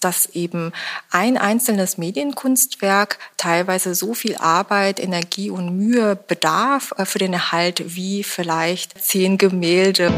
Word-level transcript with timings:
dass 0.00 0.26
eben 0.26 0.72
ein 1.10 1.36
einzelnes 1.36 1.98
Medienkunstwerk 1.98 3.18
teilweise 3.36 3.94
so 3.94 4.14
viel 4.14 4.36
Arbeit, 4.36 5.00
Energie 5.00 5.50
und 5.50 5.76
Mühe 5.76 6.16
bedarf 6.16 6.92
äh, 6.96 7.04
für 7.04 7.18
den 7.18 7.32
Erhalt 7.32 7.82
wie 7.94 8.22
vielleicht 8.22 9.00
zehn 9.02 9.38
Gemälde. 9.38 10.12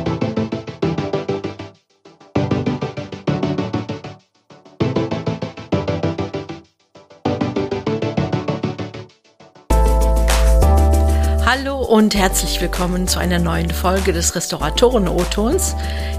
Hallo 11.45 11.83
und 11.83 12.15
herzlich 12.15 12.60
willkommen 12.60 13.08
zu 13.08 13.19
einer 13.19 13.38
neuen 13.38 13.71
Folge 13.71 14.13
des 14.13 14.35
Restauratoren-O-Tons, 14.35 15.74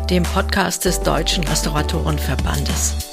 dem 0.10 0.24
Podcast 0.24 0.86
des 0.86 1.02
Deutschen 1.02 1.44
Restauratorenverbandes. 1.44 3.09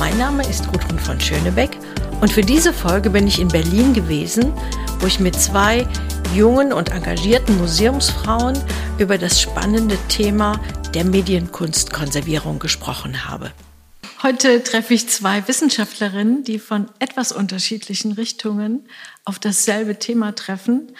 Mein 0.00 0.16
Name 0.16 0.48
ist 0.48 0.66
Gudrun 0.72 0.98
von 0.98 1.20
Schönebeck 1.20 1.76
und 2.22 2.32
für 2.32 2.40
diese 2.40 2.72
Folge 2.72 3.10
bin 3.10 3.26
ich 3.26 3.38
in 3.38 3.48
Berlin 3.48 3.92
gewesen, 3.92 4.50
wo 4.98 5.06
ich 5.06 5.20
mit 5.20 5.34
zwei 5.34 5.86
jungen 6.34 6.72
und 6.72 6.90
engagierten 6.90 7.58
Museumsfrauen 7.58 8.58
über 8.98 9.18
das 9.18 9.42
spannende 9.42 9.98
Thema 10.08 10.58
der 10.94 11.04
Medienkunstkonservierung 11.04 12.58
gesprochen 12.58 13.28
habe. 13.28 13.52
Heute 14.22 14.64
treffe 14.64 14.94
ich 14.94 15.06
zwei 15.10 15.46
Wissenschaftlerinnen, 15.46 16.44
die 16.44 16.58
von 16.58 16.86
etwas 16.98 17.30
unterschiedlichen 17.30 18.12
Richtungen 18.12 18.88
auf 19.26 19.38
dasselbe 19.38 19.98
Thema 19.98 20.34
treffen. 20.34 20.92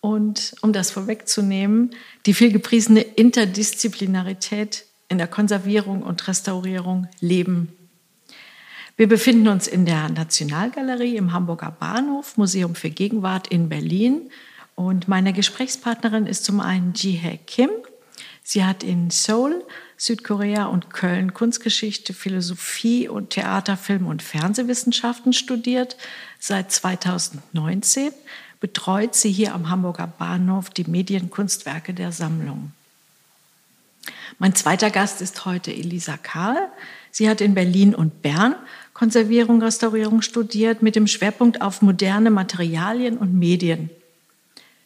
Und 0.00 0.56
um 0.62 0.72
das 0.72 0.90
vorwegzunehmen, 0.90 1.92
die 2.26 2.34
viel 2.34 2.50
gepriesene 2.50 3.02
Interdisziplinarität 3.02 4.84
in 5.08 5.18
der 5.18 5.28
Konservierung 5.28 6.02
und 6.02 6.26
Restaurierung 6.26 7.06
leben 7.20 7.77
wir 8.98 9.08
befinden 9.08 9.46
uns 9.46 9.68
in 9.68 9.86
der 9.86 10.08
Nationalgalerie 10.08 11.16
im 11.16 11.32
Hamburger 11.32 11.70
Bahnhof, 11.70 12.36
Museum 12.36 12.74
für 12.74 12.90
Gegenwart 12.90 13.46
in 13.46 13.68
Berlin. 13.68 14.32
Und 14.74 15.06
meine 15.06 15.32
Gesprächspartnerin 15.32 16.26
ist 16.26 16.44
zum 16.44 16.58
einen 16.58 16.94
Ji-Hae 16.94 17.38
Kim. 17.46 17.70
Sie 18.42 18.64
hat 18.64 18.82
in 18.82 19.10
Seoul, 19.10 19.64
Südkorea 19.96 20.64
und 20.64 20.90
Köln 20.90 21.32
Kunstgeschichte, 21.32 22.12
Philosophie 22.12 23.08
und 23.08 23.30
Theater, 23.30 23.76
Film 23.76 24.04
und 24.04 24.20
Fernsehwissenschaften 24.20 25.32
studiert. 25.32 25.96
Seit 26.40 26.72
2019 26.72 28.10
betreut 28.58 29.14
sie 29.14 29.30
hier 29.30 29.54
am 29.54 29.70
Hamburger 29.70 30.08
Bahnhof 30.08 30.70
die 30.70 30.90
Medienkunstwerke 30.90 31.94
der 31.94 32.10
Sammlung. 32.10 32.72
Mein 34.40 34.54
zweiter 34.56 34.90
Gast 34.90 35.20
ist 35.20 35.44
heute 35.44 35.72
Elisa 35.72 36.16
Kahl. 36.16 36.68
Sie 37.10 37.28
hat 37.28 37.40
in 37.40 37.54
Berlin 37.54 37.94
und 37.94 38.22
Bern 38.22 38.54
Konservierung, 38.98 39.62
Restaurierung 39.62 40.22
studiert 40.22 40.82
mit 40.82 40.96
dem 40.96 41.06
Schwerpunkt 41.06 41.62
auf 41.62 41.82
moderne 41.82 42.32
Materialien 42.32 43.16
und 43.16 43.32
Medien. 43.32 43.90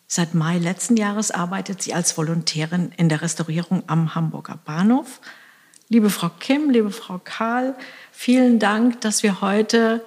Seit 0.06 0.34
Mai 0.34 0.58
letzten 0.58 0.98
Jahres 0.98 1.30
arbeitet 1.30 1.80
sie 1.80 1.94
als 1.94 2.18
Volontärin 2.18 2.92
in 2.98 3.08
der 3.08 3.22
Restaurierung 3.22 3.84
am 3.86 4.14
Hamburger 4.14 4.58
Bahnhof. 4.66 5.22
Liebe 5.88 6.10
Frau 6.10 6.28
Kim, 6.28 6.68
liebe 6.68 6.90
Frau 6.90 7.22
Karl, 7.24 7.74
vielen 8.10 8.58
Dank, 8.58 9.00
dass 9.00 9.22
wir 9.22 9.40
heute 9.40 10.04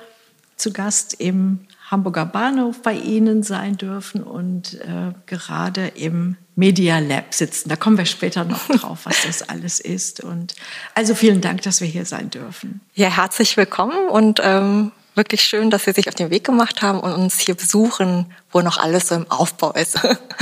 zu 0.55 0.71
Gast 0.71 1.15
im 1.19 1.61
Hamburger 1.95 2.25
Bahnhof 2.25 2.81
bei 2.81 2.91
Ihnen 2.91 3.41
sein 3.41 3.77
dürfen 3.77 4.21
und 4.21 4.73
äh, 4.81 5.13
gerade 5.27 5.88
im 5.88 6.35
Media 6.57 6.99
Lab 6.99 7.33
sitzen. 7.33 7.69
Da 7.69 7.77
kommen 7.77 7.97
wir 7.97 8.05
später 8.05 8.43
noch 8.43 8.67
drauf, 8.67 9.05
was 9.05 9.23
das 9.25 9.47
alles 9.47 9.79
ist. 9.79 10.21
Und 10.21 10.55
also 10.93 11.16
vielen 11.16 11.39
Dank, 11.39 11.61
dass 11.61 11.79
wir 11.79 11.88
hier 11.88 12.03
sein 12.03 12.29
dürfen. 12.29 12.81
Ja, 12.95 13.07
herzlich 13.07 13.55
willkommen 13.55 14.09
und 14.09 14.41
ähm, 14.43 14.91
wirklich 15.16 15.41
schön, 15.41 15.69
dass 15.69 15.85
Sie 15.85 15.93
sich 15.93 16.09
auf 16.09 16.16
den 16.16 16.31
Weg 16.31 16.43
gemacht 16.43 16.81
haben 16.81 16.99
und 16.99 17.13
uns 17.13 17.39
hier 17.39 17.55
besuchen, 17.55 18.25
wo 18.51 18.59
noch 18.59 18.77
alles 18.77 19.07
so 19.07 19.16
im 19.16 19.31
Aufbau 19.31 19.71
ist. 19.71 19.97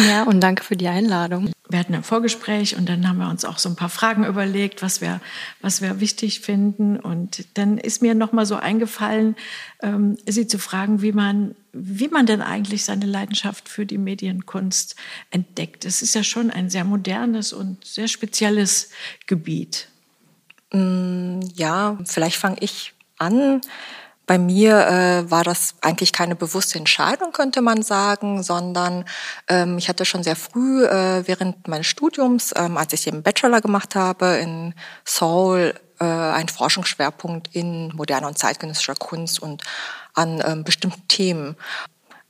Ja, 0.09 0.23
und 0.23 0.39
danke 0.39 0.63
für 0.63 0.75
die 0.75 0.87
Einladung. 0.87 1.52
Wir 1.73 1.79
hatten 1.79 1.95
ein 1.95 2.03
Vorgespräch 2.03 2.77
und 2.77 2.87
dann 2.87 3.09
haben 3.09 3.17
wir 3.17 3.27
uns 3.27 3.45
auch 3.45 3.57
so 3.57 3.67
ein 3.67 3.75
paar 3.75 3.89
Fragen 3.89 4.25
überlegt, 4.25 4.83
was 4.83 5.01
wir, 5.01 5.19
was 5.59 5.81
wir 5.81 5.99
wichtig 5.99 6.41
finden. 6.41 6.99
Und 6.99 7.45
dann 7.55 7.79
ist 7.79 8.03
mir 8.03 8.13
noch 8.13 8.31
mal 8.31 8.45
so 8.45 8.55
eingefallen, 8.55 9.35
ähm, 9.81 10.15
Sie 10.27 10.45
zu 10.45 10.59
fragen, 10.59 11.01
wie 11.01 11.13
man, 11.13 11.55
wie 11.71 12.09
man 12.09 12.27
denn 12.27 12.43
eigentlich 12.43 12.85
seine 12.85 13.07
Leidenschaft 13.07 13.67
für 13.67 13.87
die 13.87 13.97
Medienkunst 13.97 14.95
entdeckt. 15.31 15.83
Es 15.83 16.03
ist 16.03 16.13
ja 16.13 16.23
schon 16.23 16.51
ein 16.51 16.69
sehr 16.69 16.83
modernes 16.83 17.53
und 17.53 17.83
sehr 17.83 18.07
spezielles 18.07 18.91
Gebiet. 19.25 19.87
Mm, 20.71 21.39
ja, 21.55 21.97
vielleicht 22.05 22.37
fange 22.37 22.57
ich 22.59 22.93
an. 23.17 23.61
Bei 24.25 24.37
mir 24.37 24.87
äh, 24.87 25.31
war 25.31 25.43
das 25.43 25.75
eigentlich 25.81 26.13
keine 26.13 26.35
bewusste 26.35 26.79
Entscheidung, 26.79 27.33
könnte 27.33 27.61
man 27.61 27.81
sagen, 27.81 28.41
sondern 28.41 29.03
ähm, 29.49 29.77
ich 29.77 29.89
hatte 29.89 30.05
schon 30.05 30.23
sehr 30.23 30.37
früh 30.37 30.85
äh, 30.85 31.27
während 31.27 31.67
meines 31.67 31.87
Studiums, 31.87 32.53
ähm, 32.55 32.77
als 32.77 32.93
ich 32.93 33.03
den 33.03 33.21
Bachelor 33.21 33.59
gemacht 33.59 33.95
habe 33.95 34.37
in 34.37 34.73
Seoul, 35.03 35.73
äh, 35.99 36.05
einen 36.05 36.47
Forschungsschwerpunkt 36.47 37.53
in 37.53 37.89
moderner 37.95 38.27
und 38.27 38.37
zeitgenössischer 38.37 38.95
Kunst 38.95 39.41
und 39.41 39.63
an 40.13 40.41
ähm, 40.45 40.63
bestimmten 40.63 41.07
Themen. 41.07 41.57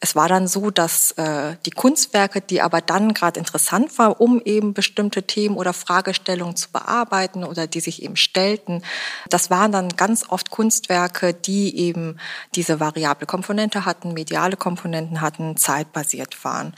Es 0.04 0.18
war 0.18 0.28
dann 0.28 0.50
so, 0.50 0.70
dass 0.70 1.12
äh, 1.12 1.56
die 1.66 1.72
Kunstwerke, 1.72 2.42
die 2.42 2.62
aber 2.62 2.82
dann 2.82 3.14
gerade 3.14 3.40
interessant 3.40 3.98
war, 3.98 4.20
um 4.20 4.42
eben 4.44 4.74
bestimmte 4.74 5.24
Themen 5.24 5.56
oder 5.56 5.72
Fragestellungen 5.72 6.58
zu 6.58 6.70
bearbeiten 6.74 7.46
oder 7.46 7.68
die 7.68 7.80
sich 7.80 8.04
eben 8.04 8.18
stellten, 8.18 8.84
das 9.30 9.50
waren 9.50 9.72
dann 9.72 9.88
ganz 9.88 10.26
oft 10.28 10.50
Kunstwerke, 10.50 11.34
die 11.34 11.78
eben 11.78 12.18
diese 12.54 12.82
variable 12.82 13.26
Komponente 13.26 13.86
hatten, 13.86 14.12
mediale 14.12 14.58
Komponenten 14.58 15.22
hatten, 15.22 15.56
zeitbasiert 15.56 16.44
waren. 16.44 16.74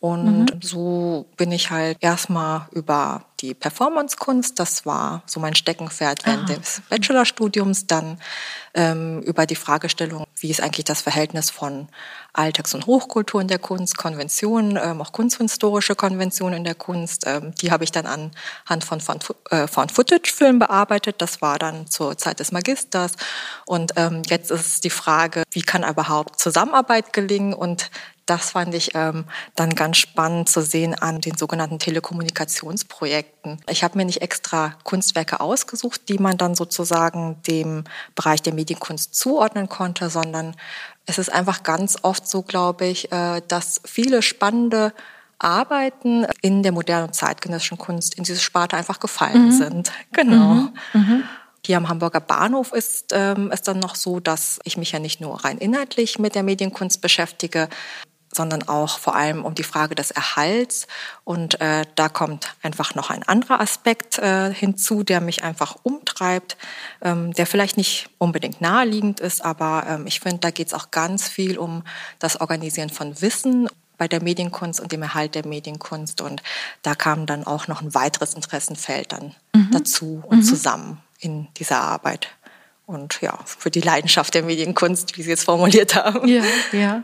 Und 0.00 0.54
mhm. 0.54 0.62
so 0.62 1.26
bin 1.36 1.50
ich 1.50 1.70
halt 1.70 1.98
erstmal 2.00 2.68
über 2.70 3.24
die 3.40 3.54
Performancekunst, 3.54 4.58
das 4.58 4.86
war 4.86 5.22
so 5.26 5.40
mein 5.40 5.54
Steckenpferd 5.54 6.24
während 6.24 6.50
Aha. 6.50 6.56
des 6.56 6.82
Bachelorstudiums, 6.88 7.86
dann 7.86 8.18
ähm, 8.74 9.22
über 9.22 9.46
die 9.46 9.56
Fragestellung, 9.56 10.24
wie 10.38 10.50
ist 10.50 10.60
eigentlich 10.60 10.84
das 10.84 11.02
Verhältnis 11.02 11.50
von 11.50 11.88
Alltags- 12.32 12.74
und 12.74 12.86
Hochkultur 12.86 13.40
in 13.40 13.48
der 13.48 13.58
Kunst, 13.58 13.96
Konventionen, 13.96 14.78
ähm, 14.80 15.00
auch 15.00 15.12
kunsthistorische 15.12 15.96
Konventionen 15.96 16.58
in 16.58 16.64
der 16.64 16.76
Kunst. 16.76 17.24
Ähm, 17.26 17.54
die 17.60 17.72
habe 17.72 17.82
ich 17.84 17.90
dann 17.90 18.06
anhand 18.06 18.84
von 18.84 19.00
Found-Footage-Filmen 19.00 20.60
äh, 20.60 20.66
bearbeitet. 20.66 21.16
Das 21.18 21.42
war 21.42 21.58
dann 21.58 21.88
zur 21.88 22.16
Zeit 22.18 22.38
des 22.38 22.52
Magisters. 22.52 23.12
Und 23.66 23.92
ähm, 23.96 24.22
jetzt 24.26 24.50
ist 24.52 24.84
die 24.84 24.90
Frage, 24.90 25.42
wie 25.50 25.62
kann 25.62 25.82
überhaupt 25.88 26.38
Zusammenarbeit 26.38 27.12
gelingen? 27.12 27.54
Und 27.54 27.90
das 28.28 28.50
fand 28.50 28.74
ich 28.74 28.94
ähm, 28.94 29.24
dann 29.54 29.74
ganz 29.74 29.96
spannend 29.96 30.48
zu 30.48 30.60
sehen 30.60 30.94
an 30.94 31.20
den 31.20 31.36
sogenannten 31.36 31.78
Telekommunikationsprojekten. 31.78 33.60
Ich 33.68 33.82
habe 33.82 33.96
mir 33.96 34.04
nicht 34.04 34.20
extra 34.20 34.74
Kunstwerke 34.84 35.40
ausgesucht, 35.40 36.08
die 36.08 36.18
man 36.18 36.36
dann 36.36 36.54
sozusagen 36.54 37.40
dem 37.46 37.84
Bereich 38.14 38.42
der 38.42 38.54
Medienkunst 38.54 39.14
zuordnen 39.14 39.68
konnte, 39.68 40.10
sondern 40.10 40.54
es 41.06 41.18
ist 41.18 41.32
einfach 41.32 41.62
ganz 41.62 41.96
oft 42.02 42.28
so, 42.28 42.42
glaube 42.42 42.86
ich, 42.86 43.10
äh, 43.12 43.40
dass 43.48 43.80
viele 43.84 44.20
spannende 44.20 44.92
Arbeiten 45.38 46.26
in 46.42 46.62
der 46.62 46.72
modernen 46.72 47.06
und 47.06 47.14
zeitgenössischen 47.14 47.78
Kunst 47.78 48.16
in 48.16 48.24
diese 48.24 48.40
Sparte 48.40 48.76
einfach 48.76 49.00
gefallen 49.00 49.46
mhm. 49.46 49.52
sind. 49.52 49.92
Genau. 50.12 50.54
Mhm. 50.54 50.72
Mhm. 50.92 51.24
Hier 51.64 51.76
am 51.76 51.88
Hamburger 51.88 52.20
Bahnhof 52.20 52.72
ist 52.72 53.12
ähm, 53.12 53.50
es 53.52 53.62
dann 53.62 53.78
noch 53.78 53.94
so, 53.94 54.20
dass 54.20 54.58
ich 54.64 54.76
mich 54.76 54.92
ja 54.92 54.98
nicht 54.98 55.20
nur 55.20 55.44
rein 55.44 55.58
inhaltlich 55.58 56.18
mit 56.18 56.34
der 56.34 56.42
Medienkunst 56.42 57.00
beschäftige, 57.00 57.68
sondern 58.38 58.68
auch 58.68 59.00
vor 59.00 59.16
allem 59.16 59.44
um 59.44 59.56
die 59.56 59.64
Frage 59.64 59.96
des 59.96 60.12
Erhalts. 60.12 60.86
Und 61.24 61.60
äh, 61.60 61.84
da 61.96 62.08
kommt 62.08 62.54
einfach 62.62 62.94
noch 62.94 63.10
ein 63.10 63.24
anderer 63.24 63.60
Aspekt 63.60 64.18
äh, 64.18 64.54
hinzu, 64.54 65.02
der 65.02 65.20
mich 65.20 65.42
einfach 65.42 65.76
umtreibt, 65.82 66.56
ähm, 67.02 67.32
der 67.32 67.46
vielleicht 67.46 67.76
nicht 67.76 68.08
unbedingt 68.18 68.60
naheliegend 68.60 69.18
ist, 69.18 69.44
aber 69.44 69.84
ähm, 69.88 70.06
ich 70.06 70.20
finde, 70.20 70.38
da 70.38 70.50
geht 70.50 70.68
es 70.68 70.74
auch 70.74 70.92
ganz 70.92 71.28
viel 71.28 71.58
um 71.58 71.82
das 72.20 72.40
Organisieren 72.40 72.90
von 72.90 73.20
Wissen 73.20 73.68
bei 73.98 74.06
der 74.06 74.22
Medienkunst 74.22 74.80
und 74.80 74.92
dem 74.92 75.02
Erhalt 75.02 75.34
der 75.34 75.44
Medienkunst. 75.44 76.20
Und 76.20 76.40
da 76.82 76.94
kam 76.94 77.26
dann 77.26 77.44
auch 77.44 77.66
noch 77.66 77.82
ein 77.82 77.92
weiteres 77.94 78.34
Interessenfeld 78.34 79.10
dann 79.10 79.34
mhm. 79.52 79.70
dazu 79.72 80.22
und 80.24 80.38
mhm. 80.38 80.44
zusammen 80.44 81.02
in 81.18 81.48
dieser 81.56 81.80
Arbeit. 81.80 82.28
Und 82.86 83.20
ja, 83.20 83.36
für 83.44 83.72
die 83.72 83.80
Leidenschaft 83.80 84.32
der 84.34 84.44
Medienkunst, 84.44 85.18
wie 85.18 85.22
Sie 85.22 85.32
es 85.32 85.42
formuliert 85.42 85.96
haben. 85.96 86.28
Ja, 86.28 86.44
ja. 86.70 87.02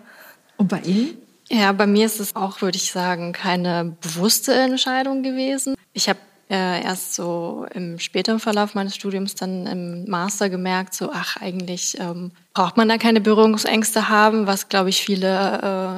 Und 0.57 0.69
bei 0.69 0.79
Ihnen? 0.81 1.24
Ja, 1.51 1.73
bei 1.73 1.87
mir 1.87 2.07
ist 2.07 2.21
es 2.21 2.35
auch, 2.37 2.63
würde 2.63 2.77
ich 2.77 2.91
sagen, 2.91 3.33
keine 3.33 3.97
bewusste 4.01 4.55
Entscheidung 4.55 5.23
gewesen. 5.23 5.75
Ich 5.93 6.09
habe 6.09 6.19
äh, 6.51 6.83
erst 6.83 7.15
so 7.15 7.67
im 7.75 7.99
späteren 7.99 8.41
Verlauf 8.41 8.75
meines 8.75 8.95
Studiums 8.95 9.35
dann 9.35 9.67
im 9.67 10.05
Master 10.09 10.49
gemerkt, 10.49 10.95
so 10.95 11.11
ach 11.13 11.37
eigentlich 11.37 11.99
ähm, 12.01 12.33
braucht 12.55 12.77
man 12.77 12.89
da 12.89 12.99
keine 12.99 13.21
Berührungsängste 13.21 14.09
haben, 14.09 14.47
was 14.47 14.69
glaube 14.69 14.89
ich 14.89 15.03
viele 15.03 15.27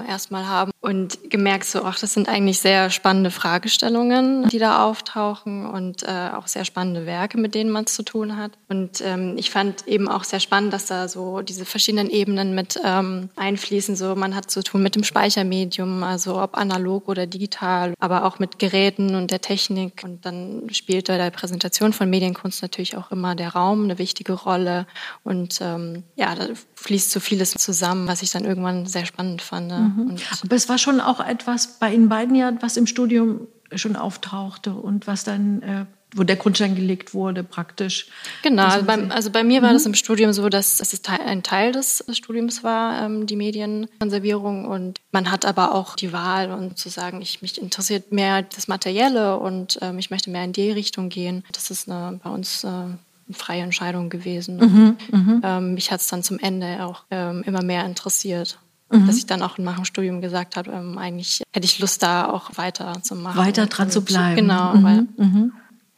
äh, 0.07 0.11
erstmal 0.11 0.49
haben. 0.49 0.73
Und 0.81 1.31
gemerkt 1.31 1.65
so, 1.65 1.83
ach, 1.83 1.99
das 1.99 2.15
sind 2.15 2.29
eigentlich 2.29 2.61
sehr 2.61 2.91
spannende 2.91 3.31
Fragestellungen, 3.31 4.49
die 4.49 4.59
da 4.59 4.85
auftauchen 4.85 5.67
und 5.67 6.05
äh, 6.05 6.31
auch 6.35 6.47
sehr 6.47 6.65
spannende 6.65 7.07
Werke, 7.07 7.39
mit 7.39 7.55
denen 7.55 7.71
man 7.71 7.85
es 7.85 7.95
zu 7.95 8.05
tun 8.05 8.37
hat. 8.37 8.53
Und 8.69 9.03
ähm, 9.05 9.35
ich 9.37 9.51
fand 9.51 9.87
eben 9.87 10.09
auch 10.09 10.25
sehr 10.25 10.39
spannend, 10.41 10.73
dass 10.73 10.87
da 10.87 11.09
so 11.09 11.43
diese 11.43 11.65
verschiedenen 11.65 12.09
Ebenen 12.09 12.55
mit 12.55 12.81
ähm, 12.85 13.29
einfließen. 13.37 13.97
So, 13.97 14.15
man 14.15 14.35
hat 14.37 14.51
zu 14.51 14.63
tun 14.63 14.83
mit 14.83 14.95
dem 14.95 15.05
Speichermedium, 15.05 16.05
also 16.05 16.41
ob 16.41 16.57
analog 16.57 17.09
oder 17.09 17.27
digital, 17.27 17.93
aber 17.99 18.25
auch 18.25 18.39
mit 18.39 18.59
Geräten 18.61 19.17
und 19.17 19.31
der 19.31 19.41
Technik. 19.41 20.03
Und 20.05 20.25
dann 20.25 20.69
spielt 20.71 21.09
bei 21.09 21.19
der 21.19 21.31
Präsentation 21.31 21.93
von 21.93 22.09
Medienkunst 22.09 22.63
natürlich 22.63 22.97
auch 22.97 23.11
immer 23.11 23.35
der 23.35 23.51
Raum 23.51 23.85
eine 23.85 23.99
wichtige 23.99 24.35
Rolle. 24.35 24.87
Und 25.25 25.59
ähm, 25.61 26.05
ja, 26.15 26.35
fließt 26.75 27.11
so 27.11 27.21
vieles 27.21 27.53
zusammen, 27.53 28.09
was 28.09 28.23
ich 28.23 28.31
dann 28.31 28.45
irgendwann 28.45 28.87
sehr 28.87 29.07
spannend 29.07 29.43
fand. 29.43 29.71
Mhm. 29.71 30.17
Aber 30.43 30.57
es 30.57 30.69
war 30.69 30.79
schon 30.79 31.01
auch 31.01 31.21
etwas 31.21 31.79
bei 31.79 31.93
Ihnen 31.93 32.09
beiden 32.09 32.35
ja, 32.35 32.53
was 32.61 32.77
im 32.77 32.87
Studium 32.87 33.49
schon 33.75 33.97
auftauchte 33.97 34.75
und 34.75 35.07
was 35.07 35.25
dann 35.25 35.63
äh, 35.63 35.87
wo 36.17 36.23
der 36.23 36.37
Grundstein 36.37 36.75
gelegt 36.75 37.15
wurde, 37.15 37.45
praktisch. 37.45 38.09
Genau, 38.43 38.65
also 38.65 38.87
bei, 38.87 39.11
also 39.11 39.31
bei, 39.31 39.45
mir 39.45 39.61
war 39.63 39.71
mhm. 39.71 39.75
das 39.75 39.87
im 39.87 39.95
Studium 39.95 40.33
so, 40.33 40.49
dass 40.49 40.81
es 40.81 41.01
ein 41.05 41.43
Teil 41.43 41.73
des 41.73 42.05
Studiums 42.13 42.65
war, 42.65 43.03
ähm, 43.03 43.27
die 43.27 43.37
Medienkonservierung. 43.37 44.65
Und 44.65 45.01
man 45.13 45.31
hat 45.31 45.45
aber 45.45 45.75
auch 45.75 45.95
die 45.97 46.13
Wahl 46.13 46.51
und 46.53 46.79
zu 46.79 46.89
sagen, 46.89 47.21
ich, 47.21 47.43
mich 47.43 47.61
interessiert 47.61 48.13
mehr 48.13 48.43
das 48.43 48.69
Materielle 48.69 49.39
und 49.39 49.79
ähm, 49.83 49.99
ich 49.99 50.11
möchte 50.11 50.31
mehr 50.31 50.45
in 50.45 50.53
die 50.53 50.71
Richtung 50.71 51.09
gehen. 51.09 51.45
Das 51.53 51.71
ist 51.71 51.89
eine, 51.89 52.19
bei 52.23 52.31
uns 52.31 52.65
äh, 52.65 52.87
freie 53.31 53.63
Entscheidung 53.63 54.11
gewesen. 54.11 54.59
Mhm, 54.59 54.97
mhm, 55.11 55.41
ähm, 55.45 55.75
mich 55.75 55.91
hat 55.91 56.01
es 56.01 56.07
dann 56.07 56.23
zum 56.23 56.39
Ende 56.39 56.85
auch 56.85 57.05
ähm, 57.11 57.43
immer 57.45 57.63
mehr 57.63 57.85
interessiert. 57.85 58.59
Mhm. 58.91 59.07
Dass 59.07 59.17
ich 59.17 59.27
dann 59.27 59.43
auch 59.43 59.59
nach 59.59 59.77
dem 59.77 59.85
Studium 59.85 60.21
gesagt 60.21 60.57
habe, 60.57 60.71
ähm, 60.71 60.97
eigentlich 60.97 61.43
hätte 61.53 61.65
ich 61.65 61.81
Lust, 61.81 62.03
da 62.03 62.29
auch 62.29 62.51
weiter 62.57 63.03
zu 63.03 63.17
machen. 63.17 63.39
Weiter 63.39 63.67
dran 63.67 63.91
zu 63.91 64.05
bleiben. 64.05 64.37
Genau, 64.37 64.75
mhm, 64.75 64.83
weil 64.85 65.07
mhm. 65.17 65.53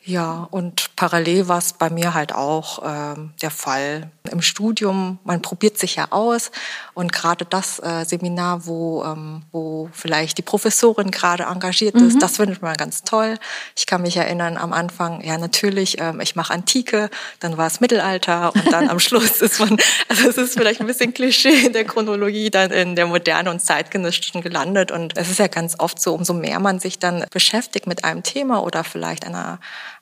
Ja, 0.05 0.49
und 0.51 0.97
parallel 0.97 1.49
war 1.49 1.59
es 1.59 1.75
bei 1.75 1.91
mir 1.91 2.15
halt 2.15 2.33
auch 2.33 2.83
ähm, 2.85 3.33
der 3.43 3.51
Fall 3.51 4.11
im 4.31 4.41
Studium. 4.41 5.19
Man 5.25 5.43
probiert 5.43 5.77
sich 5.77 5.97
ja 5.97 6.07
aus 6.11 6.51
und 6.95 7.13
gerade 7.13 7.45
das 7.45 7.79
äh, 7.81 8.05
Seminar, 8.05 8.65
wo, 8.67 9.05
ähm, 9.05 9.43
wo 9.53 9.91
vielleicht 9.93 10.39
die 10.39 10.43
Professorin 10.43 11.11
gerade 11.11 11.45
engagiert 11.45 11.95
mhm. 11.95 12.09
ist, 12.09 12.23
das 12.23 12.37
findet 12.37 12.63
man 12.63 12.75
ganz 12.77 13.03
toll. 13.03 13.39
Ich 13.77 13.87
kann 13.87 14.03
mich 14.03 14.17
erinnern 14.17 14.57
am 14.57 14.73
Anfang, 14.73 15.21
ja 15.23 15.37
natürlich, 15.37 16.01
ähm, 16.01 16.21
ich 16.21 16.37
mache 16.37 16.55
Antike, 16.55 17.11
dann 17.41 17.59
war 17.59 17.67
es 17.67 17.81
Mittelalter 17.81 18.55
und 18.55 18.73
dann 18.73 18.89
am 18.89 19.01
Schluss 19.09 19.43
ist 19.43 19.59
man, 19.61 19.77
also 20.09 20.29
es 20.29 20.39
ist 20.39 20.55
vielleicht 20.55 20.81
ein 20.81 20.87
bisschen 20.87 21.13
Klischee 21.13 21.67
in 21.67 21.73
der 21.73 21.85
Chronologie, 21.85 22.51
dann 22.51 22.71
in 22.71 22.97
der 22.97 23.07
Moderne 23.07 23.51
und 23.51 23.61
Zeitgenössischen 23.61 24.43
gelandet. 24.43 24.91
Und 24.91 25.17
es 25.19 25.31
ist 25.31 25.39
ja 25.39 25.49
ganz 25.49 25.75
oft 25.79 26.01
so, 26.01 26.15
umso 26.15 26.35
mehr 26.35 26.61
man 26.61 26.79
sich 26.79 26.99
dann 26.99 27.25
beschäftigt 27.31 27.87
mit 27.87 28.05
einem 28.05 28.23
Thema 28.23 28.63
oder 28.63 28.85
vielleicht 28.85 29.27
einer 29.27 29.59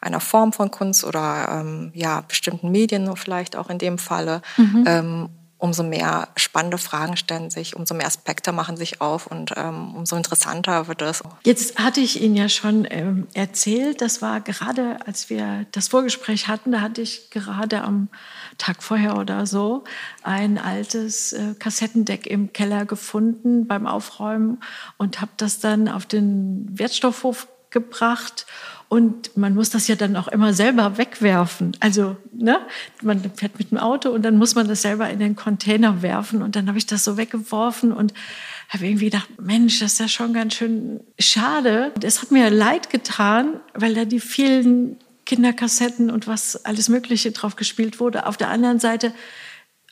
einer 0.07 0.21
Form 0.21 0.53
von 0.53 0.71
Kunst 0.71 1.05
oder 1.05 1.61
ähm, 1.61 1.91
ja 1.95 2.23
bestimmten 2.23 2.71
Medien 2.71 3.15
vielleicht 3.17 3.57
auch 3.57 3.69
in 3.69 3.79
dem 3.79 3.99
Falle, 3.99 4.43
mhm. 4.57 4.85
ähm, 4.87 5.29
umso 5.59 5.83
mehr 5.83 6.29
spannende 6.37 6.77
Fragen 6.77 7.17
stellen 7.17 7.51
sich, 7.51 7.77
umso 7.77 7.95
mehr 7.95 8.07
Aspekte 8.07 8.53
machen 8.53 8.77
sich 8.77 9.01
auf 9.01 9.27
und 9.27 9.53
ähm, 9.57 9.95
umso 9.95 10.17
interessanter 10.17 10.87
wird 10.87 11.01
es. 11.01 11.23
Jetzt 11.45 11.79
hatte 11.79 12.01
ich 12.01 12.21
Ihnen 12.21 12.37
ja 12.37 12.49
schon 12.49 12.87
ähm, 12.91 13.27
erzählt, 13.33 14.03
das 14.03 14.21
war 14.21 14.41
gerade, 14.43 14.99
als 15.07 15.31
wir 15.31 15.65
das 15.73 15.89
Vorgespräch 15.89 16.47
hatten, 16.47 16.73
da 16.73 16.83
hatte 16.83 17.01
ich 17.01 17.31
gerade 17.31 17.83
am 17.83 18.09
Tag 18.59 18.83
vorher 18.83 19.17
oder 19.17 19.47
so 19.47 19.85
ein 20.23 20.59
altes 20.59 21.33
äh, 21.33 21.55
Kassettendeck 21.59 22.27
im 22.27 22.53
Keller 22.53 22.85
gefunden 22.85 23.67
beim 23.67 23.87
Aufräumen 23.87 24.61
und 24.99 25.23
habe 25.23 25.33
das 25.39 25.59
dann 25.59 25.89
auf 25.89 26.05
den 26.05 26.67
Wertstoffhof 26.79 27.49
gebracht 27.71 28.47
und 28.89 29.37
man 29.37 29.55
muss 29.55 29.71
das 29.71 29.89
ja 29.89 29.97
dann 29.97 30.15
auch 30.15 30.29
immer 30.29 30.55
selber 30.55 30.97
wegwerfen. 30.97 31.77
Also, 31.81 32.17
ne, 32.33 32.61
man 33.03 33.21
fährt 33.35 33.59
mit 33.59 33.73
dem 33.73 33.79
Auto 33.79 34.11
und 34.11 34.23
dann 34.23 34.39
muss 34.39 34.55
man 34.55 34.69
das 34.69 34.83
selber 34.83 35.11
in 35.11 35.19
den 35.19 35.35
Container 35.35 36.03
werfen. 36.03 36.41
Und 36.43 36.55
dann 36.55 36.69
habe 36.69 36.79
ich 36.79 36.87
das 36.87 37.03
so 37.03 37.17
weggeworfen 37.17 37.93
und 37.93 38.15
habe 38.69 38.87
irgendwie 38.87 39.07
gedacht, 39.07 39.29
Mensch, 39.41 39.81
das 39.81 39.95
ist 39.95 39.99
ja 39.99 40.09
schon 40.09 40.33
ganz 40.33 40.55
schön 40.55 41.01
schade. 41.19 41.91
Und 41.97 42.05
es 42.05 42.23
hat 42.23 42.31
mir 42.31 42.49
leid 42.49 42.91
getan, 42.91 43.61
weil 43.75 43.95
da 43.95 44.05
die 44.05 44.21
vielen 44.21 44.99
Kinderkassetten 45.25 46.09
und 46.09 46.29
was 46.29 46.65
alles 46.65 46.89
Mögliche 46.89 47.33
drauf 47.33 47.57
gespielt 47.57 47.99
wurde. 47.99 48.27
Auf 48.27 48.37
der 48.37 48.51
anderen 48.51 48.79
Seite 48.79 49.13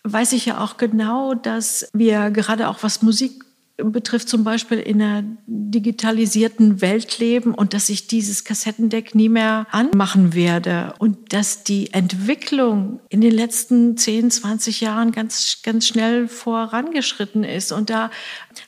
weiß 0.04 0.32
ich 0.32 0.46
ja 0.46 0.60
auch 0.60 0.76
genau, 0.76 1.34
dass 1.34 1.88
wir 1.92 2.30
gerade 2.30 2.68
auch 2.68 2.82
was 2.82 3.02
Musik 3.02 3.43
betrifft, 3.76 4.28
zum 4.28 4.44
Beispiel 4.44 4.78
in 4.78 5.02
einer 5.02 5.24
digitalisierten 5.46 6.80
Welt 6.80 7.18
leben 7.18 7.54
und 7.54 7.74
dass 7.74 7.88
ich 7.88 8.06
dieses 8.06 8.44
Kassettendeck 8.44 9.16
nie 9.16 9.28
mehr 9.28 9.66
anmachen 9.72 10.32
werde 10.32 10.94
und 10.98 11.32
dass 11.32 11.64
die 11.64 11.92
Entwicklung 11.92 13.00
in 13.08 13.20
den 13.20 13.32
letzten 13.32 13.96
10, 13.96 14.30
20 14.30 14.80
Jahren 14.80 15.10
ganz, 15.10 15.58
ganz 15.64 15.88
schnell 15.88 16.28
vorangeschritten 16.28 17.42
ist. 17.42 17.72
Und 17.72 17.90
da 17.90 18.12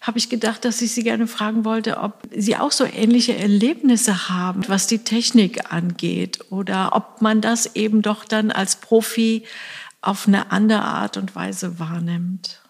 habe 0.01 0.19
ich 0.19 0.29
gedacht, 0.29 0.65
dass 0.65 0.83
ich 0.83 0.93
Sie 0.93 1.05
gerne 1.05 1.29
fragen 1.29 1.65
wollte, 1.65 1.99
ob 1.99 2.23
Sie 2.35 2.57
auch 2.57 2.73
so 2.73 2.85
ähnliche 2.85 3.37
Erlebnisse 3.37 4.29
haben, 4.29 4.65
was 4.67 4.89
die 4.89 4.99
Technik 4.99 5.73
angeht 5.73 6.51
oder 6.51 6.97
ob 6.97 7.23
man 7.23 7.41
das 7.41 7.77
eben 7.77 8.03
doch 8.03 8.25
dann 8.25 8.51
als 8.51 8.77
Profi 8.77 9.45
auf 10.01 10.27
eine 10.27 10.51
andere 10.51 10.83
Art 10.83 11.17
und 11.17 11.37
Weise 11.37 11.79
wahrnimmt. 11.79 12.61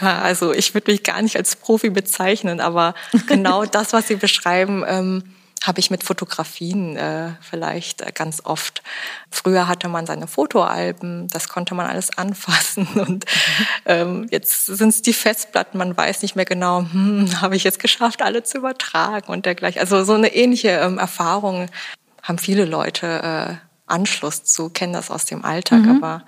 Ja, 0.00 0.20
also 0.20 0.52
ich 0.52 0.74
würde 0.74 0.90
mich 0.90 1.02
gar 1.02 1.20
nicht 1.22 1.36
als 1.36 1.56
Profi 1.56 1.90
bezeichnen, 1.90 2.60
aber 2.60 2.94
genau 3.26 3.64
das, 3.70 3.92
was 3.92 4.08
Sie 4.08 4.16
beschreiben, 4.16 4.84
ähm, 4.86 5.22
habe 5.66 5.80
ich 5.80 5.90
mit 5.90 6.04
Fotografien 6.04 6.96
äh, 6.96 7.30
vielleicht 7.40 8.02
äh, 8.02 8.12
ganz 8.12 8.42
oft. 8.44 8.82
Früher 9.30 9.66
hatte 9.66 9.88
man 9.88 10.06
seine 10.06 10.26
Fotoalben, 10.26 11.28
das 11.28 11.48
konnte 11.48 11.74
man 11.74 11.86
alles 11.86 12.16
anfassen 12.16 12.86
und 12.94 13.24
ähm, 13.86 14.26
jetzt 14.30 14.66
sind 14.66 14.90
es 14.90 15.02
die 15.02 15.12
Festplatten, 15.12 15.78
man 15.78 15.96
weiß 15.96 16.22
nicht 16.22 16.36
mehr 16.36 16.44
genau, 16.44 16.80
hm, 16.80 17.40
habe 17.40 17.56
ich 17.56 17.66
es 17.66 17.78
geschafft, 17.78 18.22
alle 18.22 18.42
zu 18.42 18.58
übertragen 18.58 19.32
und 19.32 19.46
dergleichen. 19.46 19.80
Also 19.80 20.04
so 20.04 20.14
eine 20.14 20.34
ähnliche 20.34 20.68
ähm, 20.68 20.98
Erfahrung 20.98 21.68
haben 22.22 22.38
viele 22.38 22.64
Leute 22.64 23.06
äh, 23.06 23.54
Anschluss 23.86 24.44
zu, 24.44 24.70
kennen 24.70 24.94
das 24.94 25.10
aus 25.10 25.26
dem 25.26 25.44
Alltag, 25.44 25.80
mhm. 25.80 26.02
aber 26.02 26.24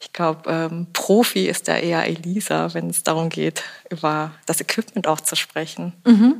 ich 0.00 0.12
glaube, 0.12 0.50
ähm, 0.50 0.86
Profi 0.92 1.46
ist 1.46 1.68
da 1.68 1.76
eher 1.76 2.06
Elisa, 2.06 2.72
wenn 2.72 2.88
es 2.88 3.02
darum 3.02 3.28
geht, 3.28 3.62
über 3.90 4.32
das 4.46 4.60
Equipment 4.60 5.06
auch 5.06 5.20
zu 5.20 5.36
sprechen. 5.36 5.92
Mhm. 6.06 6.36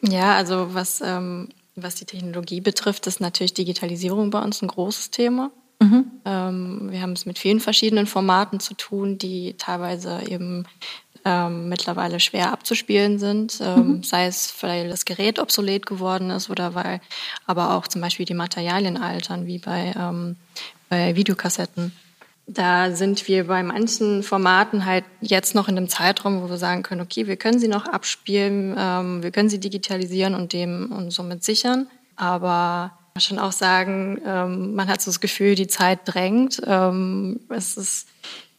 Ja, 0.00 0.34
also 0.34 0.74
was, 0.74 1.02
ähm, 1.02 1.50
was 1.74 1.96
die 1.96 2.06
Technologie 2.06 2.62
betrifft, 2.62 3.06
ist 3.06 3.20
natürlich 3.20 3.52
Digitalisierung 3.52 4.30
bei 4.30 4.40
uns 4.40 4.62
ein 4.62 4.68
großes 4.68 5.10
Thema. 5.10 5.50
Mhm. 5.78 6.10
Ähm, 6.24 6.86
wir 6.90 7.02
haben 7.02 7.12
es 7.12 7.26
mit 7.26 7.38
vielen 7.38 7.60
verschiedenen 7.60 8.06
Formaten 8.06 8.60
zu 8.60 8.72
tun, 8.72 9.18
die 9.18 9.54
teilweise 9.58 10.22
eben 10.26 10.64
ähm, 11.26 11.68
mittlerweile 11.68 12.18
schwer 12.18 12.50
abzuspielen 12.50 13.18
sind, 13.18 13.60
ähm, 13.60 13.88
mhm. 13.88 14.02
sei 14.04 14.26
es, 14.26 14.54
weil 14.62 14.88
das 14.88 15.04
Gerät 15.04 15.38
obsolet 15.38 15.84
geworden 15.84 16.30
ist 16.30 16.48
oder 16.48 16.74
weil 16.74 17.02
aber 17.44 17.74
auch 17.74 17.88
zum 17.88 18.00
Beispiel 18.00 18.24
die 18.24 18.32
Materialien 18.32 18.96
altern, 18.96 19.46
wie 19.46 19.58
bei, 19.58 19.92
ähm, 19.98 20.36
bei 20.88 21.14
Videokassetten 21.14 21.92
da 22.46 22.92
sind 22.92 23.26
wir 23.26 23.48
bei 23.48 23.62
manchen 23.62 24.22
Formaten 24.22 24.86
halt 24.86 25.04
jetzt 25.20 25.54
noch 25.54 25.68
in 25.68 25.76
einem 25.76 25.88
Zeitraum, 25.88 26.42
wo 26.42 26.48
wir 26.48 26.58
sagen 26.58 26.84
können, 26.84 27.00
okay, 27.00 27.26
wir 27.26 27.36
können 27.36 27.58
sie 27.58 27.68
noch 27.68 27.86
abspielen, 27.86 28.76
ähm, 28.78 29.22
wir 29.22 29.32
können 29.32 29.48
sie 29.48 29.58
digitalisieren 29.58 30.34
und 30.34 30.52
dem 30.52 30.92
und 30.92 31.10
somit 31.10 31.42
sichern. 31.42 31.88
Aber 32.14 32.92
schon 33.18 33.38
auch 33.38 33.52
sagen, 33.52 34.20
ähm, 34.24 34.74
man 34.74 34.88
hat 34.88 35.00
so 35.00 35.10
das 35.10 35.20
Gefühl, 35.20 35.54
die 35.54 35.66
Zeit 35.66 36.00
drängt. 36.04 36.62
Ähm, 36.64 37.40
es 37.48 37.76
ist 37.76 38.08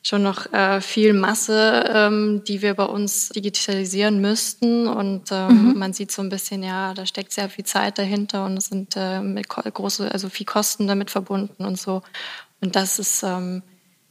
schon 0.03 0.23
noch 0.23 0.51
äh, 0.53 0.81
viel 0.81 1.13
Masse, 1.13 1.85
ähm, 1.93 2.43
die 2.45 2.61
wir 2.61 2.73
bei 2.73 2.85
uns 2.85 3.29
digitalisieren 3.29 4.19
müssten. 4.19 4.87
Und 4.87 5.31
ähm, 5.31 5.71
mhm. 5.71 5.79
man 5.79 5.93
sieht 5.93 6.11
so 6.11 6.21
ein 6.21 6.29
bisschen, 6.29 6.61
ja, 6.63 6.93
da 6.93 7.05
steckt 7.05 7.31
sehr 7.31 7.49
viel 7.49 7.65
Zeit 7.65 7.97
dahinter 7.97 8.45
und 8.45 8.57
es 8.57 8.67
sind 8.67 8.95
äh, 8.95 9.21
große, 9.43 10.11
also 10.11 10.29
viel 10.29 10.45
Kosten 10.45 10.87
damit 10.87 11.09
verbunden 11.09 11.65
und 11.65 11.79
so. 11.79 12.01
Und 12.61 12.75
das 12.75 12.99
ist 12.99 13.23
ähm, 13.23 13.63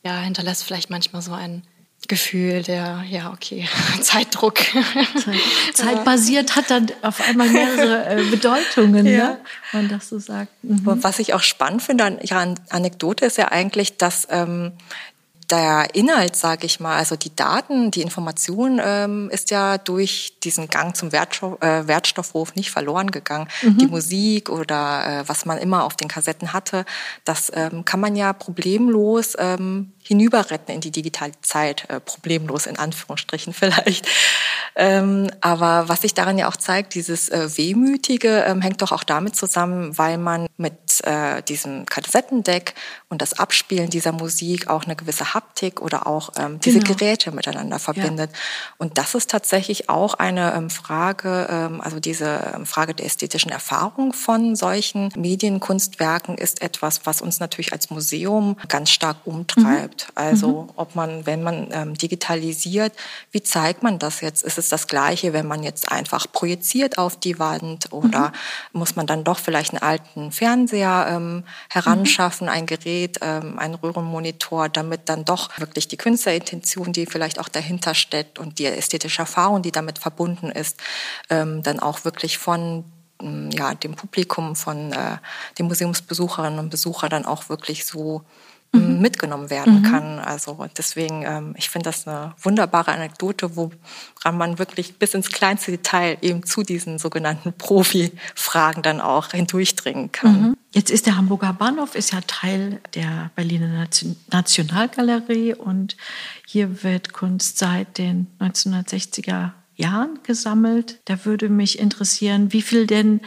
ja, 0.06 0.20
hinterlässt 0.20 0.62
vielleicht 0.62 0.88
manchmal 0.88 1.20
so 1.20 1.32
ein 1.32 1.62
Gefühl 2.06 2.62
der, 2.62 3.02
ja, 3.08 3.32
okay, 3.32 3.68
Zeitdruck. 4.00 4.58
Zeit, 4.58 5.36
zeitbasiert 5.74 6.54
hat 6.54 6.70
dann 6.70 6.86
auf 7.02 7.20
einmal 7.28 7.48
mehrere 7.48 8.06
äh, 8.06 8.22
Bedeutungen, 8.30 9.06
ja. 9.06 9.30
ne? 9.30 9.38
wenn 9.72 9.88
man 9.88 9.98
das 9.98 10.08
so 10.08 10.20
sagt. 10.20 10.52
Mhm. 10.62 11.02
Was 11.02 11.18
ich 11.18 11.34
auch 11.34 11.42
spannend 11.42 11.82
finde 11.82 12.04
an 12.04 12.20
Ihrer 12.20 12.54
Anekdote 12.68 13.26
ist 13.26 13.38
ja 13.38 13.48
eigentlich, 13.48 13.96
dass 13.96 14.28
ähm, 14.30 14.72
der 15.50 15.94
Inhalt, 15.94 16.36
sage 16.36 16.66
ich 16.66 16.80
mal, 16.80 16.96
also 16.96 17.16
die 17.16 17.34
Daten, 17.34 17.90
die 17.90 18.02
Information 18.02 18.80
ähm, 18.82 19.30
ist 19.30 19.50
ja 19.50 19.78
durch 19.78 20.34
diesen 20.42 20.68
Gang 20.68 20.96
zum 20.96 21.12
Wertstoff, 21.12 21.60
äh, 21.62 21.86
Wertstoffhof 21.86 22.54
nicht 22.54 22.70
verloren 22.70 23.10
gegangen. 23.10 23.48
Mhm. 23.62 23.78
Die 23.78 23.86
Musik 23.86 24.50
oder 24.50 25.20
äh, 25.20 25.28
was 25.28 25.44
man 25.44 25.58
immer 25.58 25.84
auf 25.84 25.96
den 25.96 26.08
Kassetten 26.08 26.52
hatte, 26.52 26.84
das 27.24 27.50
ähm, 27.54 27.84
kann 27.84 28.00
man 28.00 28.16
ja 28.16 28.32
problemlos 28.32 29.34
ähm, 29.38 29.92
hinüber 30.06 30.50
retten 30.50 30.72
in 30.72 30.80
die 30.80 30.90
digitale 30.90 31.32
Zeit, 31.42 31.88
äh, 31.90 32.00
problemlos 32.00 32.66
in 32.66 32.78
Anführungsstrichen 32.78 33.52
vielleicht. 33.52 34.06
Ähm, 34.78 35.30
aber 35.40 35.88
was 35.88 36.02
sich 36.02 36.12
daran 36.12 36.36
ja 36.36 36.48
auch 36.48 36.56
zeigt, 36.56 36.94
dieses 36.94 37.30
äh, 37.30 37.56
Wehmütige 37.56 38.44
ähm, 38.46 38.60
hängt 38.60 38.82
doch 38.82 38.92
auch 38.92 39.04
damit 39.04 39.34
zusammen, 39.34 39.96
weil 39.96 40.18
man 40.18 40.46
mit 40.58 41.04
äh, 41.04 41.42
diesem 41.42 41.86
Kassettendeck 41.86 42.74
und 43.08 43.22
das 43.22 43.38
Abspielen 43.38 43.88
dieser 43.88 44.12
Musik 44.12 44.68
auch 44.68 44.84
eine 44.84 44.94
gewisse 44.94 45.32
Haptik 45.32 45.80
oder 45.80 46.06
auch 46.06 46.30
ähm, 46.38 46.60
diese 46.60 46.80
genau. 46.80 46.94
Geräte 46.94 47.32
miteinander 47.32 47.78
verbindet. 47.78 48.30
Ja. 48.32 48.38
Und 48.78 48.98
das 48.98 49.14
ist 49.14 49.30
tatsächlich 49.30 49.88
auch 49.88 50.14
eine 50.14 50.52
ähm, 50.54 50.68
Frage, 50.68 51.46
ähm, 51.50 51.80
also 51.80 51.98
diese 51.98 52.52
ähm, 52.54 52.66
Frage 52.66 52.94
der 52.94 53.06
ästhetischen 53.06 53.50
Erfahrung 53.50 54.12
von 54.12 54.56
solchen 54.56 55.10
Medienkunstwerken 55.16 56.36
ist 56.36 56.60
etwas, 56.60 57.06
was 57.06 57.22
uns 57.22 57.40
natürlich 57.40 57.72
als 57.72 57.88
Museum 57.88 58.56
ganz 58.68 58.90
stark 58.90 59.18
umtreibt. 59.24 59.95
Mhm. 59.95 59.95
Also 60.14 60.62
mhm. 60.62 60.72
ob 60.76 60.94
man, 60.94 61.24
wenn 61.24 61.42
man 61.42 61.68
ähm, 61.72 61.94
digitalisiert, 61.94 62.92
wie 63.30 63.42
zeigt 63.42 63.82
man 63.82 63.98
das 63.98 64.20
jetzt? 64.20 64.42
Ist 64.42 64.58
es 64.58 64.66
es 64.66 64.70
das 64.70 64.86
Gleiche, 64.86 65.32
wenn 65.32 65.46
man 65.46 65.62
jetzt 65.62 65.90
einfach 65.90 66.26
projiziert 66.30 66.98
auf 66.98 67.18
die 67.18 67.38
Wand 67.38 67.92
oder 67.92 68.28
mhm. 68.72 68.80
muss 68.80 68.96
man 68.96 69.06
dann 69.06 69.24
doch 69.24 69.38
vielleicht 69.38 69.72
einen 69.72 69.82
alten 69.82 70.32
Fernseher 70.32 71.06
ähm, 71.08 71.44
heranschaffen, 71.70 72.46
mhm. 72.46 72.52
ein 72.52 72.66
Gerät, 72.66 73.18
ähm, 73.22 73.58
einen 73.58 73.74
Röhrenmonitor, 73.74 74.68
damit 74.68 75.08
dann 75.08 75.24
doch 75.24 75.58
wirklich 75.58 75.88
die 75.88 75.96
Künstlerintention, 75.96 76.92
die 76.92 77.06
vielleicht 77.06 77.38
auch 77.38 77.48
dahinter 77.48 77.94
steckt 77.94 78.38
und 78.38 78.58
die 78.58 78.66
ästhetische 78.66 79.22
Erfahrung, 79.22 79.62
die 79.62 79.72
damit 79.72 79.98
verbunden 79.98 80.50
ist, 80.50 80.78
ähm, 81.30 81.62
dann 81.62 81.80
auch 81.80 82.04
wirklich 82.04 82.38
von 82.38 82.84
mm, 83.22 83.50
ja, 83.50 83.74
dem 83.74 83.94
Publikum, 83.94 84.56
von 84.56 84.92
äh, 84.92 85.18
den 85.58 85.66
Museumsbesucherinnen 85.66 86.58
und 86.58 86.70
Besuchern 86.70 87.10
dann 87.10 87.24
auch 87.24 87.48
wirklich 87.48 87.86
so 87.86 88.22
mhm. 88.72 89.00
mitgenommen 89.00 89.50
werden 89.50 89.80
mhm. 89.80 89.82
kann. 89.84 90.18
Also 90.18 90.66
deswegen, 90.76 91.22
ähm, 91.22 91.54
ich 91.56 91.70
finde 91.70 91.90
das 91.90 92.06
eine 92.06 92.34
wunderbare 92.42 92.92
Anekdote, 92.92 93.56
woran 93.56 94.36
man 94.36 94.58
wirklich 94.58 94.98
bis 94.98 95.14
ins 95.14 95.30
kleinste 95.30 95.70
Detail 95.70 96.18
eben 96.22 96.44
zu 96.44 96.62
diesen 96.62 96.98
sogenannten 96.98 97.52
Profi-Fragen 97.58 98.82
dann 98.82 99.00
auch 99.00 99.30
hindurchdringen 99.30 100.12
kann. 100.12 100.40
Mhm. 100.40 100.56
Jetzt 100.72 100.90
ist 100.90 101.06
der 101.06 101.16
Hamburger 101.16 101.54
Bahnhof 101.54 101.94
ist 101.94 102.12
ja 102.12 102.20
Teil 102.26 102.80
der 102.94 103.30
Berliner 103.34 103.86
Nationalgalerie 104.30 105.54
und 105.54 105.96
hier 106.46 106.82
wird 106.82 107.12
Kunst 107.12 107.58
seit 107.58 107.98
den 107.98 108.26
1960er 108.40 109.52
Jahren 109.74 110.18
gesammelt. 110.22 111.00
Da 111.04 111.24
würde 111.24 111.48
mich 111.48 111.78
interessieren, 111.78 112.52
wie 112.52 112.62
viel 112.62 112.86
denn 112.86 113.20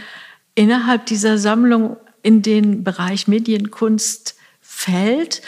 innerhalb 0.56 1.06
dieser 1.06 1.38
Sammlung 1.38 1.98
in 2.22 2.42
den 2.42 2.84
Bereich 2.84 3.28
Medienkunst 3.28 4.36
fällt, 4.80 5.42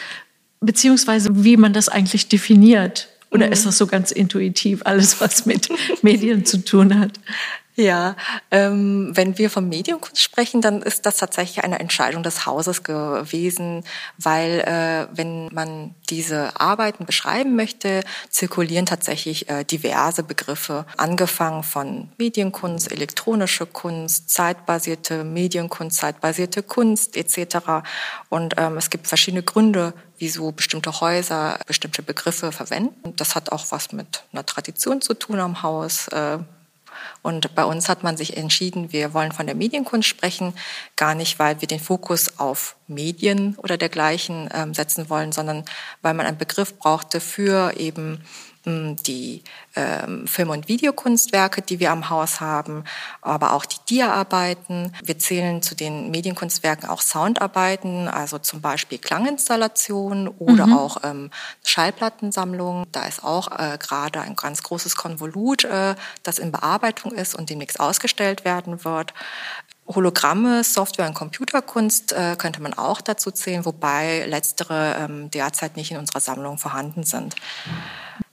beziehungsweise 0.60 1.44
wie 1.44 1.56
man 1.56 1.72
das 1.72 1.88
eigentlich 1.88 2.28
definiert. 2.28 3.08
Oder 3.30 3.46
mhm. 3.46 3.52
ist 3.52 3.64
das 3.64 3.78
so 3.78 3.86
ganz 3.86 4.10
intuitiv, 4.10 4.82
alles, 4.84 5.20
was 5.20 5.46
mit 5.46 5.68
Medien 6.02 6.44
zu 6.44 6.62
tun 6.64 6.98
hat? 6.98 7.18
Ja, 7.74 8.16
ähm, 8.50 9.12
wenn 9.14 9.38
wir 9.38 9.48
von 9.48 9.66
Medienkunst 9.66 10.20
sprechen, 10.20 10.60
dann 10.60 10.82
ist 10.82 11.06
das 11.06 11.16
tatsächlich 11.16 11.64
eine 11.64 11.80
Entscheidung 11.80 12.22
des 12.22 12.44
Hauses 12.44 12.84
gewesen, 12.84 13.84
weil 14.18 14.60
äh, 14.60 15.16
wenn 15.16 15.48
man 15.54 15.94
diese 16.10 16.60
Arbeiten 16.60 17.06
beschreiben 17.06 17.56
möchte, 17.56 18.02
zirkulieren 18.28 18.84
tatsächlich 18.84 19.48
äh, 19.48 19.64
diverse 19.64 20.22
Begriffe, 20.22 20.84
angefangen 20.98 21.62
von 21.62 22.10
Medienkunst, 22.18 22.92
elektronische 22.92 23.64
Kunst, 23.64 24.28
zeitbasierte 24.28 25.24
Medienkunst, 25.24 25.96
zeitbasierte 25.96 26.62
Kunst 26.62 27.16
etc. 27.16 27.84
Und 28.28 28.52
ähm, 28.58 28.76
es 28.76 28.90
gibt 28.90 29.06
verschiedene 29.06 29.42
Gründe, 29.42 29.94
wieso 30.18 30.52
bestimmte 30.52 31.00
Häuser 31.00 31.58
bestimmte 31.66 32.02
Begriffe 32.02 32.52
verwenden. 32.52 33.14
Das 33.16 33.34
hat 33.34 33.50
auch 33.50 33.64
was 33.70 33.92
mit 33.92 34.24
einer 34.30 34.44
Tradition 34.44 35.00
zu 35.00 35.14
tun 35.14 35.40
am 35.40 35.62
Haus. 35.62 36.08
Äh, 36.08 36.40
und 37.22 37.54
bei 37.54 37.64
uns 37.64 37.88
hat 37.88 38.02
man 38.02 38.16
sich 38.16 38.36
entschieden, 38.36 38.92
wir 38.92 39.14
wollen 39.14 39.32
von 39.32 39.46
der 39.46 39.54
Medienkunst 39.54 40.08
sprechen, 40.08 40.54
gar 40.96 41.14
nicht, 41.14 41.38
weil 41.38 41.60
wir 41.60 41.68
den 41.68 41.80
Fokus 41.80 42.38
auf 42.38 42.76
Medien 42.88 43.54
oder 43.56 43.76
dergleichen 43.76 44.48
ähm, 44.52 44.74
setzen 44.74 45.08
wollen, 45.08 45.32
sondern 45.32 45.64
weil 46.02 46.14
man 46.14 46.26
einen 46.26 46.38
Begriff 46.38 46.76
brauchte 46.78 47.20
für 47.20 47.76
eben 47.76 48.24
die 48.64 49.42
ähm, 49.74 50.26
Film- 50.26 50.50
und 50.50 50.68
Videokunstwerke, 50.68 51.62
die 51.62 51.80
wir 51.80 51.90
am 51.90 52.10
Haus 52.10 52.40
haben, 52.40 52.84
aber 53.20 53.52
auch 53.54 53.64
die 53.64 53.78
Dia-Arbeiten. 53.88 54.94
Wir 55.02 55.18
zählen 55.18 55.62
zu 55.62 55.74
den 55.74 56.10
Medienkunstwerken 56.10 56.88
auch 56.88 57.00
Soundarbeiten, 57.00 58.08
also 58.08 58.38
zum 58.38 58.60
Beispiel 58.60 58.98
Klanginstallationen 58.98 60.28
oder 60.28 60.66
mhm. 60.66 60.78
auch 60.78 60.98
ähm, 61.02 61.30
Schallplattensammlungen. 61.64 62.86
Da 62.92 63.06
ist 63.06 63.24
auch 63.24 63.50
äh, 63.58 63.78
gerade 63.78 64.20
ein 64.20 64.36
ganz 64.36 64.62
großes 64.62 64.96
Konvolut, 64.96 65.64
äh, 65.64 65.94
das 66.22 66.38
in 66.38 66.52
Bearbeitung 66.52 67.12
ist 67.12 67.34
und 67.34 67.50
demnächst 67.50 67.80
ausgestellt 67.80 68.44
werden 68.44 68.84
wird. 68.84 69.12
Hologramme, 69.94 70.64
Software 70.64 71.06
und 71.06 71.14
Computerkunst 71.14 72.12
äh, 72.12 72.36
könnte 72.36 72.62
man 72.62 72.74
auch 72.74 73.00
dazu 73.00 73.30
zählen, 73.30 73.64
wobei 73.64 74.26
letztere 74.26 74.96
ähm, 74.98 75.30
derzeit 75.30 75.76
nicht 75.76 75.90
in 75.90 75.98
unserer 75.98 76.20
Sammlung 76.20 76.58
vorhanden 76.58 77.04
sind. 77.04 77.34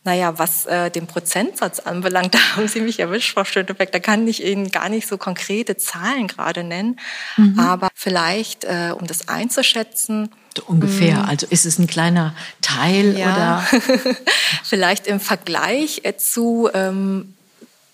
Naja, 0.04 0.40
was 0.40 0.66
äh, 0.66 0.90
den 0.90 1.08
Prozentsatz 1.08 1.80
anbelangt, 1.80 2.34
da 2.34 2.40
haben 2.56 2.68
Sie 2.68 2.82
mich 2.82 3.00
erwischt, 3.00 3.34
Frau 3.34 3.44
Schönebeck. 3.44 3.92
Da 3.92 4.00
kann 4.00 4.28
ich 4.28 4.44
Ihnen 4.44 4.72
gar 4.72 4.90
nicht 4.90 5.08
so 5.08 5.18
konkrete 5.18 5.78
Zahlen 5.78 6.28
gerade 6.28 6.64
nennen. 6.64 7.00
Mhm. 7.38 7.60
Aber 7.60 7.90
vielleicht, 7.94 8.64
äh, 8.64 8.94
um 8.98 9.08
das 9.08 9.28
einzuschätzen. 9.28 10.32
Ungefähr. 10.66 11.18
Mh, 11.18 11.28
also 11.28 11.48
ist 11.50 11.66
es 11.66 11.80
ein 11.80 11.88
kleiner 11.88 12.34
Teil 12.62 13.18
ja. 13.18 13.28
oder? 13.28 13.64
vielleicht 14.64 15.08
im 15.08 15.20
Vergleich 15.20 16.02
äh, 16.04 16.18
zu 16.18 16.70
ähm, 16.74 17.36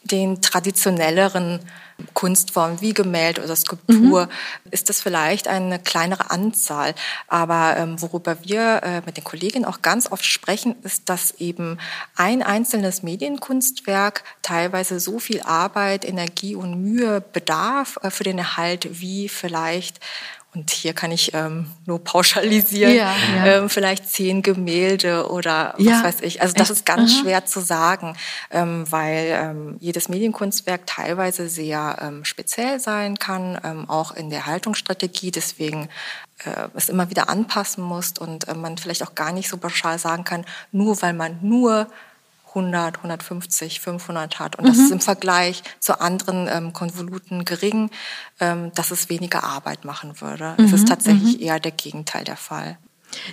den 0.04 0.42
traditionelleren 0.42 1.60
Kunstformen 2.14 2.82
wie 2.82 2.94
Gemälde 2.94 3.44
oder 3.44 3.56
Skulptur, 3.56 4.26
mhm. 4.26 4.72
ist 4.72 4.90
das 4.90 5.02
vielleicht 5.02 5.48
eine 5.48 5.80
kleinere 5.80 6.30
Anzahl. 6.30 6.94
Aber 7.28 7.78
ähm, 7.78 8.02
worüber 8.02 8.38
wir 8.44 8.82
äh, 8.84 9.02
mit 9.06 9.18
den 9.18 9.24
Kolleginnen 9.24 9.66
auch 9.66 9.82
ganz 9.82 10.12
oft 10.12 10.26
sprechen, 10.26 10.76
ist, 10.84 11.10
dass 11.10 11.32
eben 11.32 11.78
ein 12.16 12.44
einzelnes 12.44 13.02
Medienkunstwerk 13.02 14.24
teilweise 14.42 15.00
so 15.00 15.20
viel 15.20 15.42
Arbeit, 15.42 16.06
Energie 16.06 16.56
und 16.56 16.82
Mühe 16.82 17.22
bedarf 17.22 17.98
äh, 18.02 18.10
für 18.10 18.24
den 18.24 18.38
Erhalt, 18.40 19.00
wie 19.00 19.30
vielleicht 19.30 20.00
und 20.56 20.72
hier 20.72 20.94
kann 20.94 21.12
ich 21.12 21.34
ähm, 21.34 21.68
nur 21.86 22.04
pauschalisieren, 22.04 22.96
ja, 22.96 23.14
ja. 23.36 23.46
Ähm, 23.46 23.70
vielleicht 23.70 24.08
zehn 24.10 24.42
Gemälde 24.42 25.30
oder 25.30 25.76
ja, 25.78 25.94
was 25.94 26.04
weiß 26.04 26.22
ich. 26.22 26.42
Also 26.42 26.54
das 26.54 26.70
ist 26.70 26.86
ganz 26.86 27.12
Aha. 27.12 27.22
schwer 27.22 27.46
zu 27.46 27.60
sagen, 27.60 28.16
ähm, 28.52 28.86
weil 28.90 29.28
ähm, 29.32 29.78
jedes 29.80 30.08
Medienkunstwerk 30.08 30.88
teilweise 30.88 31.50
sehr 31.50 31.98
ähm, 32.02 32.24
speziell 32.24 32.80
sein 32.80 33.20
kann, 33.20 33.60
ähm, 33.64 33.90
auch 33.90 34.14
in 34.14 34.30
der 34.30 34.46
Haltungsstrategie. 34.46 35.32
Deswegen 35.32 35.90
äh, 36.46 36.70
es 36.74 36.90
immer 36.90 37.10
wieder 37.10 37.30
anpassen 37.30 37.84
muss 37.84 38.14
und 38.18 38.48
äh, 38.48 38.54
man 38.54 38.78
vielleicht 38.78 39.04
auch 39.04 39.16
gar 39.16 39.32
nicht 39.32 39.50
so 39.50 39.58
pauschal 39.58 40.00
sagen 40.00 40.24
kann, 40.24 40.46
nur 40.72 41.02
weil 41.02 41.14
man 41.14 41.40
nur 41.42 41.88
100, 42.56 42.98
150, 42.98 43.82
500 43.82 44.40
hat. 44.40 44.56
Und 44.58 44.66
mhm. 44.66 44.70
das 44.70 44.78
ist 44.78 44.92
im 44.92 45.02
Vergleich 45.02 45.64
zu 45.80 46.00
anderen 46.00 46.48
ähm, 46.50 46.74
Konvoluten 46.74 47.46
gering, 47.46 47.92
ähm, 48.40 48.72
dass 48.76 48.92
es 48.92 49.10
weniger 49.10 49.44
Arbeit 49.44 49.86
machen 49.86 50.22
würde. 50.22 50.56
Mhm. 50.58 50.66
Es 50.66 50.74
ist 50.74 50.84
mhm. 50.84 50.88
tatsächlich 50.88 51.38
mhm. 51.38 51.44
eher 51.44 51.60
der 51.60 51.72
Gegenteil 51.72 52.24
der 52.24 52.38
Fall. 52.38 52.78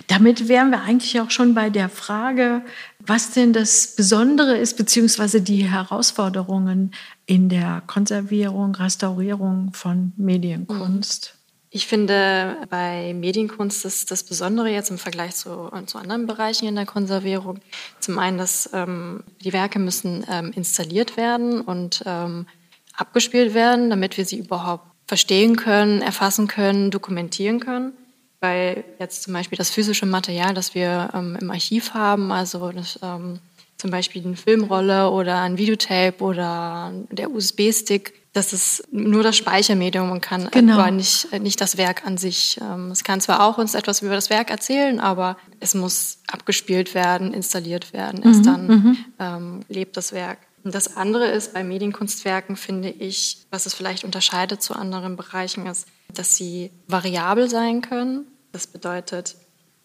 Damit 0.07 0.47
wären 0.47 0.71
wir 0.71 0.81
eigentlich 0.81 1.19
auch 1.19 1.31
schon 1.31 1.53
bei 1.53 1.69
der 1.69 1.89
Frage, 1.89 2.61
was 2.99 3.31
denn 3.31 3.53
das 3.53 3.95
Besondere 3.95 4.57
ist, 4.57 4.77
beziehungsweise 4.77 5.41
die 5.41 5.69
Herausforderungen 5.69 6.93
in 7.25 7.49
der 7.49 7.81
Konservierung, 7.87 8.75
Restaurierung 8.75 9.71
von 9.73 10.13
Medienkunst. 10.15 11.35
Ich 11.75 11.87
finde, 11.87 12.67
bei 12.69 13.15
Medienkunst 13.15 13.83
ist 13.83 14.11
das 14.11 14.23
Besondere 14.23 14.69
jetzt 14.69 14.91
im 14.91 14.99
Vergleich 14.99 15.33
zu, 15.33 15.71
zu 15.87 15.97
anderen 15.97 16.27
Bereichen 16.27 16.67
in 16.67 16.75
der 16.75 16.85
Konservierung 16.85 17.61
zum 17.99 18.19
einen, 18.19 18.37
dass 18.37 18.69
ähm, 18.73 19.23
die 19.43 19.53
Werke 19.53 19.79
müssen 19.79 20.23
ähm, 20.29 20.51
installiert 20.55 21.17
werden 21.17 21.61
und 21.61 22.03
ähm, 22.05 22.45
abgespielt 22.95 23.55
werden, 23.55 23.89
damit 23.89 24.17
wir 24.17 24.25
sie 24.25 24.37
überhaupt 24.37 24.85
verstehen 25.07 25.55
können, 25.55 26.03
erfassen 26.03 26.47
können, 26.47 26.91
dokumentieren 26.91 27.59
können. 27.59 27.93
Weil 28.39 28.83
jetzt 28.99 29.23
zum 29.23 29.33
Beispiel 29.33 29.57
das 29.57 29.71
physische 29.71 30.05
Material, 30.05 30.53
das 30.53 30.75
wir 30.75 31.09
ähm, 31.15 31.39
im 31.41 31.49
Archiv 31.49 31.95
haben, 31.95 32.31
also 32.31 32.71
das, 32.71 32.99
ähm, 33.01 33.39
zum 33.77 33.89
Beispiel 33.89 34.23
eine 34.23 34.35
Filmrolle 34.35 35.09
oder 35.09 35.41
ein 35.41 35.57
Videotape 35.57 36.23
oder 36.23 36.93
der 37.09 37.31
USB-Stick, 37.31 38.13
das 38.33 38.51
ist 38.51 38.87
nur 38.91 39.21
das 39.21 39.37
Speichermedium 39.37 40.11
und 40.11 40.21
kann 40.21 40.49
genau. 40.49 40.73
aber 40.79 40.89
nicht, 40.89 41.31
nicht 41.39 41.61
das 41.61 41.77
Werk 41.77 42.05
an 42.05 42.17
sich. 42.17 42.59
Ähm, 42.59 42.89
es 42.89 43.03
kann 43.03 43.21
zwar 43.21 43.45
auch 43.45 43.59
uns 43.59 43.75
etwas 43.75 44.01
über 44.01 44.15
das 44.15 44.31
Werk 44.31 44.49
erzählen, 44.49 44.99
aber 44.99 45.37
es 45.59 45.75
muss 45.75 46.17
abgespielt 46.27 46.95
werden, 46.95 47.31
installiert 47.31 47.93
werden. 47.93 48.23
Erst 48.23 48.39
mhm, 48.39 48.43
dann 48.43 48.67
mhm. 48.67 48.97
ähm, 49.19 49.59
lebt 49.69 49.97
das 49.97 50.13
Werk. 50.13 50.39
Und 50.63 50.73
das 50.73 50.97
andere 50.97 51.27
ist 51.27 51.53
bei 51.53 51.63
Medienkunstwerken, 51.63 52.55
finde 52.55 52.89
ich, 52.89 53.45
was 53.51 53.67
es 53.67 53.75
vielleicht 53.75 54.03
unterscheidet 54.03 54.63
zu 54.63 54.73
anderen 54.73 55.15
Bereichen, 55.15 55.67
ist, 55.67 55.87
dass 56.11 56.35
sie 56.35 56.71
variabel 56.87 57.49
sein 57.49 57.81
können. 57.81 58.25
Das 58.51 58.65
bedeutet, 58.65 59.35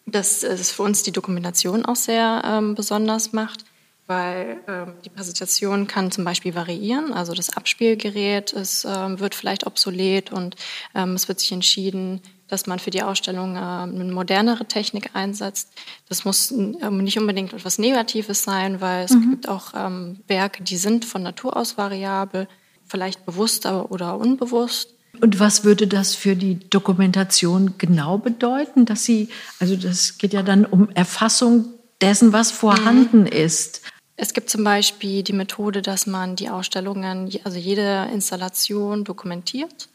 dass 0.07 0.43
es 0.43 0.71
für 0.71 0.85
uns 0.85 1.03
die 1.03 1.13
Dokumentation 1.13 1.85
auch 1.85 1.97
sehr 1.97 2.43
ähm, 2.47 2.75
besonders 2.75 3.33
macht, 3.33 3.65
weil 4.09 4.57
ähm, 4.67 4.95
die 5.05 5.11
Präsentation 5.11 5.87
kann 5.87 6.11
zum 6.11 6.25
Beispiel 6.25 6.55
variieren. 6.55 7.13
Also 7.13 7.35
das 7.35 7.55
Abspielgerät 7.55 8.53
ist, 8.53 8.87
ähm, 8.89 9.21
wird 9.21 9.35
vielleicht 9.35 9.67
obsolet 9.67 10.33
und 10.33 10.57
ähm, 10.95 11.13
es 11.13 11.29
wird 11.29 11.39
sich 11.41 11.53
entschieden, 11.53 12.23
dass 12.49 12.67
man 12.67 12.79
für 12.79 12.91
die 12.91 13.03
Ausstellung 13.03 13.57
äh, 13.57 13.59
eine 13.59 14.11
modernere 14.13 14.65
Technik 14.65 15.11
einsetzt. 15.13 15.71
Das 16.09 16.25
muss 16.25 16.51
ähm, 16.51 17.05
nicht 17.05 17.19
unbedingt 17.19 17.53
etwas 17.53 17.79
Negatives 17.79 18.43
sein, 18.43 18.81
weil 18.81 19.05
es 19.05 19.13
mhm. 19.13 19.31
gibt 19.31 19.49
auch 19.49 19.75
ähm, 19.77 20.21
Werke, 20.27 20.63
die 20.63 20.79
sind 20.79 21.05
von 21.05 21.23
Natur 21.23 21.55
aus 21.55 21.77
variabel, 21.77 22.49
vielleicht 22.87 23.27
bewusst 23.27 23.67
oder 23.67 24.17
unbewusst. 24.17 24.95
Und 25.21 25.39
was 25.39 25.65
würde 25.65 25.87
das 25.87 26.15
für 26.15 26.35
die 26.35 26.59
Dokumentation 26.71 27.75
genau 27.77 28.17
bedeuten, 28.17 28.87
dass 28.87 29.05
sie, 29.05 29.29
also 29.61 29.77
das 29.77 30.17
geht 30.17 30.33
ja 30.33 30.43
dann 30.43 30.65
um 30.65 30.89
Erfassung 30.91 31.67
dessen, 32.01 32.33
was 32.33 32.51
vorhanden 32.51 33.21
mhm. 33.21 33.27
ist. 33.27 33.83
Es 34.21 34.35
gibt 34.35 34.51
zum 34.51 34.65
Beispiel 34.65 35.23
die 35.23 35.33
Methode, 35.33 35.81
dass 35.81 36.09
man 36.09 36.35
die 36.35 36.51
Ausstellungen, 36.51 37.31
also 37.45 37.57
jede 37.57 38.09
Installation 38.13 39.05
dokumentiert. 39.05 39.89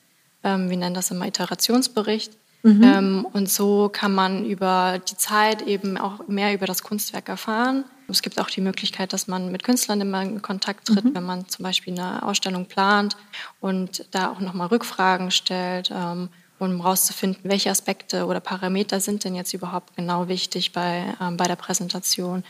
Ähm, 0.46 0.70
wir 0.70 0.78
nennen 0.78 0.96
das 0.96 1.12
immer 1.12 1.28
Iterationsbericht. 1.28 2.32
Mhm. 2.64 2.84
Ähm, 2.84 3.28
und 3.34 3.50
so 3.50 3.90
kann 3.92 4.16
man 4.16 4.46
über 4.46 5.02
die 5.10 5.18
Zeit 5.18 5.64
eben 5.64 5.98
auch 5.98 6.26
mehr 6.30 6.54
über 6.54 6.66
das 6.66 6.84
Kunstwerk 6.84 7.28
erfahren. 7.28 7.84
Es 8.08 8.22
gibt 8.22 8.40
auch 8.40 8.50
die 8.50 8.62
Möglichkeit, 8.62 9.12
dass 9.12 9.28
man 9.28 9.52
mit 9.52 9.64
Künstlern 9.64 10.00
immer 10.00 10.22
in 10.22 10.42
Kontakt 10.42 10.88
tritt, 10.88 11.04
mhm. 11.04 11.16
wenn 11.16 11.24
man 11.24 11.50
zum 11.50 11.64
Beispiel 11.64 12.00
eine 12.00 12.24
Ausstellung 12.24 12.66
plant 12.66 13.18
und 13.60 14.06
da 14.12 14.32
auch 14.32 14.40
nochmal 14.40 14.68
Rückfragen 14.68 15.32
stellt, 15.32 15.92
ähm, 15.94 16.30
um 16.60 16.82
herauszufinden, 16.82 17.42
welche 17.50 17.70
Aspekte 17.70 18.26
oder 18.26 18.40
Parameter 18.40 19.00
sind 19.00 19.24
denn 19.24 19.36
jetzt 19.36 19.54
überhaupt 19.54 19.96
genau 19.96 20.28
wichtig 20.28 20.72
bei, 20.72 21.04
ähm, 21.22 21.38
bei 21.38 21.46
der 21.46 21.56
Präsentation 21.56 22.44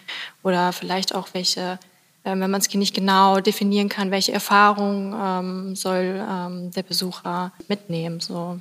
oder 0.44 0.74
vielleicht 0.74 1.16
auch 1.16 1.30
welche 1.34 1.80
ähm, 2.26 2.40
wenn 2.40 2.52
man 2.52 2.62
es 2.62 2.74
nicht 2.74 2.96
genau 2.96 3.40
definieren 3.40 3.90
kann, 3.90 4.12
welche 4.12 4.32
Erfahrungen 4.32 5.14
ähm, 5.14 5.76
soll 5.76 6.26
ähm, 6.30 6.72
der 6.72 6.84
Besucher 6.84 7.52
mitnehmen. 7.68 8.22
So. 8.22 8.60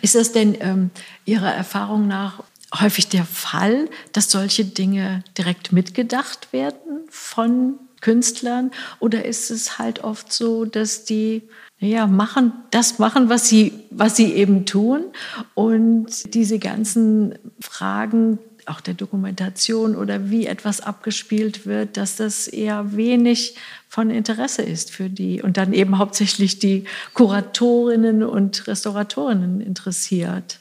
Ist 0.00 0.14
das 0.14 0.32
denn 0.32 0.56
ähm, 0.60 0.90
Ihrer 1.26 1.52
Erfahrung 1.52 2.06
nach 2.06 2.42
häufig 2.80 3.08
der 3.08 3.24
Fall, 3.24 3.88
dass 4.12 4.30
solche 4.30 4.64
Dinge 4.64 5.22
direkt 5.36 5.72
mitgedacht 5.72 6.52
werden 6.52 7.06
von 7.10 7.74
Künstlern? 8.00 8.70
Oder 8.98 9.26
ist 9.26 9.50
es 9.50 9.78
halt 9.78 10.02
oft 10.02 10.32
so, 10.32 10.64
dass 10.64 11.04
die 11.04 11.42
ja, 11.78 12.06
machen, 12.06 12.52
das 12.70 12.98
machen, 12.98 13.28
was 13.28 13.48
sie, 13.48 13.72
was 13.90 14.16
sie 14.16 14.32
eben 14.32 14.64
tun 14.64 15.04
und 15.54 16.34
diese 16.34 16.58
ganzen 16.58 17.34
Fragen 17.60 18.38
auch 18.66 18.80
der 18.80 18.94
Dokumentation 18.94 19.94
oder 19.94 20.30
wie 20.30 20.46
etwas 20.46 20.80
abgespielt 20.80 21.66
wird, 21.66 21.96
dass 21.96 22.16
das 22.16 22.48
eher 22.48 22.96
wenig 22.96 23.54
von 23.88 24.10
Interesse 24.10 24.62
ist 24.62 24.90
für 24.90 25.08
die 25.08 25.40
und 25.42 25.56
dann 25.56 25.72
eben 25.72 25.98
hauptsächlich 25.98 26.58
die 26.58 26.84
Kuratorinnen 27.14 28.22
und 28.22 28.66
Restauratorinnen 28.66 29.60
interessiert. 29.60 30.60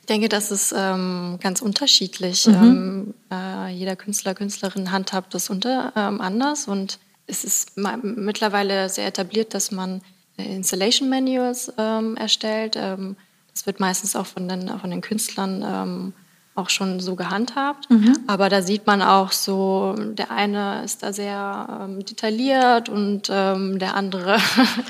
Ich 0.00 0.06
denke, 0.06 0.28
das 0.28 0.50
ist 0.50 0.74
ähm, 0.76 1.38
ganz 1.40 1.60
unterschiedlich. 1.60 2.46
Mhm. 2.46 2.54
Ähm, 2.54 3.14
äh, 3.30 3.68
jeder 3.72 3.94
Künstler, 3.94 4.34
Künstlerin 4.34 4.90
handhabt 4.90 5.34
das 5.34 5.50
unter, 5.50 5.92
ähm, 5.94 6.20
anders 6.20 6.66
und 6.66 6.98
es 7.28 7.44
ist 7.44 7.76
mittlerweile 7.76 8.88
sehr 8.88 9.06
etabliert, 9.06 9.54
dass 9.54 9.70
man 9.70 10.00
Installation 10.36 11.08
Manuals 11.08 11.72
ähm, 11.78 12.16
erstellt. 12.16 12.74
Ähm, 12.76 13.16
das 13.52 13.66
wird 13.66 13.80
meistens 13.80 14.16
auch 14.16 14.26
von 14.26 14.48
den, 14.48 14.68
von 14.78 14.90
den 14.90 15.00
Künstlern 15.00 15.62
ähm, 15.66 16.12
auch 16.54 16.70
schon 16.70 17.00
so 17.00 17.14
gehandhabt. 17.14 17.88
Mhm. 17.90 18.18
Aber 18.26 18.48
da 18.48 18.62
sieht 18.62 18.86
man 18.86 19.02
auch 19.02 19.30
so, 19.30 19.94
der 19.96 20.30
eine 20.30 20.82
ist 20.84 21.02
da 21.02 21.12
sehr 21.12 21.82
ähm, 21.82 22.04
detailliert 22.04 22.88
und 22.88 23.28
ähm, 23.30 23.78
der 23.78 23.94
andere, 23.94 24.38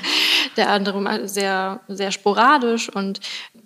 der 0.57 0.69
andere 0.71 1.27
sehr, 1.27 1.81
sehr 1.87 2.11
sporadisch. 2.11 2.89
Und 2.89 3.19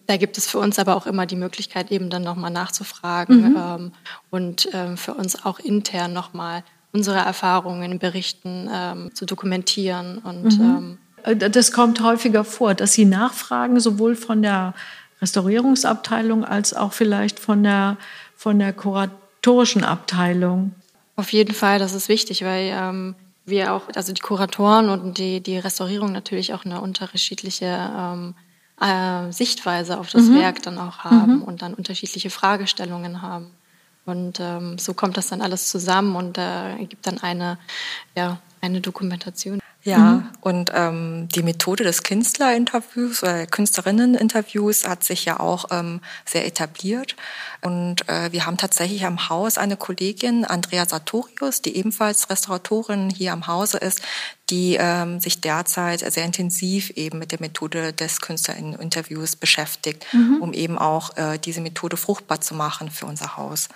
da 0.08 0.18
gibt 0.18 0.38
es 0.38 0.48
für 0.48 0.60
uns 0.60 0.80
aber 0.80 0.96
auch 0.96 1.06
immer 1.06 1.26
die 1.26 1.38
Möglichkeit, 1.38 1.92
eben 1.92 2.10
dann 2.10 2.24
nochmal 2.24 2.52
nachzufragen 2.52 3.52
mhm. 3.52 3.58
ähm, 3.58 3.92
und 4.32 4.70
für 4.96 5.14
uns 5.14 5.46
auch 5.46 5.60
intern 5.60 6.12
nochmal 6.12 6.64
unsere 6.94 7.18
Erfahrungen 7.18 8.00
Berichten 8.00 8.70
ähm, 8.72 9.14
zu 9.14 9.26
dokumentieren. 9.26 10.20
Und, 10.20 10.58
mhm. 10.58 10.98
Ähm, 11.26 11.40
äh, 11.40 11.50
das 11.50 11.72
kommt 11.72 12.02
häufiger 12.02 12.44
vor, 12.44 12.76
dass 12.76 12.94
Sie 12.94 13.06
nachfragen, 13.06 13.80
sowohl 13.80 14.16
von 14.16 14.42
der 14.42 14.74
Restaurierungsabteilung 15.22 16.46
als 16.46 16.74
auch 16.74 16.94
vielleicht 16.94 17.40
von 17.40 17.64
der, 17.64 17.98
von 18.36 18.60
der 18.60 18.74
kuratorischen 18.74 19.84
Abteilung. 19.84 20.74
Auf 21.16 21.34
jeden 21.34 21.54
Fall, 21.54 21.80
das 21.80 21.94
ist 21.94 22.10
wichtig, 22.10 22.44
weil 22.44 22.72
ähm, 22.74 23.16
wir 23.46 23.74
auch, 23.74 23.84
also 23.96 24.14
die 24.14 24.22
Kuratoren 24.22 24.90
und 24.90 25.18
die, 25.18 25.42
die 25.42 25.58
Restaurierung 25.58 26.12
natürlich 26.12 26.54
auch 26.54 26.66
eine 26.66 26.82
unterschiedliche 26.82 27.92
ähm, 27.98 28.36
äh, 28.82 29.32
Sichtweise 29.32 30.00
auf 30.00 30.10
das 30.10 30.24
mhm. 30.24 30.40
Werk 30.40 30.62
dann 30.64 30.78
auch 30.78 31.00
haben 31.00 31.38
mhm. 31.38 31.42
und 31.44 31.62
dann 31.62 31.74
unterschiedliche 31.74 32.30
Fragestellungen 32.30 33.22
haben. 33.22 33.52
Und 34.06 34.40
ähm, 34.40 34.78
so 34.78 34.94
kommt 34.94 35.18
das 35.18 35.28
dann 35.28 35.42
alles 35.42 35.70
zusammen 35.70 36.16
und 36.16 36.38
äh, 36.38 36.72
ergibt 36.72 37.08
dann 37.08 37.20
eine, 37.20 37.58
ja, 38.16 38.40
eine 38.62 38.82
Dokumentation. 38.82 39.60
Ja, 39.86 39.98
mhm. 39.98 40.30
und 40.40 40.72
ähm, 40.74 41.28
die 41.36 41.44
Methode 41.44 41.84
des 41.84 42.04
Künstlerinterviews 42.04 43.22
oder 43.22 43.46
Künstlerinneninterviews 43.46 44.88
hat 44.88 45.04
sich 45.04 45.26
ja 45.26 45.42
auch 45.42 45.66
ähm, 45.72 46.00
sehr 46.26 46.46
etabliert. 46.46 47.18
Und 47.62 48.08
äh, 48.08 48.32
wir 48.32 48.46
haben 48.46 48.56
tatsächlich 48.56 49.06
am 49.06 49.28
Haus 49.28 49.58
eine 49.58 49.76
Kollegin, 49.76 50.46
Andrea 50.46 50.86
Sartorius, 50.86 51.62
die 51.62 51.76
ebenfalls 51.76 52.30
Restauratorin 52.30 53.10
hier 53.10 53.34
am 53.34 53.48
Hause 53.48 53.78
ist, 53.78 54.02
die 54.50 54.78
ähm, 54.80 55.20
sich 55.20 55.42
derzeit 55.42 56.00
sehr 56.00 56.24
intensiv 56.24 56.92
eben 56.92 57.20
mit 57.20 57.34
der 57.34 57.42
Methode 57.42 57.92
des 57.92 58.22
Künstlerinterviews 58.22 59.36
beschäftigt, 59.36 60.06
mhm. 60.14 60.38
um 60.42 60.54
eben 60.54 60.78
auch 60.78 61.18
äh, 61.18 61.38
diese 61.40 61.60
Methode 61.60 61.98
fruchtbar 61.98 62.40
zu 62.40 62.56
machen 62.56 62.90
für 62.90 63.06
unser 63.06 63.36
Haus. 63.36 63.68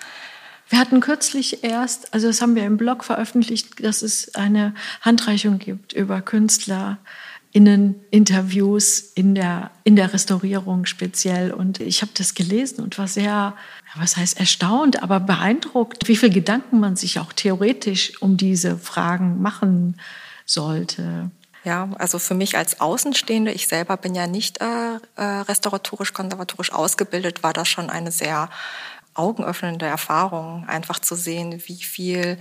Wir 0.69 0.80
hatten 0.80 0.99
kürzlich 0.99 1.63
erst, 1.63 2.13
also 2.13 2.27
das 2.27 2.41
haben 2.41 2.56
wir 2.56 2.65
im 2.65 2.75
Blog 2.77 3.06
veröffentlicht, 3.06 3.84
dass 3.84 4.01
es 4.01 4.34
eine 4.36 4.73
Handreichung 5.01 5.60
gibt 5.60 5.93
über 5.93 6.21
KünstlerInnen-Interviews 6.21 9.13
in 9.15 9.34
der, 9.34 9.71
in 9.86 9.95
der 9.95 10.13
Restaurierung 10.13 10.86
speziell. 10.86 11.53
Und 11.53 11.80
ich 11.80 12.01
habe 12.01 12.12
das 12.15 12.34
gelesen 12.34 12.84
und 12.84 12.97
war 12.97 13.08
sehr, 13.08 13.56
was 13.95 14.17
heißt 14.17 14.38
erstaunt, 14.39 15.01
aber 15.01 15.21
beeindruckt, 15.21 16.10
wie 16.10 16.17
viel 16.17 16.32
Gedanken 16.32 16.82
man 16.82 16.97
sich 16.97 17.19
auch 17.19 17.32
theoretisch 17.32 18.21
um 18.21 18.36
diese 18.36 18.77
Fragen 18.77 19.41
machen 19.41 19.95
sollte. 20.45 21.32
Ja, 21.63 21.89
also 21.97 22.19
für 22.19 22.34
mich 22.34 22.58
als 22.58 22.80
Außenstehende, 22.80 23.51
ich 23.51 23.67
selber 23.67 23.97
bin 23.97 24.15
ja 24.15 24.27
nicht 24.27 24.62
äh, 24.62 24.95
äh 25.17 25.21
restauratorisch, 25.21 26.13
konservatorisch 26.13 26.71
ausgebildet, 26.71 27.43
war 27.43 27.51
das 27.51 27.67
schon 27.67 27.89
eine 27.89 28.12
sehr 28.12 28.49
augenöffnende 29.17 29.86
Erfahrung, 29.86 30.65
einfach 30.67 30.99
zu 30.99 31.15
sehen, 31.15 31.62
wie 31.65 31.82
viel 31.84 32.38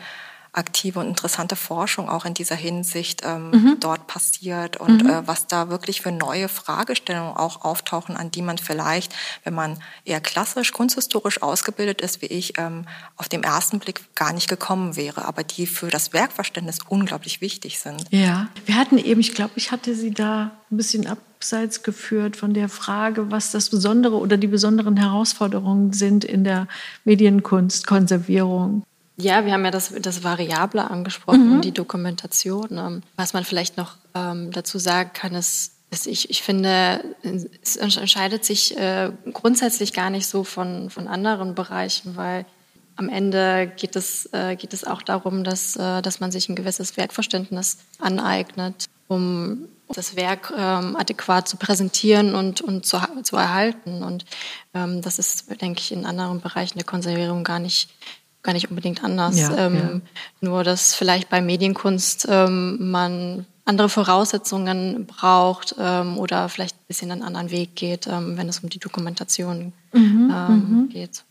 aktive 0.56 1.00
und 1.00 1.06
interessante 1.06 1.54
Forschung 1.54 2.08
auch 2.08 2.24
in 2.24 2.34
dieser 2.34 2.56
Hinsicht 2.56 3.22
ähm, 3.24 3.50
mhm. 3.50 3.76
dort 3.80 4.06
passiert 4.06 4.78
und 4.78 5.04
mhm. 5.04 5.10
äh, 5.10 5.26
was 5.26 5.46
da 5.46 5.68
wirklich 5.68 6.00
für 6.00 6.12
neue 6.12 6.48
Fragestellungen 6.48 7.36
auch 7.36 7.64
auftauchen, 7.64 8.16
an 8.16 8.30
die 8.30 8.42
man 8.42 8.56
vielleicht, 8.56 9.14
wenn 9.44 9.54
man 9.54 9.78
eher 10.04 10.20
klassisch 10.20 10.72
kunsthistorisch 10.72 11.42
ausgebildet 11.42 12.00
ist 12.00 12.22
wie 12.22 12.26
ich, 12.26 12.58
ähm, 12.58 12.86
auf 13.16 13.28
dem 13.28 13.42
ersten 13.42 13.78
Blick 13.78 14.14
gar 14.14 14.32
nicht 14.32 14.48
gekommen 14.48 14.96
wäre, 14.96 15.26
aber 15.26 15.44
die 15.44 15.66
für 15.66 15.88
das 15.88 16.12
Werkverständnis 16.12 16.78
unglaublich 16.88 17.40
wichtig 17.40 17.78
sind. 17.78 18.06
Ja, 18.10 18.48
wir 18.64 18.76
hatten 18.76 18.98
eben, 18.98 19.20
ich 19.20 19.34
glaube, 19.34 19.52
ich 19.56 19.72
hatte 19.72 19.94
Sie 19.94 20.12
da 20.12 20.52
ein 20.70 20.78
bisschen 20.78 21.06
abseits 21.06 21.82
geführt 21.82 22.36
von 22.36 22.54
der 22.54 22.70
Frage, 22.70 23.30
was 23.30 23.50
das 23.50 23.68
Besondere 23.68 24.16
oder 24.16 24.38
die 24.38 24.46
besonderen 24.46 24.96
Herausforderungen 24.96 25.92
sind 25.92 26.24
in 26.24 26.44
der 26.44 26.66
Medienkunstkonservierung. 27.04 28.84
Ja, 29.16 29.46
wir 29.46 29.52
haben 29.52 29.64
ja 29.64 29.70
das, 29.70 29.92
das 30.00 30.24
Variable 30.24 30.90
angesprochen, 30.90 31.56
mhm. 31.56 31.60
die 31.62 31.72
Dokumentation. 31.72 32.68
Ähm, 32.72 33.02
was 33.16 33.32
man 33.32 33.44
vielleicht 33.44 33.76
noch 33.76 33.96
ähm, 34.14 34.50
dazu 34.52 34.78
sagen 34.78 35.10
kann, 35.14 35.34
ist, 35.34 35.72
ist 35.90 36.06
ich, 36.06 36.28
ich 36.30 36.42
finde, 36.42 37.02
es 37.62 37.76
entscheidet 37.76 38.44
sich 38.44 38.76
äh, 38.76 39.10
grundsätzlich 39.32 39.94
gar 39.94 40.10
nicht 40.10 40.26
so 40.26 40.44
von, 40.44 40.90
von 40.90 41.08
anderen 41.08 41.54
Bereichen, 41.54 42.16
weil 42.16 42.44
am 42.96 43.08
Ende 43.08 43.72
geht 43.76 43.96
es, 43.96 44.28
äh, 44.32 44.56
geht 44.56 44.72
es 44.72 44.84
auch 44.84 45.02
darum, 45.02 45.44
dass, 45.44 45.76
äh, 45.76 46.02
dass 46.02 46.20
man 46.20 46.32
sich 46.32 46.48
ein 46.48 46.56
gewisses 46.56 46.96
Werkverständnis 46.96 47.78
aneignet, 47.98 48.86
um 49.08 49.68
das 49.88 50.16
Werk 50.16 50.52
ähm, 50.56 50.96
adäquat 50.96 51.46
zu 51.46 51.56
präsentieren 51.56 52.34
und, 52.34 52.60
und 52.60 52.84
zu, 52.84 52.98
zu 53.22 53.36
erhalten. 53.36 54.02
Und 54.02 54.24
ähm, 54.74 55.00
das 55.02 55.18
ist, 55.18 55.60
denke 55.60 55.80
ich, 55.80 55.92
in 55.92 56.06
anderen 56.06 56.40
Bereichen 56.40 56.78
der 56.78 56.86
Konservierung 56.86 57.44
gar 57.44 57.60
nicht, 57.60 57.90
gar 58.46 58.54
nicht 58.54 58.70
unbedingt 58.70 59.04
anders. 59.04 59.38
Ja, 59.38 59.66
ähm, 59.66 59.74
ja. 59.74 60.00
Nur, 60.40 60.64
dass 60.64 60.94
vielleicht 60.94 61.28
bei 61.28 61.42
Medienkunst 61.42 62.26
ähm, 62.30 62.90
man 62.90 63.44
andere 63.66 63.88
Voraussetzungen 63.88 65.06
braucht 65.06 65.74
ähm, 65.78 66.16
oder 66.16 66.48
vielleicht 66.48 66.76
ein 66.76 66.86
bisschen 66.86 67.10
einen 67.10 67.22
anderen 67.22 67.50
Weg 67.50 67.74
geht, 67.74 68.06
ähm, 68.06 68.38
wenn 68.38 68.48
es 68.48 68.60
um 68.60 68.70
die 68.70 68.78
Dokumentation 68.78 69.72
mhm, 69.92 70.32
ähm, 70.32 70.66
mhm. 70.68 70.88
geht. 70.88 71.24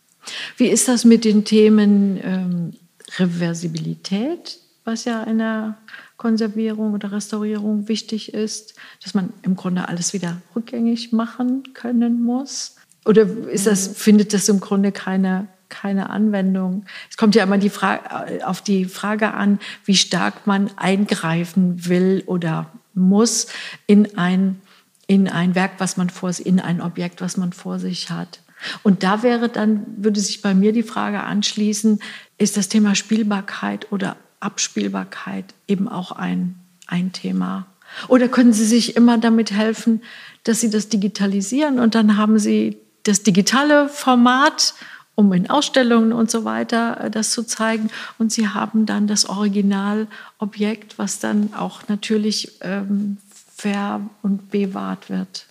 Wie 0.58 0.68
ist 0.68 0.88
das 0.88 1.06
mit 1.06 1.24
den 1.24 1.46
Themen 1.46 2.20
ähm, 2.22 2.74
Reversibilität, 3.18 4.60
was 4.84 5.06
ja 5.06 5.24
in 5.24 5.38
der 5.38 5.78
Konservierung 6.18 6.94
oder 6.94 7.12
Restaurierung 7.12 7.88
wichtig 7.88 8.34
ist, 8.34 8.76
dass 9.04 9.14
man 9.14 9.32
im 9.42 9.56
Grunde 9.56 9.88
alles 9.88 10.14
wieder 10.14 10.42
rückgängig 10.56 11.14
machen 11.14 11.74
können 11.74 12.22
muss? 12.22 12.76
Oder 13.06 13.22
ist 13.48 13.68
das, 13.68 13.90
mhm. 13.90 13.94
findet 13.94 14.34
das 14.34 14.50
im 14.50 14.60
Grunde 14.60 14.92
keine, 14.92 15.48
keine 15.70 16.10
Anwendung? 16.10 16.86
Es 17.10 17.18
kommt 17.18 17.36
ja 17.36 17.44
immer 17.44 17.58
die 17.58 17.70
Frage, 17.70 18.46
auf 18.48 18.62
die 18.62 18.86
Frage 18.86 19.34
an, 19.34 19.60
wie 19.86 19.96
stark 19.96 20.48
man 20.48 20.70
eingreifen 20.78 21.88
will 21.88 22.24
oder 22.26 22.72
muss 22.94 23.48
in 23.88 24.18
ein, 24.18 24.62
in 25.08 25.28
ein 25.28 25.56
Werk, 25.56 25.74
was 25.78 25.98
man 25.98 26.10
vor 26.10 26.34
sich, 26.34 26.46
in 26.46 26.60
ein 26.60 26.82
Objekt, 26.82 27.22
was 27.22 27.38
man 27.38 27.54
vor 27.54 27.80
sich 27.80 28.10
hat. 28.10 28.40
Und 28.84 29.04
da 29.04 29.22
wäre 29.22 29.50
dann, 29.50 29.86
würde 29.98 30.20
sich 30.20 30.42
bei 30.42 30.54
mir 30.54 30.72
die 30.72 30.84
Frage 30.84 31.22
anschließen, 31.22 32.00
ist 32.38 32.58
das 32.58 32.70
Thema 32.70 32.96
Spielbarkeit 32.96 33.92
oder 33.92 34.18
Abspielbarkeit 34.40 35.54
eben 35.68 35.88
auch 35.88 36.12
ein, 36.12 36.56
ein 36.88 37.12
Thema? 37.12 37.68
Oder 38.08 38.28
können 38.28 38.54
Sie 38.54 38.66
sich 38.66 38.96
immer 38.96 39.18
damit 39.18 39.52
helfen, 39.52 40.02
dass 40.44 40.62
Sie 40.62 40.70
das 40.70 40.90
digitalisieren 40.90 41.80
und 41.80 41.96
dann 41.96 42.18
haben 42.18 42.40
Sie 42.40 42.78
das 43.04 43.24
digitale 43.24 43.88
Format, 43.88 44.74
um 45.16 45.32
in 45.34 45.50
Ausstellungen 45.50 46.14
und 46.14 46.30
so 46.30 46.46
weiter 46.46 47.06
äh, 47.06 47.12
das 47.12 47.32
zu 47.32 47.44
zeigen. 47.44 47.90
Und 48.20 48.32
Sie 48.32 48.50
haben 48.50 48.86
dann 48.86 49.08
das 49.08 49.28
Originalobjekt, 49.28 50.98
was 50.98 51.20
dann 51.20 51.54
auch 51.54 51.88
natürlich 51.88 52.52
ähm, 52.62 53.18
ver- 53.56 54.02
und 54.22 54.52
bewahrt 54.52 55.10
wird. 55.10 55.48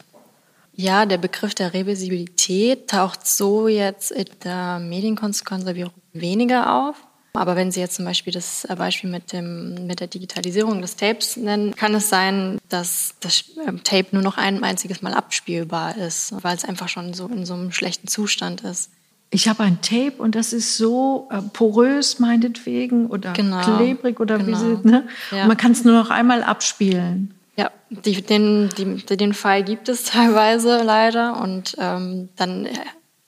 Ja, 0.76 1.06
der 1.06 1.18
Begriff 1.18 1.54
der 1.54 1.72
Reversibilität 1.72 2.90
taucht 2.90 3.26
so 3.26 3.68
jetzt 3.68 4.10
in 4.10 4.26
der 4.42 4.80
Medienkonservierung 4.80 5.94
weniger 6.12 6.88
auf. 6.88 6.96
Aber 7.36 7.56
wenn 7.56 7.72
Sie 7.72 7.80
jetzt 7.80 7.96
zum 7.96 8.04
Beispiel 8.04 8.32
das 8.32 8.66
Beispiel 8.76 9.10
mit, 9.10 9.32
dem, 9.32 9.88
mit 9.88 9.98
der 9.98 10.06
Digitalisierung 10.06 10.80
des 10.80 10.94
Tapes 10.94 11.36
nennen, 11.36 11.74
kann 11.74 11.92
es 11.94 12.08
sein, 12.08 12.58
dass 12.68 13.14
das 13.20 13.44
ähm, 13.66 13.82
Tape 13.82 14.08
nur 14.12 14.22
noch 14.22 14.36
ein 14.36 14.62
einziges 14.62 15.02
Mal 15.02 15.14
abspielbar 15.14 15.96
ist, 15.96 16.32
weil 16.44 16.56
es 16.56 16.64
einfach 16.64 16.88
schon 16.88 17.12
so 17.12 17.26
in 17.26 17.44
so 17.44 17.54
einem 17.54 17.72
schlechten 17.72 18.06
Zustand 18.06 18.60
ist. 18.60 18.90
Ich 19.34 19.48
habe 19.48 19.64
ein 19.64 19.80
Tape 19.82 20.14
und 20.18 20.36
das 20.36 20.52
ist 20.52 20.76
so 20.76 21.28
äh, 21.32 21.42
porös 21.42 22.20
meinetwegen 22.20 23.08
oder 23.08 23.32
genau, 23.32 23.62
klebrig 23.62 24.20
oder 24.20 24.38
genau. 24.38 24.48
wie 24.48 24.54
Sie, 24.54 24.88
ne? 24.88 25.08
Ja. 25.32 25.48
man 25.48 25.56
kann 25.56 25.72
es 25.72 25.84
nur 25.84 25.94
noch 25.94 26.10
einmal 26.10 26.44
abspielen. 26.44 27.34
Ja, 27.56 27.72
die, 27.90 28.22
den, 28.22 28.68
die, 28.78 29.16
den 29.16 29.34
Fall 29.34 29.64
gibt 29.64 29.88
es 29.88 30.04
teilweise 30.12 30.84
leider 30.84 31.42
und 31.42 31.74
ähm, 31.80 32.28
dann 32.36 32.68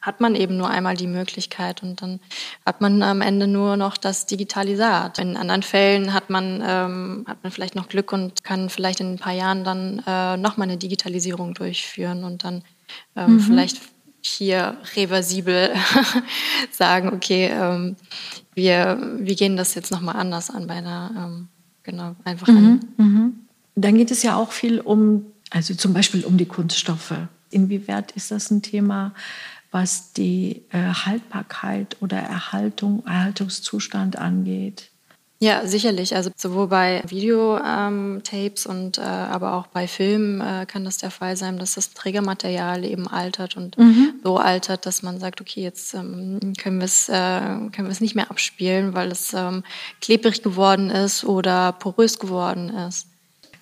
hat 0.01 0.21
man 0.21 0.37
eben 0.37 0.57
nur 0.57 0.71
einmal 0.71 0.97
die 0.97 1.09
Möglichkeit 1.09 1.83
und 1.83 2.01
dann 2.01 2.21
hat 2.65 2.81
man 2.81 3.03
am 3.03 3.21
Ende 3.21 3.49
nur 3.49 3.77
noch 3.77 3.97
das 3.97 4.27
Digitalisat. 4.27 5.19
In 5.19 5.37
anderen 5.37 5.65
Fällen 5.65 6.15
hat 6.15 6.31
man, 6.31 6.63
ähm, 6.65 7.25
hat 7.27 7.43
man 7.43 7.51
vielleicht 7.51 7.75
noch 7.75 7.89
Glück 7.89 8.13
und 8.13 8.45
kann 8.45 8.71
vielleicht 8.71 9.01
in 9.01 9.15
ein 9.15 9.19
paar 9.19 9.33
Jahren 9.33 9.65
dann 9.65 10.05
äh, 10.07 10.37
nochmal 10.37 10.69
eine 10.69 10.77
Digitalisierung 10.77 11.55
durchführen 11.55 12.23
und 12.23 12.45
dann 12.45 12.63
ähm, 13.17 13.33
mhm. 13.33 13.41
vielleicht 13.41 13.81
hier 14.27 14.77
reversibel 14.95 15.71
sagen, 16.71 17.13
okay, 17.13 17.51
ähm, 17.53 17.97
wir, 18.55 19.17
wir 19.19 19.35
gehen 19.35 19.57
das 19.57 19.75
jetzt 19.75 19.91
nochmal 19.91 20.17
anders 20.17 20.51
an 20.51 20.67
bei 20.67 20.75
einer, 20.75 21.11
ähm, 21.17 21.49
genau, 21.83 22.17
einfach 22.25 22.49
mhm. 22.49 22.81
Mhm. 22.97 23.35
Dann 23.75 23.97
geht 23.97 24.11
es 24.11 24.23
ja 24.23 24.37
auch 24.37 24.53
viel 24.53 24.81
um, 24.81 25.27
also 25.51 25.75
zum 25.75 25.93
Beispiel 25.93 26.25
um 26.25 26.37
die 26.39 26.47
Kunststoffe. 26.47 27.15
Inwieweit 27.51 28.13
ist 28.13 28.31
das 28.31 28.51
ein 28.51 28.63
Thema, 28.63 29.15
was 29.71 30.13
die 30.13 30.63
äh, 30.71 30.93
Haltbarkeit 30.93 31.97
oder 32.01 32.19
Erhaltung, 32.19 33.05
Erhaltungszustand 33.07 34.17
angeht? 34.17 34.91
Ja, 35.39 35.67
sicherlich. 35.67 36.17
Also 36.17 36.31
sowohl 36.35 36.69
bei 36.69 37.03
Videotapes 37.07 38.67
ähm, 38.67 38.71
und 38.71 38.99
äh, 38.99 39.03
aber 39.03 39.53
auch 39.55 39.67
bei 39.67 39.87
Filmen 39.87 40.41
äh, 40.41 40.65
kann 40.67 40.85
das 40.85 40.97
der 40.97 41.11
Fall 41.11 41.37
sein, 41.37 41.59
dass 41.59 41.75
das 41.75 41.93
Trägermaterial 41.93 42.85
eben 42.87 43.07
altert 43.07 43.57
und 43.57 43.77
mhm. 43.77 44.15
so 44.25 44.39
altert, 44.39 44.87
dass 44.87 45.03
man 45.03 45.21
sagt, 45.21 45.43
okay, 45.43 45.63
jetzt 45.63 45.93
ähm, 45.93 46.55
können 46.57 46.79
wir 46.79 46.87
es 46.87 47.11
äh, 47.11 47.13
können 47.13 47.87
wir 47.87 47.91
es 47.91 48.01
nicht 48.01 48.15
mehr 48.15 48.31
abspielen, 48.31 48.95
weil 48.95 49.11
es 49.13 49.35
ähm, 49.35 49.63
klebrig 50.01 50.43
geworden 50.43 50.89
ist 50.89 51.25
oder 51.25 51.73
porös 51.73 52.19
geworden 52.19 52.71
ist. 52.71 53.07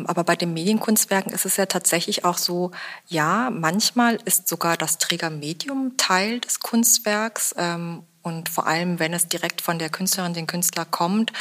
Aber 0.06 0.24
bei 0.24 0.36
den 0.36 0.52
Medienkunstwerken 0.52 1.32
ist 1.32 1.44
es 1.44 1.56
ja 1.56 1.66
tatsächlich 1.66 2.24
auch 2.24 2.38
so, 2.38 2.70
ja, 3.08 3.50
manchmal 3.50 4.18
ist 4.24 4.48
sogar 4.48 4.76
das 4.76 4.98
Trägermedium 4.98 5.96
Teil 5.96 6.40
des 6.40 6.60
Kunstwerks. 6.60 7.54
Ähm, 7.56 8.02
und 8.24 8.48
vor 8.48 8.66
allem, 8.66 8.98
wenn 8.98 9.12
es 9.12 9.28
direkt 9.28 9.60
von 9.60 9.78
der 9.78 9.90
Künstlerin, 9.90 10.34
den 10.34 10.46
Künstler 10.46 10.84
kommt, 10.84 11.32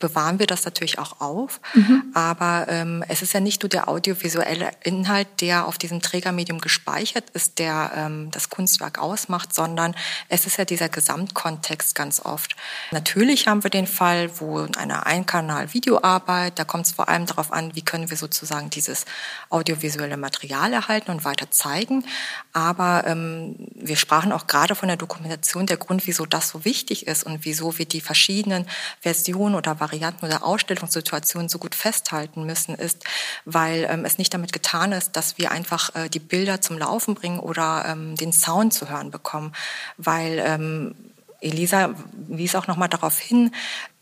bewahren 0.00 0.38
wir 0.38 0.46
das 0.46 0.64
natürlich 0.64 0.98
auch 0.98 1.20
auf. 1.20 1.60
Mhm. 1.74 2.10
Aber 2.14 2.66
ähm, 2.68 3.04
es 3.08 3.22
ist 3.22 3.34
ja 3.34 3.40
nicht 3.40 3.62
nur 3.62 3.68
der 3.68 3.88
audiovisuelle 3.88 4.70
Inhalt, 4.82 5.28
der 5.40 5.66
auf 5.66 5.78
diesem 5.78 6.00
Trägermedium 6.02 6.60
gespeichert 6.60 7.30
ist, 7.30 7.58
der 7.58 7.92
ähm, 7.94 8.30
das 8.32 8.48
Kunstwerk 8.48 8.98
ausmacht, 8.98 9.54
sondern 9.54 9.94
es 10.28 10.46
ist 10.46 10.56
ja 10.56 10.64
dieser 10.64 10.88
Gesamtkontext 10.88 11.94
ganz 11.94 12.20
oft. 12.20 12.56
Natürlich 12.90 13.46
haben 13.46 13.62
wir 13.62 13.70
den 13.70 13.86
Fall, 13.86 14.40
wo 14.40 14.66
eine 14.76 15.06
Einkanal-Videoarbeit, 15.06 16.58
da 16.58 16.64
kommt 16.64 16.86
es 16.86 16.92
vor 16.92 17.08
allem 17.08 17.26
darauf 17.26 17.52
an, 17.52 17.74
wie 17.76 17.82
können 17.82 18.10
wir 18.10 18.16
sozusagen 18.16 18.70
dieses 18.70 19.04
audiovisuelle 19.50 20.16
Material 20.16 20.72
erhalten 20.72 21.10
und 21.10 21.24
weiter 21.24 21.50
zeigen. 21.50 22.04
Aber 22.52 23.04
ähm, 23.06 23.54
wir 23.74 23.96
sprachen 23.96 24.32
auch 24.32 24.46
gerade 24.46 24.74
von 24.74 24.88
der 24.88 24.96
Dokumentation, 24.96 25.66
der 25.66 25.76
Grund, 25.76 26.06
wieso 26.06 26.24
das 26.24 26.48
so 26.48 26.64
wichtig 26.64 27.06
ist 27.06 27.24
und 27.24 27.44
wieso 27.44 27.78
wir 27.78 27.84
die 27.84 28.00
verschiedenen 28.00 28.66
Versionen 29.00 29.54
oder 29.54 29.78
Varianten 29.78 29.89
Varianten 29.90 30.24
oder 30.24 30.44
Ausstellungssituationen 30.44 31.48
so 31.48 31.58
gut 31.58 31.74
festhalten 31.74 32.44
müssen, 32.44 32.74
ist, 32.74 33.04
weil 33.44 33.86
ähm, 33.90 34.04
es 34.04 34.18
nicht 34.18 34.32
damit 34.32 34.52
getan 34.52 34.92
ist, 34.92 35.16
dass 35.16 35.38
wir 35.38 35.50
einfach 35.50 35.94
äh, 35.94 36.08
die 36.08 36.20
Bilder 36.20 36.60
zum 36.60 36.78
Laufen 36.78 37.14
bringen 37.14 37.40
oder 37.40 37.84
ähm, 37.86 38.16
den 38.16 38.32
Sound 38.32 38.72
zu 38.72 38.88
hören 38.88 39.10
bekommen, 39.10 39.52
weil 39.96 40.42
ähm, 40.44 40.94
Elisa 41.40 41.94
wies 42.12 42.54
auch 42.54 42.66
noch 42.66 42.76
mal 42.76 42.88
darauf 42.88 43.18
hin, 43.18 43.52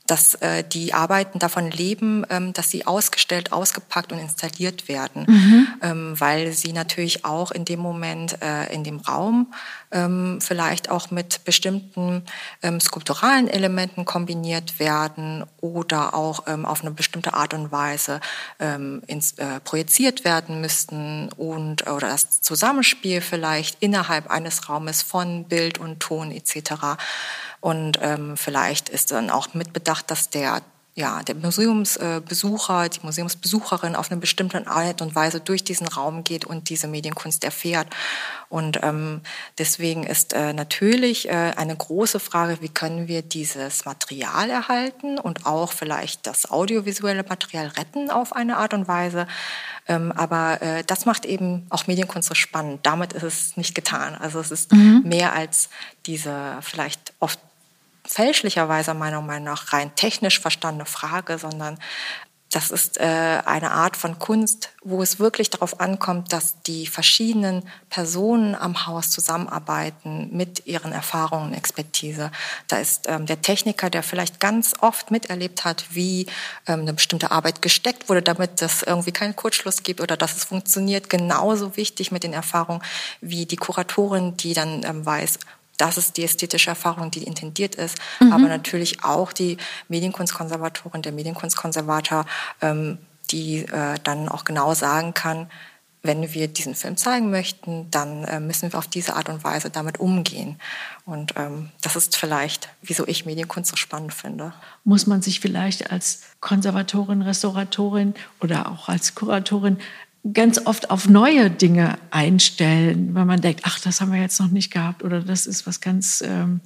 dass 0.08 0.34
äh, 0.36 0.64
die 0.64 0.94
Arbeiten 0.94 1.38
davon 1.38 1.70
leben, 1.70 2.24
ähm, 2.30 2.52
dass 2.54 2.70
sie 2.70 2.86
ausgestellt, 2.86 3.52
ausgepackt 3.52 4.10
und 4.10 4.18
installiert 4.18 4.88
werden, 4.88 5.26
mhm. 5.28 5.68
ähm, 5.82 6.14
weil 6.18 6.52
sie 6.52 6.72
natürlich 6.72 7.24
auch 7.24 7.50
in 7.50 7.64
dem 7.64 7.78
Moment 7.78 8.40
äh, 8.42 8.72
in 8.72 8.84
dem 8.84 8.98
Raum 8.98 9.52
ähm, 9.90 10.38
vielleicht 10.40 10.90
auch 10.90 11.10
mit 11.10 11.44
bestimmten 11.44 12.22
ähm, 12.62 12.80
skulpturalen 12.80 13.48
Elementen 13.48 14.04
kombiniert 14.04 14.78
werden 14.78 15.44
oder 15.60 16.14
auch 16.14 16.44
ähm, 16.46 16.64
auf 16.64 16.80
eine 16.80 16.90
bestimmte 16.90 17.34
Art 17.34 17.52
und 17.54 17.70
Weise 17.70 18.20
ähm, 18.58 19.02
ins, 19.06 19.32
äh, 19.32 19.60
projiziert 19.60 20.24
werden 20.24 20.60
müssten 20.60 21.30
und 21.36 21.86
oder 21.86 22.08
das 22.08 22.40
Zusammenspiel 22.40 23.20
vielleicht 23.20 23.82
innerhalb 23.82 24.30
eines 24.30 24.68
Raumes 24.68 25.02
von 25.02 25.44
Bild 25.44 25.78
und 25.78 26.00
Ton 26.00 26.30
etc. 26.30 26.96
Und 27.60 27.98
ähm, 28.02 28.36
vielleicht 28.36 28.88
ist 28.88 29.10
dann 29.10 29.30
auch 29.30 29.54
mitbedacht, 29.54 30.10
dass 30.10 30.30
der 30.30 30.62
ja, 30.98 31.22
der 31.22 31.36
Museumsbesucher, 31.36 32.88
die 32.88 32.98
Museumsbesucherin 33.04 33.94
auf 33.94 34.10
eine 34.10 34.20
bestimmte 34.20 34.66
Art 34.66 35.00
und 35.00 35.14
Weise 35.14 35.38
durch 35.38 35.62
diesen 35.62 35.86
Raum 35.86 36.24
geht 36.24 36.44
und 36.44 36.70
diese 36.70 36.88
Medienkunst 36.88 37.44
erfährt. 37.44 37.86
Und 38.48 38.80
ähm, 38.82 39.20
deswegen 39.58 40.02
ist 40.02 40.32
äh, 40.32 40.52
natürlich 40.52 41.28
äh, 41.28 41.52
eine 41.56 41.76
große 41.76 42.18
Frage, 42.18 42.58
wie 42.62 42.68
können 42.68 43.06
wir 43.06 43.22
dieses 43.22 43.84
Material 43.84 44.50
erhalten 44.50 45.20
und 45.20 45.46
auch 45.46 45.70
vielleicht 45.70 46.26
das 46.26 46.50
audiovisuelle 46.50 47.22
Material 47.22 47.68
retten 47.68 48.10
auf 48.10 48.34
eine 48.34 48.56
Art 48.56 48.74
und 48.74 48.88
Weise. 48.88 49.28
Ähm, 49.86 50.10
aber 50.10 50.60
äh, 50.62 50.82
das 50.82 51.06
macht 51.06 51.24
eben 51.26 51.64
auch 51.70 51.86
Medienkunst 51.86 52.28
so 52.28 52.34
spannend. 52.34 52.80
Damit 52.82 53.12
ist 53.12 53.22
es 53.22 53.56
nicht 53.56 53.76
getan. 53.76 54.16
Also 54.16 54.40
es 54.40 54.50
ist 54.50 54.72
mhm. 54.72 55.02
mehr 55.04 55.32
als 55.32 55.68
diese 56.06 56.58
vielleicht 56.60 57.12
oft 57.20 57.38
fälschlicherweise 58.08 58.94
meiner 58.94 59.20
Meinung 59.20 59.44
nach 59.44 59.72
rein 59.72 59.94
technisch 59.94 60.40
verstandene 60.40 60.86
Frage, 60.86 61.38
sondern 61.38 61.78
das 62.50 62.70
ist 62.70 62.98
äh, 62.98 63.42
eine 63.44 63.72
Art 63.72 63.94
von 63.94 64.18
Kunst, 64.18 64.70
wo 64.82 65.02
es 65.02 65.18
wirklich 65.18 65.50
darauf 65.50 65.80
ankommt, 65.80 66.32
dass 66.32 66.62
die 66.62 66.86
verschiedenen 66.86 67.62
Personen 67.90 68.54
am 68.54 68.86
Haus 68.86 69.10
zusammenarbeiten 69.10 70.30
mit 70.32 70.66
ihren 70.66 70.92
Erfahrungen, 70.92 71.52
Expertise. 71.52 72.30
Da 72.66 72.78
ist 72.78 73.06
ähm, 73.06 73.26
der 73.26 73.42
Techniker, 73.42 73.90
der 73.90 74.02
vielleicht 74.02 74.40
ganz 74.40 74.74
oft 74.80 75.10
miterlebt 75.10 75.66
hat, 75.66 75.84
wie 75.90 76.24
ähm, 76.66 76.80
eine 76.80 76.94
bestimmte 76.94 77.32
Arbeit 77.32 77.60
gesteckt 77.60 78.08
wurde, 78.08 78.22
damit 78.22 78.62
es 78.62 78.82
irgendwie 78.82 79.12
keinen 79.12 79.36
Kurzschluss 79.36 79.82
gibt 79.82 80.00
oder 80.00 80.16
dass 80.16 80.36
es 80.36 80.44
funktioniert, 80.44 81.10
genauso 81.10 81.76
wichtig 81.76 82.12
mit 82.12 82.22
den 82.22 82.32
Erfahrungen 82.32 82.80
wie 83.20 83.44
die 83.44 83.56
Kuratorin, 83.56 84.38
die 84.38 84.54
dann 84.54 84.84
ähm, 84.84 85.04
weiß, 85.04 85.38
das 85.78 85.96
ist 85.96 86.16
die 86.16 86.24
ästhetische 86.24 86.70
Erfahrung, 86.70 87.10
die 87.10 87.24
intendiert 87.24 87.74
ist, 87.76 87.96
mhm. 88.20 88.32
aber 88.32 88.48
natürlich 88.48 89.02
auch 89.04 89.32
die 89.32 89.56
Medienkunstkonservatorin, 89.88 91.02
der 91.02 91.12
Medienkunstkonservator, 91.12 92.26
ähm, 92.60 92.98
die 93.30 93.60
äh, 93.60 93.94
dann 94.04 94.28
auch 94.28 94.44
genau 94.44 94.74
sagen 94.74 95.14
kann, 95.14 95.48
wenn 96.02 96.32
wir 96.32 96.48
diesen 96.48 96.74
Film 96.74 96.96
zeigen 96.96 97.30
möchten, 97.30 97.90
dann 97.90 98.24
äh, 98.24 98.40
müssen 98.40 98.72
wir 98.72 98.78
auf 98.78 98.86
diese 98.86 99.16
Art 99.16 99.28
und 99.28 99.42
Weise 99.42 99.68
damit 99.68 99.98
umgehen. 99.98 100.58
Und 101.04 101.34
ähm, 101.36 101.70
das 101.82 101.96
ist 101.96 102.16
vielleicht, 102.16 102.68
wieso 102.82 103.06
ich 103.06 103.26
Medienkunst 103.26 103.70
so 103.70 103.76
spannend 103.76 104.14
finde. 104.14 104.52
Muss 104.84 105.06
man 105.06 105.22
sich 105.22 105.40
vielleicht 105.40 105.90
als 105.90 106.22
Konservatorin, 106.40 107.22
Restauratorin 107.22 108.14
oder 108.40 108.70
auch 108.70 108.88
als 108.88 109.14
Kuratorin 109.14 109.78
ganz 110.32 110.66
oft 110.66 110.90
auf 110.90 111.08
neue 111.08 111.50
Dinge 111.50 111.98
einstellen, 112.10 113.14
weil 113.14 113.24
man 113.24 113.40
denkt, 113.40 113.62
ach, 113.64 113.80
das 113.80 114.00
haben 114.00 114.12
wir 114.12 114.20
jetzt 114.20 114.40
noch 114.40 114.50
nicht 114.50 114.72
gehabt 114.72 115.02
oder 115.02 115.20
das 115.20 115.46
ist 115.46 115.66
was 115.66 115.80
ganz, 115.80 116.22
ähm, 116.26 116.60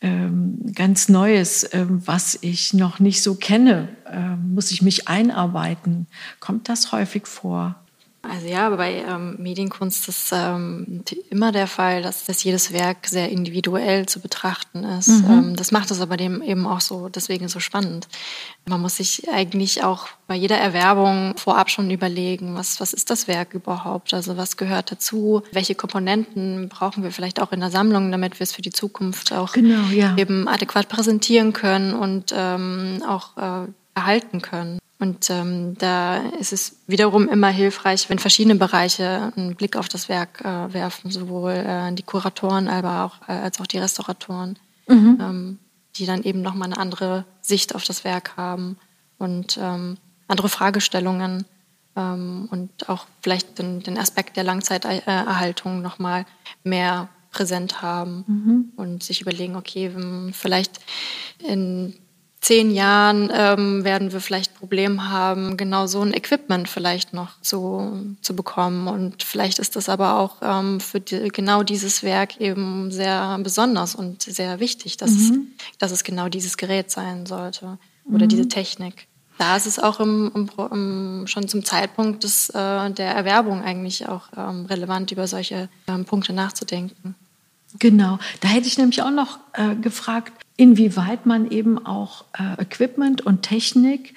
ähm, 0.00 0.58
ganz 0.74 1.08
Neues, 1.08 1.68
ähm, 1.72 2.02
was 2.06 2.38
ich 2.40 2.74
noch 2.74 3.00
nicht 3.00 3.22
so 3.22 3.34
kenne. 3.34 3.88
Ähm, 4.06 4.54
muss 4.54 4.70
ich 4.70 4.82
mich 4.82 5.08
einarbeiten? 5.08 6.06
Kommt 6.40 6.68
das 6.68 6.92
häufig 6.92 7.26
vor? 7.26 7.79
Also 8.22 8.48
ja, 8.48 8.68
bei 8.68 8.96
ähm, 8.96 9.36
Medienkunst 9.38 10.06
ist 10.08 10.30
ähm, 10.32 11.02
immer 11.30 11.52
der 11.52 11.66
Fall, 11.66 12.02
dass, 12.02 12.26
dass 12.26 12.44
jedes 12.44 12.70
Werk 12.70 13.06
sehr 13.06 13.30
individuell 13.30 14.06
zu 14.06 14.20
betrachten 14.20 14.84
ist. 14.84 15.08
Mhm. 15.08 15.30
Ähm, 15.30 15.56
das 15.56 15.72
macht 15.72 15.90
es 15.90 16.02
aber 16.02 16.18
dem 16.18 16.42
eben 16.42 16.66
auch 16.66 16.82
so, 16.82 17.08
deswegen 17.08 17.48
so 17.48 17.60
spannend. 17.60 18.08
Man 18.68 18.82
muss 18.82 18.96
sich 18.96 19.30
eigentlich 19.30 19.82
auch 19.82 20.08
bei 20.26 20.34
jeder 20.34 20.58
Erwerbung 20.58 21.34
vorab 21.38 21.70
schon 21.70 21.90
überlegen, 21.90 22.54
was, 22.56 22.78
was 22.78 22.92
ist 22.92 23.08
das 23.08 23.26
Werk 23.26 23.54
überhaupt? 23.54 24.12
Also 24.12 24.36
was 24.36 24.58
gehört 24.58 24.92
dazu? 24.92 25.42
Welche 25.52 25.74
Komponenten 25.74 26.68
brauchen 26.68 27.02
wir 27.02 27.12
vielleicht 27.12 27.40
auch 27.40 27.52
in 27.52 27.60
der 27.60 27.70
Sammlung, 27.70 28.12
damit 28.12 28.38
wir 28.38 28.44
es 28.44 28.52
für 28.52 28.62
die 28.62 28.70
Zukunft 28.70 29.32
auch 29.32 29.52
genau, 29.52 29.88
ja. 29.92 30.14
eben 30.18 30.46
adäquat 30.46 30.90
präsentieren 30.90 31.54
können 31.54 31.94
und 31.94 32.34
ähm, 32.36 33.02
auch 33.08 33.36
äh, 33.38 33.66
erhalten 33.94 34.42
können. 34.42 34.78
Und 35.00 35.30
ähm, 35.30 35.78
da 35.78 36.18
ist 36.38 36.52
es 36.52 36.76
wiederum 36.86 37.26
immer 37.26 37.48
hilfreich, 37.48 38.10
wenn 38.10 38.18
verschiedene 38.18 38.56
Bereiche 38.56 39.32
einen 39.34 39.56
Blick 39.56 39.76
auf 39.76 39.88
das 39.88 40.10
Werk 40.10 40.42
äh, 40.42 40.74
werfen, 40.74 41.10
sowohl 41.10 41.52
äh, 41.52 41.92
die 41.94 42.02
Kuratoren 42.02 42.68
aber 42.68 43.04
auch, 43.04 43.28
äh, 43.28 43.32
als 43.32 43.58
auch 43.60 43.66
die 43.66 43.78
Restauratoren, 43.78 44.58
mhm. 44.86 45.18
ähm, 45.18 45.58
die 45.96 46.04
dann 46.04 46.22
eben 46.22 46.42
nochmal 46.42 46.66
eine 46.66 46.76
andere 46.76 47.24
Sicht 47.40 47.74
auf 47.74 47.84
das 47.84 48.04
Werk 48.04 48.36
haben 48.36 48.76
und 49.18 49.58
ähm, 49.60 49.96
andere 50.28 50.50
Fragestellungen 50.50 51.46
ähm, 51.96 52.48
und 52.50 52.90
auch 52.90 53.06
vielleicht 53.22 53.58
den, 53.58 53.82
den 53.82 53.96
Aspekt 53.96 54.36
der 54.36 54.44
Langzeiterhaltung 54.44 55.80
nochmal 55.80 56.26
mehr 56.62 57.08
präsent 57.30 57.80
haben 57.80 58.24
mhm. 58.26 58.72
und 58.76 59.02
sich 59.02 59.22
überlegen, 59.22 59.56
okay, 59.56 59.90
vielleicht 60.32 60.80
in 61.38 61.94
zehn 62.40 62.70
Jahren 62.70 63.30
ähm, 63.32 63.84
werden 63.84 64.12
wir 64.12 64.20
vielleicht 64.20 64.54
Probleme 64.54 65.10
haben, 65.10 65.56
genau 65.56 65.86
so 65.86 66.00
ein 66.00 66.14
Equipment 66.14 66.68
vielleicht 66.68 67.12
noch 67.12 67.40
zu, 67.42 68.16
zu 68.22 68.34
bekommen. 68.34 68.88
Und 68.88 69.22
vielleicht 69.22 69.58
ist 69.58 69.76
das 69.76 69.88
aber 69.88 70.18
auch 70.18 70.36
ähm, 70.40 70.80
für 70.80 71.00
die, 71.00 71.28
genau 71.28 71.62
dieses 71.62 72.02
Werk 72.02 72.40
eben 72.40 72.90
sehr 72.90 73.38
besonders 73.42 73.94
und 73.94 74.22
sehr 74.22 74.58
wichtig, 74.58 74.96
dass, 74.96 75.10
mhm. 75.10 75.48
es, 75.58 75.78
dass 75.78 75.90
es 75.92 76.04
genau 76.04 76.28
dieses 76.28 76.56
Gerät 76.56 76.90
sein 76.90 77.26
sollte 77.26 77.78
oder 78.06 78.24
mhm. 78.24 78.30
diese 78.30 78.48
Technik. 78.48 79.06
Da 79.36 79.56
ist 79.56 79.66
es 79.66 79.78
auch 79.78 80.00
im, 80.00 80.30
im, 80.34 80.50
im, 80.70 81.26
schon 81.26 81.48
zum 81.48 81.64
Zeitpunkt 81.64 82.24
des, 82.24 82.50
äh, 82.50 82.90
der 82.90 83.14
Erwerbung 83.14 83.62
eigentlich 83.62 84.06
auch 84.06 84.28
ähm, 84.36 84.66
relevant, 84.66 85.12
über 85.12 85.26
solche 85.26 85.68
ähm, 85.88 86.04
Punkte 86.04 86.32
nachzudenken. 86.32 87.14
Genau, 87.78 88.18
da 88.40 88.48
hätte 88.48 88.66
ich 88.66 88.78
nämlich 88.78 89.00
auch 89.02 89.10
noch 89.10 89.38
äh, 89.52 89.76
gefragt, 89.76 90.32
inwieweit 90.60 91.24
man 91.24 91.50
eben 91.50 91.86
auch 91.86 92.26
äh, 92.38 92.60
Equipment 92.60 93.22
und 93.22 93.40
Technik 93.40 94.12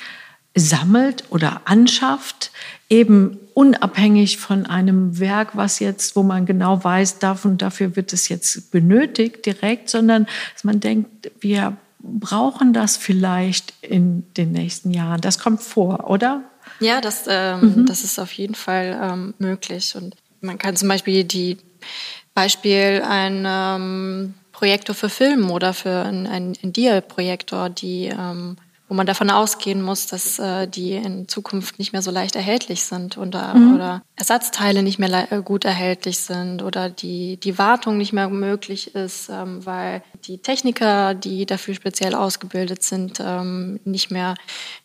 sammelt 0.54 1.24
oder 1.30 1.62
anschafft, 1.64 2.52
eben 2.90 3.40
unabhängig 3.54 4.40
von 4.40 4.66
einem 4.66 5.20
Werk, 5.20 5.56
was 5.56 5.80
jetzt, 5.80 6.18
wo 6.18 6.22
man 6.22 6.46
genau 6.46 6.84
weiß, 6.84 7.20
davon, 7.20 7.58
dafür 7.58 7.96
wird 7.96 8.12
es 8.12 8.28
jetzt 8.28 8.72
benötigt 8.72 9.46
direkt, 9.46 9.90
sondern 9.90 10.28
dass 10.54 10.66
man 10.66 10.82
denkt, 10.82 11.32
wir 11.40 11.78
brauchen 12.00 12.74
das 12.74 12.98
vielleicht 12.98 13.74
in 13.80 14.26
den 14.34 14.52
nächsten 14.52 14.92
Jahren. 14.92 15.22
Das 15.22 15.40
kommt 15.40 15.62
vor, 15.62 16.10
oder? 16.10 16.44
Ja, 16.82 17.00
das, 17.00 17.24
ähm, 17.30 17.76
mhm. 17.78 17.86
das 17.86 18.04
ist 18.04 18.20
auf 18.20 18.34
jeden 18.34 18.56
Fall 18.56 19.00
ähm, 19.02 19.34
möglich. 19.38 19.96
Und 19.96 20.18
man 20.42 20.58
kann 20.58 20.76
zum 20.76 20.90
Beispiel 20.90 21.24
die 21.24 21.56
Beispiel 22.34 23.02
ein 23.08 23.46
ähm, 23.48 24.34
Projektor 24.64 24.96
für 24.96 25.10
Film 25.10 25.52
oder 25.52 25.74
für 25.74 26.04
ein, 26.06 26.26
ein, 26.26 26.54
ein 26.64 26.72
Dia-Projektor, 26.72 27.70
die, 27.70 28.06
ähm, 28.06 28.56
wo 28.88 28.94
man 28.94 29.06
davon 29.06 29.30
ausgehen 29.30 29.82
muss, 29.82 30.08
dass 30.08 30.40
äh, 30.40 30.70
die 30.70 30.94
in 30.94 31.28
Zukunft 31.28 31.80
nicht 31.80 31.92
mehr 31.92 32.02
so 32.02 32.12
leicht 32.12 32.38
erhältlich 32.38 32.86
sind 32.86 33.18
oder, 33.18 33.56
mhm. 33.56 33.76
oder 33.76 34.04
Ersatzteile 34.16 34.82
nicht 34.82 35.00
mehr 35.00 35.34
äh, 35.34 35.42
gut 35.42 35.66
erhältlich 35.66 36.20
sind 36.20 36.64
oder 36.64 36.90
die, 36.90 37.36
die 37.36 37.58
Wartung 37.58 37.98
nicht 37.98 38.14
mehr 38.14 38.30
möglich 38.30 38.96
ist, 38.96 39.28
ähm, 39.28 39.66
weil 39.66 40.02
die 40.28 40.38
Techniker, 40.38 41.14
die 41.14 41.46
dafür 41.46 41.76
speziell 41.76 42.16
ausgebildet 42.16 42.84
sind, 42.84 43.20
ähm, 43.20 43.82
nicht, 43.84 44.12
mehr, 44.12 44.34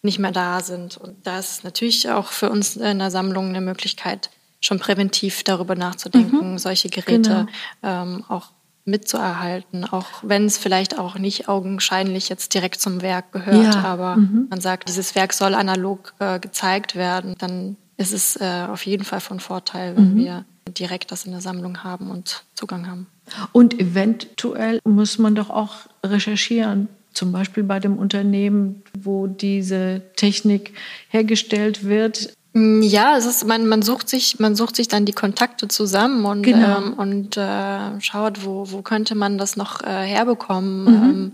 nicht 0.02 0.18
mehr 0.18 0.32
da 0.32 0.58
sind. 0.58 0.96
Und 0.96 1.24
da 1.24 1.38
ist 1.38 1.62
natürlich 1.62 2.10
auch 2.10 2.32
für 2.32 2.50
uns 2.50 2.74
in 2.74 2.98
der 2.98 3.12
Sammlung 3.12 3.50
eine 3.50 3.60
Möglichkeit, 3.60 4.30
schon 4.60 4.80
präventiv 4.80 5.44
darüber 5.44 5.76
nachzudenken, 5.76 6.54
mhm. 6.54 6.58
solche 6.58 6.88
Geräte 6.88 7.46
genau. 7.80 8.02
ähm, 8.02 8.24
auch 8.28 8.48
mitzuerhalten, 8.88 9.84
auch 9.84 10.06
wenn 10.22 10.46
es 10.46 10.58
vielleicht 10.58 10.98
auch 10.98 11.18
nicht 11.18 11.48
augenscheinlich 11.48 12.28
jetzt 12.28 12.54
direkt 12.54 12.80
zum 12.80 13.02
Werk 13.02 13.32
gehört, 13.32 13.74
ja. 13.74 13.84
aber 13.84 14.16
mhm. 14.16 14.46
man 14.50 14.60
sagt, 14.60 14.88
dieses 14.88 15.14
Werk 15.14 15.32
soll 15.32 15.54
analog 15.54 16.14
äh, 16.18 16.40
gezeigt 16.40 16.96
werden, 16.96 17.34
dann 17.38 17.76
ist 17.96 18.12
es 18.12 18.36
äh, 18.36 18.66
auf 18.68 18.86
jeden 18.86 19.04
Fall 19.04 19.20
von 19.20 19.40
Vorteil, 19.40 19.96
wenn 19.96 20.14
mhm. 20.14 20.16
wir 20.16 20.44
direkt 20.68 21.12
das 21.12 21.24
in 21.24 21.32
der 21.32 21.40
Sammlung 21.40 21.84
haben 21.84 22.10
und 22.10 22.44
Zugang 22.54 22.88
haben. 22.88 23.06
Und 23.52 23.78
eventuell 23.78 24.80
muss 24.84 25.18
man 25.18 25.34
doch 25.34 25.50
auch 25.50 25.74
recherchieren, 26.04 26.88
zum 27.12 27.32
Beispiel 27.32 27.64
bei 27.64 27.80
dem 27.80 27.98
Unternehmen, 27.98 28.82
wo 28.96 29.26
diese 29.26 30.02
Technik 30.16 30.74
hergestellt 31.08 31.84
wird, 31.84 32.32
ja, 32.82 33.16
es 33.16 33.26
ist, 33.26 33.46
man, 33.46 33.66
man 33.66 33.82
sucht 33.82 34.08
sich, 34.08 34.38
man 34.38 34.56
sucht 34.56 34.76
sich 34.76 34.88
dann 34.88 35.04
die 35.04 35.12
Kontakte 35.12 35.68
zusammen 35.68 36.24
und, 36.24 36.42
genau. 36.42 36.78
ähm, 36.78 36.92
und 36.94 37.36
äh, 37.36 38.00
schaut, 38.00 38.44
wo, 38.44 38.70
wo 38.70 38.82
könnte 38.82 39.14
man 39.14 39.38
das 39.38 39.56
noch 39.56 39.82
äh, 39.82 40.06
herbekommen. 40.06 40.84
Mhm. 40.84 41.10
Ähm, 41.10 41.32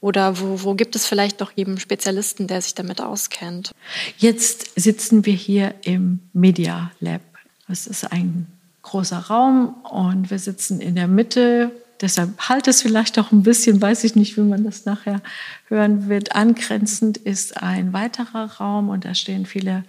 oder 0.00 0.40
wo, 0.40 0.62
wo 0.62 0.74
gibt 0.74 0.96
es 0.96 1.06
vielleicht 1.06 1.40
doch 1.40 1.52
eben 1.56 1.78
Spezialisten, 1.78 2.46
der 2.46 2.62
sich 2.62 2.74
damit 2.74 3.00
auskennt? 3.00 3.72
Jetzt 4.16 4.80
sitzen 4.80 5.26
wir 5.26 5.34
hier 5.34 5.74
im 5.82 6.20
Media 6.32 6.90
Lab. 7.00 7.20
Das 7.68 7.86
ist 7.86 8.10
ein 8.10 8.46
großer 8.82 9.18
Raum 9.18 9.74
und 9.84 10.30
wir 10.30 10.38
sitzen 10.38 10.80
in 10.80 10.94
der 10.94 11.06
Mitte. 11.06 11.70
Deshalb 12.00 12.48
halt 12.48 12.66
es 12.66 12.80
vielleicht 12.80 13.18
auch 13.18 13.30
ein 13.30 13.42
bisschen, 13.42 13.80
weiß 13.80 14.04
ich 14.04 14.16
nicht, 14.16 14.38
wie 14.38 14.40
man 14.40 14.64
das 14.64 14.86
nachher 14.86 15.20
hören 15.68 16.08
wird. 16.08 16.34
Angrenzend 16.34 17.18
ist 17.18 17.62
ein 17.62 17.92
weiterer 17.92 18.50
Raum 18.58 18.88
und 18.88 19.04
da 19.04 19.14
stehen 19.14 19.44
viele 19.44 19.84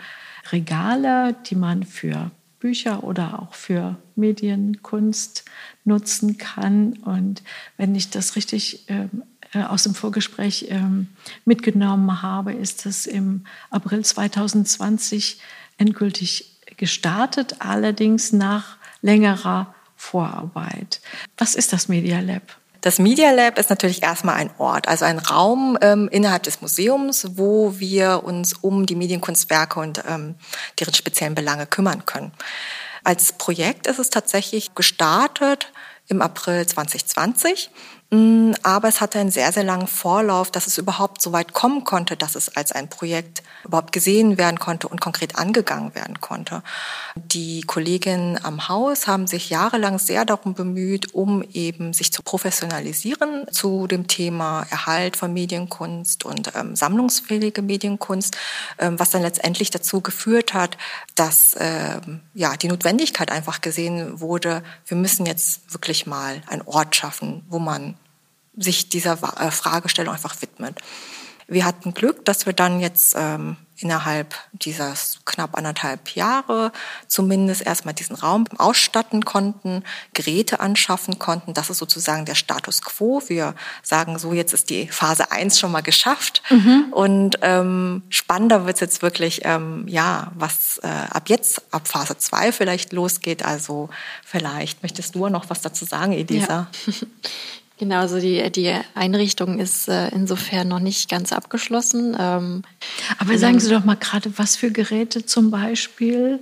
Regale, 0.51 1.35
die 1.45 1.55
man 1.55 1.83
für 1.83 2.31
Bücher 2.59 3.03
oder 3.03 3.39
auch 3.39 3.53
für 3.55 3.97
Medienkunst 4.15 5.45
nutzen 5.83 6.37
kann. 6.37 6.93
Und 6.93 7.43
wenn 7.77 7.95
ich 7.95 8.09
das 8.09 8.35
richtig 8.35 8.85
ähm, 8.87 9.23
äh, 9.53 9.63
aus 9.63 9.83
dem 9.83 9.95
Vorgespräch 9.95 10.67
ähm, 10.69 11.07
mitgenommen 11.43 12.21
habe, 12.21 12.53
ist 12.53 12.85
es 12.85 13.07
im 13.07 13.45
April 13.69 14.05
2020 14.05 15.41
endgültig 15.77 16.57
gestartet, 16.77 17.55
allerdings 17.59 18.31
nach 18.31 18.77
längerer 19.01 19.73
Vorarbeit. 19.95 21.01
Was 21.37 21.55
ist 21.55 21.73
das 21.73 21.87
Media 21.87 22.19
Lab? 22.19 22.60
Das 22.81 22.97
Media 22.97 23.31
Lab 23.31 23.59
ist 23.59 23.69
natürlich 23.69 24.01
erstmal 24.01 24.35
ein 24.35 24.49
Ort, 24.57 24.87
also 24.87 25.05
ein 25.05 25.19
Raum 25.19 25.77
ähm, 25.81 26.09
innerhalb 26.11 26.43
des 26.43 26.61
Museums, 26.61 27.37
wo 27.37 27.79
wir 27.79 28.23
uns 28.23 28.53
um 28.53 28.87
die 28.87 28.95
Medienkunstwerke 28.95 29.79
und 29.79 30.03
ähm, 30.07 30.35
deren 30.79 30.93
speziellen 30.93 31.35
Belange 31.35 31.67
kümmern 31.67 32.05
können. 32.07 32.31
Als 33.03 33.33
Projekt 33.33 33.85
ist 33.87 33.99
es 33.99 34.09
tatsächlich 34.09 34.73
gestartet 34.73 35.71
im 36.07 36.21
April 36.21 36.65
2020 36.65 37.69
Mm, 37.69 38.00
aber 38.63 38.89
es 38.89 38.99
hatte 38.99 39.19
einen 39.19 39.31
sehr, 39.31 39.53
sehr 39.53 39.63
langen 39.63 39.87
Vorlauf, 39.87 40.51
dass 40.51 40.67
es 40.67 40.77
überhaupt 40.77 41.21
so 41.21 41.31
weit 41.31 41.53
kommen 41.53 41.85
konnte, 41.85 42.17
dass 42.17 42.35
es 42.35 42.55
als 42.57 42.73
ein 42.73 42.89
Projekt 42.89 43.41
überhaupt 43.63 43.93
gesehen 43.93 44.37
werden 44.37 44.59
konnte 44.59 44.89
und 44.89 44.99
konkret 44.99 45.37
angegangen 45.37 45.95
werden 45.95 46.19
konnte. 46.19 46.61
Die 47.15 47.61
Kolleginnen 47.61 48.37
am 48.43 48.67
Haus 48.67 49.07
haben 49.07 49.27
sich 49.27 49.49
jahrelang 49.49 49.97
sehr 49.97 50.25
darum 50.25 50.55
bemüht, 50.55 51.13
um 51.13 51.41
eben 51.53 51.93
sich 51.93 52.11
zu 52.11 52.21
professionalisieren 52.21 53.45
zu 53.49 53.87
dem 53.87 54.07
Thema 54.07 54.65
Erhalt 54.69 55.15
von 55.15 55.31
Medienkunst 55.31 56.25
und 56.25 56.51
ähm, 56.55 56.75
sammlungsfähige 56.75 57.61
Medienkunst, 57.61 58.35
ähm, 58.77 58.99
was 58.99 59.11
dann 59.11 59.21
letztendlich 59.21 59.69
dazu 59.69 60.01
geführt 60.01 60.53
hat, 60.53 60.77
dass 61.15 61.55
ähm, 61.57 62.19
ja 62.33 62.57
die 62.57 62.67
Notwendigkeit 62.67 63.31
einfach 63.31 63.61
gesehen 63.61 64.19
wurde, 64.19 64.63
wir 64.85 64.97
müssen 64.97 65.25
jetzt 65.25 65.71
wirklich 65.71 66.05
mal 66.05 66.41
einen 66.47 66.63
Ort 66.63 66.97
schaffen, 66.97 67.45
wo 67.47 67.59
man 67.59 67.95
sich 68.63 68.89
dieser 68.89 69.17
äh, 69.39 69.51
Fragestellung 69.51 70.13
einfach 70.13 70.41
widmet. 70.41 70.79
Wir 71.47 71.65
hatten 71.65 71.93
Glück, 71.93 72.23
dass 72.23 72.45
wir 72.45 72.53
dann 72.53 72.79
jetzt 72.79 73.13
ähm, 73.17 73.57
innerhalb 73.83 74.35
dieser 74.53 74.93
knapp 75.25 75.57
anderthalb 75.57 76.15
Jahre 76.15 76.71
zumindest 77.07 77.65
erstmal 77.65 77.93
diesen 77.93 78.15
Raum 78.15 78.45
ausstatten 78.57 79.25
konnten, 79.25 79.83
Geräte 80.13 80.59
anschaffen 80.59 81.19
konnten. 81.19 81.53
Das 81.53 81.69
ist 81.69 81.79
sozusagen 81.79 82.25
der 82.25 82.35
Status 82.35 82.81
quo. 82.81 83.21
Wir 83.27 83.55
sagen 83.83 84.17
so, 84.19 84.33
jetzt 84.33 84.53
ist 84.53 84.69
die 84.69 84.87
Phase 84.87 85.31
eins 85.31 85.59
schon 85.59 85.71
mal 85.71 85.81
geschafft. 85.81 86.41
Mhm. 86.49 86.85
Und 86.91 87.37
ähm, 87.41 88.03
spannender 88.09 88.65
wird 88.65 88.75
es 88.75 88.81
jetzt 88.81 89.01
wirklich, 89.01 89.41
ähm, 89.43 89.85
ja, 89.87 90.31
was 90.35 90.79
äh, 90.83 90.87
ab 90.87 91.27
jetzt, 91.27 91.63
ab 91.73 91.87
Phase 91.87 92.17
zwei 92.17 92.51
vielleicht 92.51 92.93
losgeht. 92.93 93.43
Also 93.43 93.89
vielleicht 94.23 94.83
möchtest 94.83 95.15
du 95.15 95.27
noch 95.27 95.49
was 95.49 95.61
dazu 95.61 95.85
sagen, 95.85 96.13
Elisa? 96.13 96.67
Ja. 96.87 96.93
Genau, 97.81 97.97
also 97.97 98.19
die, 98.19 98.47
die 98.51 98.71
Einrichtung 98.93 99.57
ist 99.57 99.87
äh, 99.87 100.09
insofern 100.09 100.67
noch 100.67 100.79
nicht 100.79 101.09
ganz 101.09 101.33
abgeschlossen. 101.33 102.15
Ähm, 102.19 102.61
Aber 103.17 103.39
sagen 103.39 103.59
Sie 103.59 103.71
doch 103.71 103.83
mal 103.83 103.95
gerade, 103.95 104.37
was 104.37 104.55
für 104.55 104.69
Geräte 104.69 105.25
zum 105.25 105.49
Beispiel? 105.49 106.39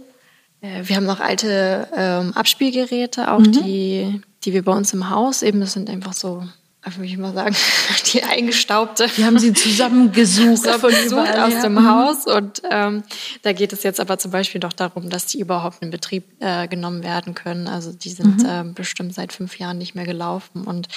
Äh, 0.59 0.81
wir 0.83 0.97
haben 0.97 1.05
noch 1.05 1.21
alte 1.21 1.87
ähm, 1.95 2.33
Abspielgeräte, 2.33 3.31
auch 3.31 3.39
mhm. 3.39 3.53
die, 3.53 4.21
die 4.43 4.51
wir 4.51 4.65
bei 4.65 4.73
uns 4.73 4.91
im 4.91 5.09
Haus 5.09 5.41
eben, 5.41 5.61
das 5.61 5.71
sind 5.71 5.89
einfach 5.89 6.11
so 6.11 6.43
würde 6.85 7.05
ich 7.05 7.17
mal 7.17 7.33
sagen, 7.33 7.55
die 8.13 8.23
eingestaubte. 8.23 9.07
Die 9.17 9.25
haben 9.25 9.37
sie 9.39 9.53
zusammengesucht, 9.53 10.57
zusammengesucht 10.63 11.37
aus 11.37 11.53
ja. 11.53 11.61
dem. 11.61 11.87
Haus. 11.87 12.25
Und 12.25 12.61
ähm, 12.69 13.03
da 13.41 13.53
geht 13.53 13.73
es 13.73 13.83
jetzt 13.83 13.99
aber 13.99 14.17
zum 14.17 14.31
Beispiel 14.31 14.61
doch 14.61 14.73
darum, 14.73 15.09
dass 15.09 15.25
die 15.25 15.39
überhaupt 15.39 15.81
in 15.81 15.91
Betrieb 15.91 16.25
äh, 16.39 16.67
genommen 16.67 17.03
werden 17.03 17.35
können. 17.35 17.67
Also 17.67 17.91
die 17.91 18.09
sind 18.09 18.43
mhm. 18.43 18.49
äh, 18.49 18.63
bestimmt 18.73 19.13
seit 19.13 19.33
fünf 19.33 19.57
Jahren 19.59 19.77
nicht 19.77 19.95
mehr 19.95 20.05
gelaufen. 20.05 20.65
Und 20.65 20.87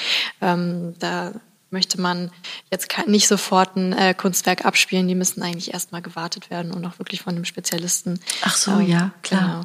ähm, 0.40 0.95
da 0.99 1.33
möchte 1.71 2.01
man 2.01 2.31
jetzt 2.71 2.88
nicht 3.07 3.27
sofort 3.27 3.77
ein 3.77 3.92
äh, 3.92 4.14
Kunstwerk 4.14 4.64
abspielen. 4.64 5.09
Die 5.09 5.14
müssen 5.14 5.42
eigentlich 5.42 5.73
erstmal 5.73 6.03
gewartet 6.03 6.51
werden 6.51 6.73
und 6.73 6.85
auch 6.85 6.99
wirklich 6.99 7.23
von 7.23 7.35
einem 7.35 7.45
Spezialisten. 7.45 8.21
Ach 8.42 8.57
so, 8.57 8.73
ähm, 8.73 8.87
ja, 8.87 9.11
klar. 9.23 9.40
Genau. 9.40 9.61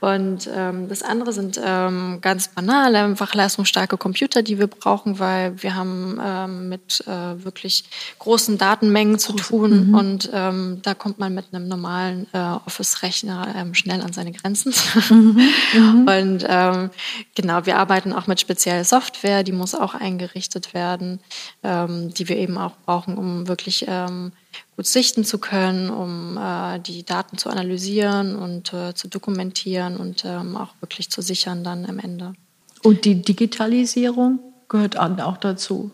Und 0.00 0.48
ähm, 0.54 0.88
das 0.88 1.02
andere 1.02 1.32
sind 1.32 1.60
ähm, 1.62 2.18
ganz 2.22 2.48
banale, 2.48 3.00
einfach 3.00 3.34
leistungsstarke 3.34 3.98
Computer, 3.98 4.42
die 4.42 4.58
wir 4.58 4.66
brauchen, 4.66 5.18
weil 5.18 5.62
wir 5.62 5.74
haben 5.74 6.18
ähm, 6.22 6.68
mit 6.70 7.04
äh, 7.06 7.44
wirklich 7.44 7.84
großen 8.18 8.56
Datenmengen 8.56 9.18
zu 9.18 9.34
tun 9.34 9.88
mhm. 9.88 9.94
und 9.94 10.30
ähm, 10.32 10.80
da 10.82 10.94
kommt 10.94 11.18
man 11.18 11.34
mit 11.34 11.46
einem 11.52 11.68
normalen 11.68 12.26
äh, 12.32 12.38
Office-Rechner 12.38 13.54
ähm, 13.56 13.74
schnell 13.74 14.00
an 14.00 14.12
seine 14.12 14.32
Grenzen. 14.32 14.72
Mhm. 15.10 15.40
Mhm. 15.72 16.06
Und 16.08 16.46
ähm, 16.48 16.90
genau, 17.34 17.64
wir 17.66 17.78
arbeiten 17.78 18.12
auch 18.12 18.26
mit 18.26 18.40
spezieller 18.40 18.84
Software, 18.84 19.42
die 19.42 19.52
muss 19.52 19.74
auch 19.74 19.94
eingerichtet 19.94 20.74
werden, 20.74 21.20
ähm, 21.62 22.12
die 22.14 22.28
wir 22.28 22.36
eben 22.36 22.58
auch 22.58 22.72
brauchen, 22.84 23.16
um 23.16 23.46
wirklich 23.46 23.84
ähm, 23.88 24.32
gut 24.76 24.86
sichten 24.86 25.24
zu 25.24 25.38
können, 25.38 25.90
um 25.90 26.36
äh, 26.36 26.78
die 26.80 27.04
Daten 27.04 27.38
zu 27.38 27.50
analysieren 27.50 28.36
und 28.36 28.72
äh, 28.72 28.94
zu 28.94 29.08
dokumentieren 29.08 29.96
und 29.96 30.24
ähm, 30.24 30.56
auch 30.56 30.74
wirklich 30.80 31.10
zu 31.10 31.22
sichern 31.22 31.64
dann 31.64 31.86
am 31.86 31.98
Ende. 31.98 32.32
Und 32.82 33.04
die 33.04 33.20
Digitalisierung 33.22 34.40
gehört 34.68 34.96
auch 34.98 35.36
dazu. 35.36 35.90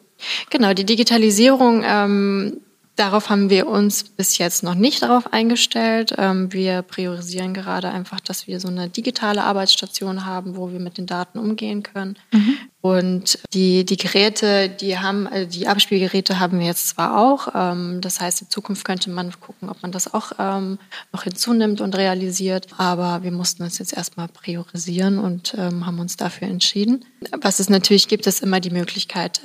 Genau, 0.50 0.72
die 0.72 0.86
Digitalisierung 0.86 1.82
ähm, 1.84 2.60
Darauf 2.96 3.28
haben 3.28 3.50
wir 3.50 3.66
uns 3.66 4.04
bis 4.04 4.38
jetzt 4.38 4.62
noch 4.62 4.74
nicht 4.74 5.02
darauf 5.02 5.30
eingestellt. 5.30 6.14
Ähm, 6.16 6.50
wir 6.54 6.80
priorisieren 6.80 7.52
gerade 7.52 7.90
einfach, 7.90 8.20
dass 8.20 8.46
wir 8.46 8.58
so 8.58 8.68
eine 8.68 8.88
digitale 8.88 9.44
Arbeitsstation 9.44 10.24
haben, 10.24 10.56
wo 10.56 10.72
wir 10.72 10.80
mit 10.80 10.96
den 10.96 11.04
Daten 11.04 11.38
umgehen 11.38 11.82
können. 11.82 12.16
Mhm. 12.32 12.56
Und 12.80 13.38
die, 13.52 13.84
die 13.84 13.98
Geräte, 13.98 14.70
die 14.70 14.98
haben, 14.98 15.26
also 15.26 15.46
die 15.46 15.68
Abspielgeräte 15.68 16.40
haben 16.40 16.58
wir 16.58 16.66
jetzt 16.66 16.88
zwar 16.88 17.18
auch. 17.18 17.48
Ähm, 17.54 18.00
das 18.00 18.20
heißt, 18.20 18.40
in 18.40 18.48
Zukunft 18.48 18.86
könnte 18.86 19.10
man 19.10 19.30
gucken, 19.40 19.68
ob 19.68 19.82
man 19.82 19.92
das 19.92 20.14
auch 20.14 20.32
ähm, 20.38 20.78
noch 21.12 21.24
hinzunimmt 21.24 21.82
und 21.82 21.96
realisiert. 21.96 22.68
Aber 22.78 23.22
wir 23.22 23.32
mussten 23.32 23.62
uns 23.62 23.78
jetzt 23.78 23.92
erstmal 23.92 24.28
priorisieren 24.28 25.18
und 25.18 25.54
haben 25.56 25.98
uns 25.98 26.16
dafür 26.16 26.48
entschieden. 26.48 27.04
Was 27.40 27.60
es 27.60 27.68
natürlich 27.68 28.08
gibt, 28.08 28.26
ist 28.26 28.42
immer 28.42 28.60
die 28.60 28.70
Möglichkeit, 28.70 29.40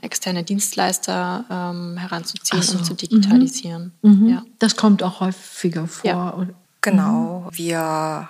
externe 0.00 0.42
Dienstleister 0.42 1.44
heranzuziehen 1.96 2.62
so. 2.62 2.78
und 2.78 2.84
zu 2.84 2.94
digitalisieren. 2.94 3.92
Mhm. 4.02 4.28
Ja. 4.28 4.42
Das 4.58 4.76
kommt 4.76 5.02
auch 5.02 5.20
häufiger 5.20 5.86
vor. 5.86 6.10
Ja. 6.10 6.48
Genau. 6.84 7.48
Wir 7.50 7.78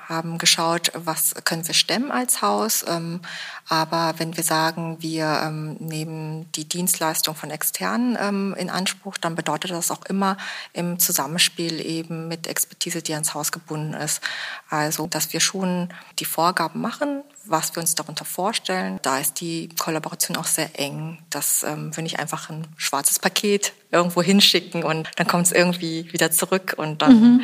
haben 0.09 0.39
geschaut, 0.39 0.93
was 0.95 1.35
können 1.45 1.67
wir 1.67 1.75
stemmen 1.75 2.13
als 2.13 2.41
Haus. 2.41 2.85
Ähm, 2.87 3.21
aber 3.69 4.15
wenn 4.19 4.37
wir 4.37 4.45
sagen, 4.45 4.99
wir 5.01 5.41
ähm, 5.45 5.75
nehmen 5.81 6.53
die 6.53 6.65
Dienstleistung 6.65 7.35
von 7.35 7.51
externen 7.51 8.17
ähm, 8.21 8.55
in 8.57 8.71
Anspruch, 8.71 9.19
dann 9.19 9.35
bedeutet 9.35 9.73
das 9.73 9.91
auch 9.91 10.05
immer 10.05 10.37
im 10.73 11.01
Zusammenspiel 11.01 11.85
eben 11.85 12.29
mit 12.29 12.47
Expertise, 12.47 13.03
die 13.03 13.15
ans 13.15 13.35
Haus 13.35 13.51
gebunden 13.51 13.95
ist. 13.95 14.21
Also, 14.71 15.09
dass 15.09 15.33
wir 15.33 15.41
schon 15.41 15.89
die 16.21 16.25
Vorgaben 16.25 16.81
machen, 16.81 17.25
was 17.47 17.75
wir 17.75 17.81
uns 17.81 17.97
darunter 17.97 18.25
vorstellen. 18.25 19.01
Da 19.03 19.19
ist 19.19 19.41
die 19.41 19.69
Kollaboration 19.81 20.37
auch 20.37 20.47
sehr 20.47 20.79
eng. 20.79 21.19
Das 21.29 21.65
ähm, 21.65 21.91
wir 21.97 22.05
nicht 22.05 22.21
einfach 22.21 22.51
ein 22.51 22.69
schwarzes 22.77 23.19
Paket 23.19 23.73
irgendwo 23.91 24.23
hinschicken 24.23 24.85
und 24.85 25.11
dann 25.17 25.27
kommt 25.27 25.47
es 25.47 25.53
irgendwie 25.53 26.13
wieder 26.13 26.31
zurück 26.31 26.75
und 26.77 27.03
dann 27.03 27.21
mhm. 27.21 27.41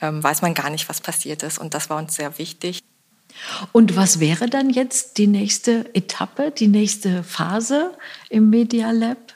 Ähm, 0.00 0.22
weiß 0.22 0.42
man 0.42 0.54
gar 0.54 0.70
nicht, 0.70 0.88
was 0.88 1.00
passiert 1.00 1.42
ist. 1.42 1.58
Und 1.58 1.74
das 1.74 1.90
war 1.90 1.98
uns 1.98 2.14
sehr 2.14 2.38
wichtig. 2.38 2.80
Und 3.72 3.96
was 3.96 4.20
wäre 4.20 4.48
dann 4.48 4.70
jetzt 4.70 5.18
die 5.18 5.26
nächste 5.26 5.94
Etappe, 5.94 6.50
die 6.50 6.68
nächste 6.68 7.22
Phase 7.24 7.96
im 8.28 8.50
Media 8.50 8.90
Lab? 8.90 9.33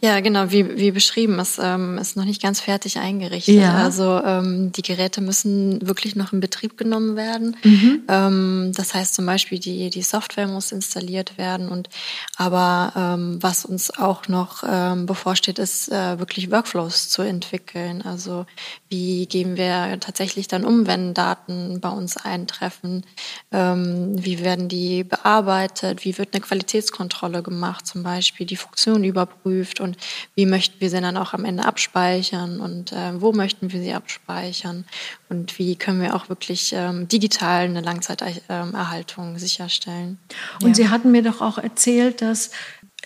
Ja, 0.00 0.20
genau, 0.20 0.50
wie, 0.50 0.76
wie 0.76 0.90
beschrieben, 0.90 1.38
es 1.38 1.58
ähm, 1.62 1.96
ist 1.96 2.16
noch 2.16 2.26
nicht 2.26 2.42
ganz 2.42 2.60
fertig 2.60 2.98
eingerichtet. 2.98 3.54
Ja. 3.54 3.76
Also 3.76 4.20
ähm, 4.22 4.70
die 4.72 4.82
Geräte 4.82 5.22
müssen 5.22 5.86
wirklich 5.86 6.14
noch 6.14 6.32
in 6.34 6.40
Betrieb 6.40 6.76
genommen 6.76 7.16
werden. 7.16 7.56
Mhm. 7.62 8.02
Ähm, 8.08 8.72
das 8.74 8.92
heißt 8.92 9.14
zum 9.14 9.24
Beispiel, 9.24 9.58
die, 9.58 9.88
die 9.88 10.02
Software 10.02 10.46
muss 10.46 10.72
installiert 10.72 11.38
werden. 11.38 11.68
Und 11.68 11.88
aber 12.36 12.92
ähm, 12.96 13.38
was 13.42 13.64
uns 13.64 13.90
auch 13.96 14.28
noch 14.28 14.62
ähm, 14.68 15.06
bevorsteht, 15.06 15.58
ist 15.58 15.90
äh, 15.90 16.18
wirklich 16.18 16.50
Workflows 16.50 17.08
zu 17.08 17.22
entwickeln. 17.22 18.02
Also 18.02 18.44
wie 18.90 19.26
gehen 19.26 19.56
wir 19.56 19.98
tatsächlich 20.00 20.48
dann 20.48 20.64
um, 20.64 20.86
wenn 20.86 21.14
Daten 21.14 21.80
bei 21.80 21.88
uns 21.88 22.18
eintreffen? 22.18 23.04
Ähm, 23.52 24.22
wie 24.22 24.44
werden 24.44 24.68
die 24.68 25.02
bearbeitet? 25.02 26.04
Wie 26.04 26.18
wird 26.18 26.34
eine 26.34 26.42
Qualitätskontrolle 26.42 27.42
gemacht, 27.42 27.86
zum 27.86 28.02
Beispiel 28.02 28.46
die 28.46 28.56
Funktion 28.56 29.02
überprüft? 29.02 29.53
Geprüft 29.54 29.80
und 29.80 29.96
wie 30.34 30.46
möchten 30.46 30.80
wir 30.80 30.90
sie 30.90 31.00
dann 31.00 31.16
auch 31.16 31.32
am 31.34 31.44
Ende 31.44 31.64
abspeichern 31.64 32.60
und 32.60 32.92
äh, 32.92 33.20
wo 33.20 33.32
möchten 33.32 33.72
wir 33.72 33.80
sie 33.80 33.92
abspeichern 33.92 34.84
und 35.28 35.58
wie 35.58 35.76
können 35.76 36.00
wir 36.00 36.14
auch 36.14 36.28
wirklich 36.28 36.72
ähm, 36.74 37.08
digital 37.08 37.64
eine 37.64 37.80
Langzeiterhaltung 37.80 39.38
sicherstellen. 39.38 40.18
Und 40.62 40.70
ja. 40.70 40.74
Sie 40.74 40.88
hatten 40.88 41.10
mir 41.10 41.22
doch 41.22 41.40
auch 41.40 41.58
erzählt, 41.58 42.22
dass 42.22 42.50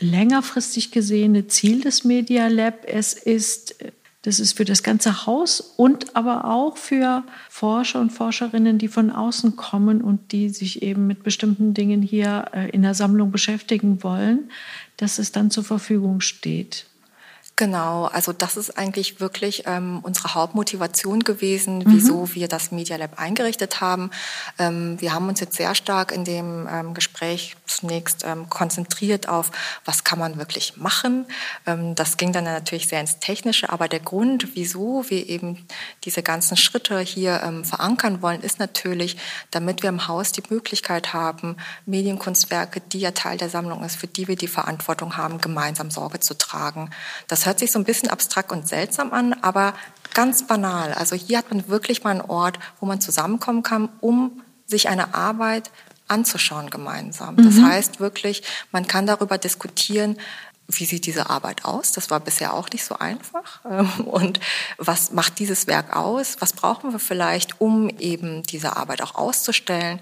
längerfristig 0.00 0.90
gesehene 0.90 1.46
Ziel 1.48 1.80
des 1.80 2.04
Media 2.04 2.48
Lab 2.48 2.84
es 2.86 3.14
ist, 3.14 3.74
das 4.22 4.40
ist 4.40 4.56
für 4.56 4.64
das 4.64 4.82
ganze 4.82 5.26
Haus 5.26 5.60
und 5.76 6.14
aber 6.14 6.44
auch 6.44 6.76
für 6.76 7.24
Forscher 7.48 8.00
und 8.00 8.10
Forscherinnen, 8.10 8.78
die 8.78 8.88
von 8.88 9.10
außen 9.10 9.56
kommen 9.56 10.02
und 10.02 10.32
die 10.32 10.50
sich 10.50 10.82
eben 10.82 11.06
mit 11.06 11.22
bestimmten 11.22 11.74
Dingen 11.74 12.02
hier 12.02 12.46
äh, 12.52 12.68
in 12.70 12.82
der 12.82 12.94
Sammlung 12.94 13.32
beschäftigen 13.32 14.02
wollen, 14.02 14.50
dass 14.98 15.18
es 15.18 15.32
dann 15.32 15.50
zur 15.50 15.64
Verfügung 15.64 16.20
steht. 16.20 16.84
Genau, 17.58 18.04
also 18.04 18.32
das 18.32 18.56
ist 18.56 18.78
eigentlich 18.78 19.18
wirklich 19.18 19.64
ähm, 19.66 19.98
unsere 20.04 20.34
Hauptmotivation 20.34 21.24
gewesen, 21.24 21.78
mhm. 21.78 21.84
wieso 21.88 22.32
wir 22.36 22.46
das 22.46 22.70
Media 22.70 22.94
Lab 22.94 23.18
eingerichtet 23.18 23.80
haben. 23.80 24.12
Ähm, 24.60 25.00
wir 25.00 25.12
haben 25.12 25.28
uns 25.28 25.40
jetzt 25.40 25.56
sehr 25.56 25.74
stark 25.74 26.12
in 26.12 26.22
dem 26.24 26.68
ähm, 26.70 26.94
Gespräch 26.94 27.56
zunächst 27.66 28.24
ähm, 28.24 28.48
konzentriert 28.48 29.28
auf, 29.28 29.50
was 29.84 30.04
kann 30.04 30.20
man 30.20 30.38
wirklich 30.38 30.76
machen. 30.76 31.26
Ähm, 31.66 31.96
das 31.96 32.16
ging 32.16 32.32
dann 32.32 32.44
natürlich 32.44 32.86
sehr 32.86 33.00
ins 33.00 33.18
Technische, 33.18 33.70
aber 33.70 33.88
der 33.88 33.98
Grund, 33.98 34.54
wieso 34.54 35.04
wir 35.08 35.28
eben 35.28 35.66
diese 36.04 36.22
ganzen 36.22 36.56
Schritte 36.56 37.00
hier 37.00 37.42
ähm, 37.42 37.64
verankern 37.64 38.22
wollen, 38.22 38.40
ist 38.40 38.60
natürlich, 38.60 39.16
damit 39.50 39.82
wir 39.82 39.88
im 39.88 40.06
Haus 40.06 40.30
die 40.30 40.44
Möglichkeit 40.48 41.12
haben, 41.12 41.56
Medienkunstwerke, 41.86 42.80
die 42.80 43.00
ja 43.00 43.10
Teil 43.10 43.36
der 43.36 43.48
Sammlung 43.48 43.82
ist, 43.82 43.96
für 43.96 44.06
die 44.06 44.28
wir 44.28 44.36
die 44.36 44.46
Verantwortung 44.46 45.16
haben, 45.16 45.40
gemeinsam 45.40 45.90
Sorge 45.90 46.20
zu 46.20 46.38
tragen. 46.38 46.90
Das 47.26 47.47
hört 47.48 47.58
sich 47.58 47.72
so 47.72 47.78
ein 47.78 47.84
bisschen 47.84 48.10
abstrakt 48.10 48.52
und 48.52 48.68
seltsam 48.68 49.12
an, 49.12 49.32
aber 49.42 49.74
ganz 50.14 50.46
banal. 50.46 50.92
Also 50.92 51.16
hier 51.16 51.38
hat 51.38 51.50
man 51.50 51.68
wirklich 51.68 52.04
mal 52.04 52.10
einen 52.10 52.20
Ort, 52.20 52.58
wo 52.80 52.86
man 52.86 53.00
zusammenkommen 53.00 53.62
kann, 53.62 53.88
um 54.00 54.42
sich 54.66 54.88
eine 54.88 55.14
Arbeit 55.14 55.70
anzuschauen 56.08 56.70
gemeinsam. 56.70 57.36
Das 57.36 57.56
mhm. 57.56 57.66
heißt 57.66 58.00
wirklich, 58.00 58.42
man 58.72 58.86
kann 58.86 59.06
darüber 59.06 59.38
diskutieren, 59.38 60.16
wie 60.70 60.84
sieht 60.84 61.06
diese 61.06 61.30
Arbeit 61.30 61.64
aus? 61.64 61.92
Das 61.92 62.10
war 62.10 62.20
bisher 62.20 62.52
auch 62.52 62.68
nicht 62.70 62.84
so 62.84 62.98
einfach. 62.98 63.64
Und 64.04 64.38
was 64.76 65.12
macht 65.12 65.38
dieses 65.38 65.66
Werk 65.66 65.96
aus? 65.96 66.36
Was 66.40 66.52
brauchen 66.52 66.92
wir 66.92 66.98
vielleicht, 66.98 67.60
um 67.60 67.88
eben 67.88 68.42
diese 68.42 68.76
Arbeit 68.76 69.00
auch 69.00 69.14
auszustellen? 69.14 70.00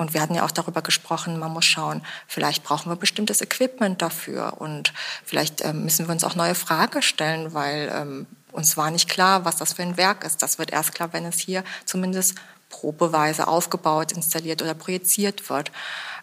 Und 0.00 0.14
wir 0.14 0.22
hatten 0.22 0.34
ja 0.34 0.46
auch 0.46 0.50
darüber 0.50 0.80
gesprochen, 0.80 1.38
man 1.38 1.52
muss 1.52 1.66
schauen, 1.66 2.00
vielleicht 2.26 2.64
brauchen 2.64 2.90
wir 2.90 2.96
bestimmtes 2.96 3.42
Equipment 3.42 4.00
dafür 4.00 4.54
und 4.58 4.94
vielleicht 5.26 5.62
ähm, 5.62 5.84
müssen 5.84 6.08
wir 6.08 6.12
uns 6.12 6.24
auch 6.24 6.34
neue 6.34 6.54
Fragen 6.54 7.02
stellen, 7.02 7.52
weil 7.52 7.92
ähm, 7.94 8.26
uns 8.50 8.78
war 8.78 8.90
nicht 8.90 9.10
klar, 9.10 9.44
was 9.44 9.56
das 9.56 9.74
für 9.74 9.82
ein 9.82 9.98
Werk 9.98 10.24
ist. 10.24 10.40
Das 10.40 10.58
wird 10.58 10.72
erst 10.72 10.94
klar, 10.94 11.12
wenn 11.12 11.26
es 11.26 11.38
hier 11.38 11.64
zumindest 11.84 12.36
probeweise 12.70 13.46
aufgebaut, 13.46 14.12
installiert 14.12 14.62
oder 14.62 14.72
projiziert 14.72 15.50
wird. 15.50 15.70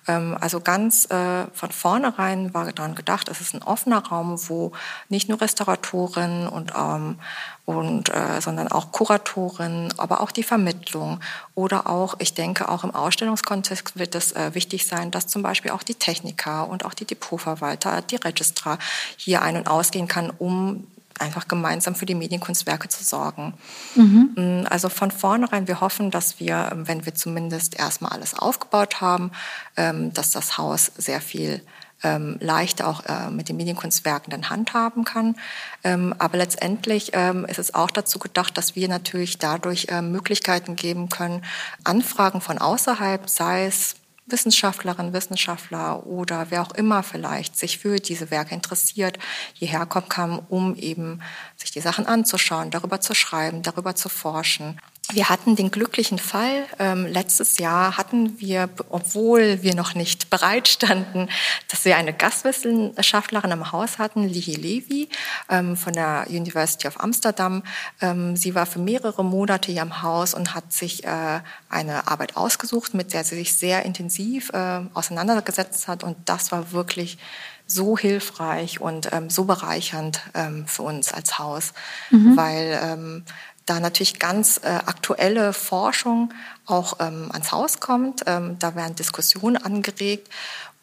Ähm, 0.08 0.38
also 0.40 0.60
ganz 0.60 1.10
äh, 1.12 1.46
von 1.54 1.72
vornherein 1.72 2.54
war 2.54 2.72
daran 2.72 2.96
gedacht, 2.96 3.30
es 3.30 3.42
ist 3.42 3.54
ein 3.54 3.64
offener 3.64 4.06
Raum, 4.06 4.40
wo 4.48 4.72
nicht 5.10 5.30
nur 5.30 5.42
Restauratoren 5.42 6.48
und, 6.48 6.74
ähm, 6.78 7.20
und 7.66 8.10
äh, 8.10 8.40
sondern 8.40 8.70
auch 8.70 8.92
Kuratoren, 8.92 9.94
aber 9.98 10.22
auch 10.22 10.32
die 10.32 10.44
Vermittlung 10.44 11.20
oder 11.56 11.90
auch, 11.90 12.16
ich 12.20 12.34
denke, 12.34 12.70
auch 12.70 12.84
im 12.84 12.96
Ausstellungskontext 12.96 13.98
wird 13.98 14.16
es 14.16 14.32
äh, 14.32 14.54
wichtig 14.54 14.88
sein, 14.88 15.12
dass 15.12 15.28
zum 15.28 15.44
Beispiel 15.44 15.72
auch 15.72 15.84
die 15.84 15.96
Techniker 15.96 16.68
und 16.70 16.86
auch 16.86 16.94
die 16.94 17.06
Depotverwalter, 17.06 18.02
die 18.02 18.16
Registrar 18.16 18.80
hier 19.18 19.42
ein- 19.42 19.58
und 19.58 19.68
ausgehen 19.68 20.08
kann, 20.08 20.32
um 20.38 20.88
einfach 21.22 21.48
gemeinsam 21.48 21.96
für 21.96 22.06
die 22.06 22.16
Medienkunstwerke 22.16 22.90
zu 22.90 23.04
sorgen. 23.04 23.54
Mhm. 23.96 24.32
Mm, 24.36 24.68
also 24.70 24.90
von 24.90 25.12
vornherein, 25.12 25.68
wir 25.68 25.82
hoffen, 25.82 26.12
dass 26.12 26.40
wir, 26.40 26.70
ähm, 26.72 26.88
wenn 26.88 27.06
wir 27.06 27.16
zumindest 27.16 27.78
erstmal 27.78 28.12
alles 28.12 28.34
aufgebaut 28.34 29.02
haben, 29.02 29.32
ähm, 29.76 30.14
dass 30.14 30.32
das 30.32 30.58
Haus 30.58 30.92
sehr 30.98 31.22
viel 31.22 31.62
ähm, 32.04 32.38
leichter 32.40 32.88
auch 32.88 33.04
äh, 33.06 33.32
mit 33.32 33.50
den 33.50 33.58
Medienkunstwerken 33.58 34.30
dann 34.30 34.50
handhaben 34.50 35.04
kann. 35.04 35.36
aber 35.84 36.38
letztendlich 36.38 37.14
ist 37.14 37.60
es 37.60 37.74
auch 37.74 37.90
dazu 37.90 38.20
gedacht, 38.20 38.58
dass 38.58 38.76
wir 38.76 38.90
natürlich 38.90 39.38
dadurch 39.38 39.88
äh, 39.90 40.02
Möglichkeiten 40.02 40.76
geben 40.76 41.08
können, 41.08 41.44
Anfragen 41.84 42.42
von 42.42 42.58
außerhalb, 42.58 43.30
sei 43.30 43.68
es 43.68 43.96
Wissenschaftlerin, 44.28 45.14
Wissenschaftler 45.14 46.06
oder 46.06 46.48
wer 46.50 46.62
auch 46.62 46.72
immer 46.72 47.02
vielleicht 47.04 47.58
sich 47.58 47.78
für 47.80 47.98
diese 47.98 48.30
Werke 48.30 48.54
interessiert, 48.54 49.18
hierher 49.54 49.86
kommen 49.86 50.10
kann, 50.10 50.40
um 50.50 50.76
eben 50.76 51.22
sich 51.56 51.72
die 51.72 51.82
Sachen 51.82 52.06
anzuschauen, 52.06 52.72
darüber 52.72 53.00
zu 53.00 53.16
schreiben, 53.16 53.64
darüber 53.64 53.96
zu 53.96 54.10
forschen. 54.10 54.80
Wir 55.14 55.30
hatten 55.30 55.56
den 55.56 55.72
glücklichen 55.72 56.20
Fall, 56.20 56.66
ähm, 56.80 57.06
letztes 57.06 57.60
Jahr 57.60 57.98
hatten 57.98 58.40
wir, 58.42 58.70
obwohl 58.90 59.64
wir 59.64 59.74
noch 59.74 59.96
nicht 59.96 60.30
bereit 60.30 60.68
standen, 60.68 61.30
dass 61.70 61.86
wir 61.86 61.96
eine 61.96 62.14
Gastwissenschaftlerin 62.14 63.52
im 63.52 63.72
Haus 63.72 64.00
hatten, 64.00 64.28
Lihi 64.28 64.56
Levi 64.56 65.10
ähm, 65.50 65.78
von 65.78 65.94
der 65.94 66.26
University 66.30 66.88
of 66.88 67.00
Amsterdam. 67.00 67.64
Ähm, 68.02 68.36
sie 68.36 68.54
war 68.54 68.66
für 68.66 68.80
mehrere 68.80 69.24
Monate 69.24 69.72
hier 69.72 69.82
im 69.82 70.02
Haus 70.02 70.34
und 70.34 70.54
hat 70.54 70.74
sich 70.74 71.06
äh, 71.06 71.40
eine 71.70 72.08
Arbeit 72.10 72.36
ausgesucht, 72.36 72.94
mit 72.94 73.14
der 73.14 73.24
sie 73.24 73.36
sich 73.36 73.58
sehr 73.58 73.86
intensiv 73.86 74.50
äh, 74.50 74.82
auseinandergesetzt 74.94 75.88
hat. 75.88 76.04
Und 76.04 76.18
das 76.26 76.52
war 76.52 76.74
wirklich 76.74 77.18
so 77.66 77.98
hilfreich 77.98 78.82
und 78.82 79.10
ähm, 79.14 79.30
so 79.30 79.46
bereichernd 79.46 80.22
ähm, 80.34 80.66
für 80.68 80.84
uns 80.84 81.14
als 81.14 81.38
Haus, 81.38 81.74
mhm. 82.12 82.36
weil 82.36 82.80
ähm, 82.82 83.24
da 83.68 83.80
natürlich 83.80 84.18
ganz 84.18 84.60
äh, 84.64 84.68
aktuelle 84.68 85.54
Forschung 85.54 86.34
auch 86.66 86.96
ähm, 87.00 87.30
ans 87.32 87.52
Haus 87.52 87.80
kommt. 87.80 88.24
Ähm, 88.26 88.58
da 88.60 88.76
werden 88.76 88.96
Diskussionen 88.96 89.58
angeregt. 89.58 90.30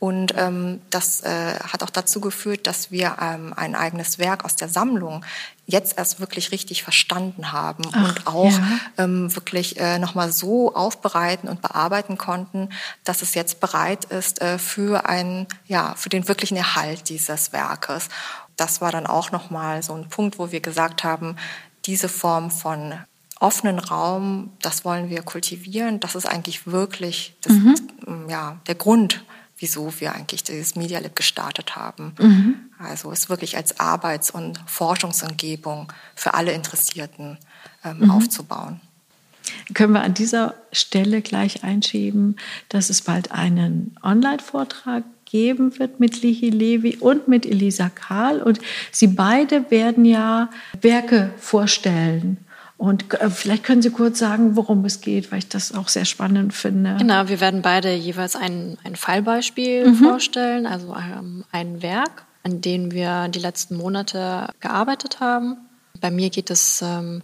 Und 0.01 0.35
ähm, 0.37 0.83
das 0.91 1.23
äh, 1.23 1.59
hat 1.61 1.83
auch 1.83 1.89
dazu 1.89 2.21
geführt, 2.21 2.67
dass 2.67 2.91
wir 2.91 3.17
ähm, 3.23 3.55
ein 3.57 3.75
eigenes 3.75 4.19
Werk 4.19 4.45
aus 4.45 4.55
der 4.55 4.69
Sammlung 4.69 5.25
jetzt 5.65 5.97
erst 5.97 6.21
wirklich 6.21 6.53
richtig 6.53 6.83
verstanden 6.83 7.53
haben 7.53 7.85
Ach, 7.93 8.05
und 8.05 8.27
auch 8.27 8.53
ja. 8.53 8.79
ähm, 8.99 9.35
wirklich 9.35 9.81
äh, 9.81 9.99
nochmal 9.99 10.31
so 10.31 10.75
aufbereiten 10.75 11.49
und 11.49 11.63
bearbeiten 11.63 12.19
konnten, 12.19 12.69
dass 13.05 13.23
es 13.23 13.35
jetzt 13.35 13.61
bereit 13.61 14.05
ist 14.05 14.43
äh, 14.43 14.59
für 14.59 15.09
einen, 15.09 15.47
ja, 15.67 15.95
für 15.97 16.11
den 16.11 16.29
wirklichen 16.29 16.59
Erhalt 16.59 17.09
dieses 17.09 17.55
Werkes. 17.55 18.11
Das 18.57 18.83
war 18.83 18.93
dann 18.93 19.07
auch 19.07 19.33
nochmal 19.33 19.83
so 19.83 19.95
ein 19.95 20.11
Punkt, 20.11 20.39
wo 20.39 20.53
wir 20.53 20.61
gesagt 20.61 21.03
haben, 21.03 21.37
diese 21.87 22.09
Form 22.09 22.51
von 22.51 22.95
offenen 23.41 23.79
Raum, 23.79 24.51
das 24.63 24.85
wollen 24.85 25.11
wir 25.11 25.23
kultivieren. 25.23 26.01
Das 26.01 26.15
ist 26.15 26.27
eigentlich 26.27 26.67
wirklich 26.67 27.37
das, 27.43 27.53
mhm. 27.53 28.29
ja, 28.29 28.59
der 28.67 28.75
Grund, 28.75 29.25
wieso 29.59 30.01
wir 30.01 30.15
eigentlich 30.15 30.45
dieses 30.45 30.77
Media 30.77 30.99
Lab 30.99 31.15
gestartet 31.15 31.77
haben. 31.77 32.15
Mhm. 32.19 32.57
Also 32.79 33.13
es 33.13 33.29
wirklich 33.29 33.57
als 33.57 33.81
Arbeits- 33.81 34.31
und 34.31 34.61
Forschungsumgebung 34.67 35.93
für 36.15 36.35
alle 36.35 36.53
Interessierten 36.53 37.39
ähm, 37.85 38.01
mhm. 38.01 38.11
aufzubauen. 38.11 38.81
Können 39.75 39.93
wir 39.93 40.03
an 40.03 40.15
dieser 40.15 40.55
Stelle 40.73 41.21
gleich 41.21 41.65
einschieben, 41.65 42.37
dass 42.71 42.89
es 42.89 43.03
bald 43.03 43.31
einen 43.31 43.97
Online-Vortrag 44.03 45.05
geben 45.35 45.81
wird 45.81 45.99
mit 45.99 46.23
Lihi 46.23 46.49
Levi 46.49 46.97
und 47.01 47.27
mit 47.27 47.45
Elisa 47.45 47.89
Karl. 47.89 48.41
Und 48.41 48.61
sie 48.93 49.09
beide 49.09 49.69
werden 49.69 50.05
ja 50.05 50.49
Werke 50.81 51.31
vorstellen. 51.39 52.37
Und 52.77 53.13
äh, 53.15 53.29
vielleicht 53.31 53.65
können 53.65 53.83
Sie 53.83 53.91
kurz 53.91 54.21
sagen, 54.21 54.55
worum 54.55 54.85
es 54.85 55.01
geht, 55.01 55.33
weil 55.33 55.41
ich 55.41 55.49
das 55.49 55.75
auch 55.75 55.89
sehr 55.89 56.05
spannend 56.05 56.55
finde. 56.55 56.95
Genau, 57.01 57.27
wir 57.27 57.41
werden 57.41 57.63
beide 57.63 57.93
jeweils 57.93 58.37
ein, 58.37 58.79
ein 58.85 58.95
Fallbeispiel 58.95 59.89
mhm. 59.89 59.95
vorstellen, 59.97 60.67
also 60.67 60.95
ähm, 60.95 61.43
ein 61.51 61.83
Werk, 61.83 62.25
an 62.45 62.61
dem 62.61 62.93
wir 62.93 63.27
die 63.27 63.41
letzten 63.41 63.77
Monate 63.77 64.51
gearbeitet 64.61 65.19
haben. 65.19 65.57
Bei 66.01 66.13
mir 66.13 66.31
geht 66.31 66.51
es 66.51 66.81
ähm, 66.81 67.23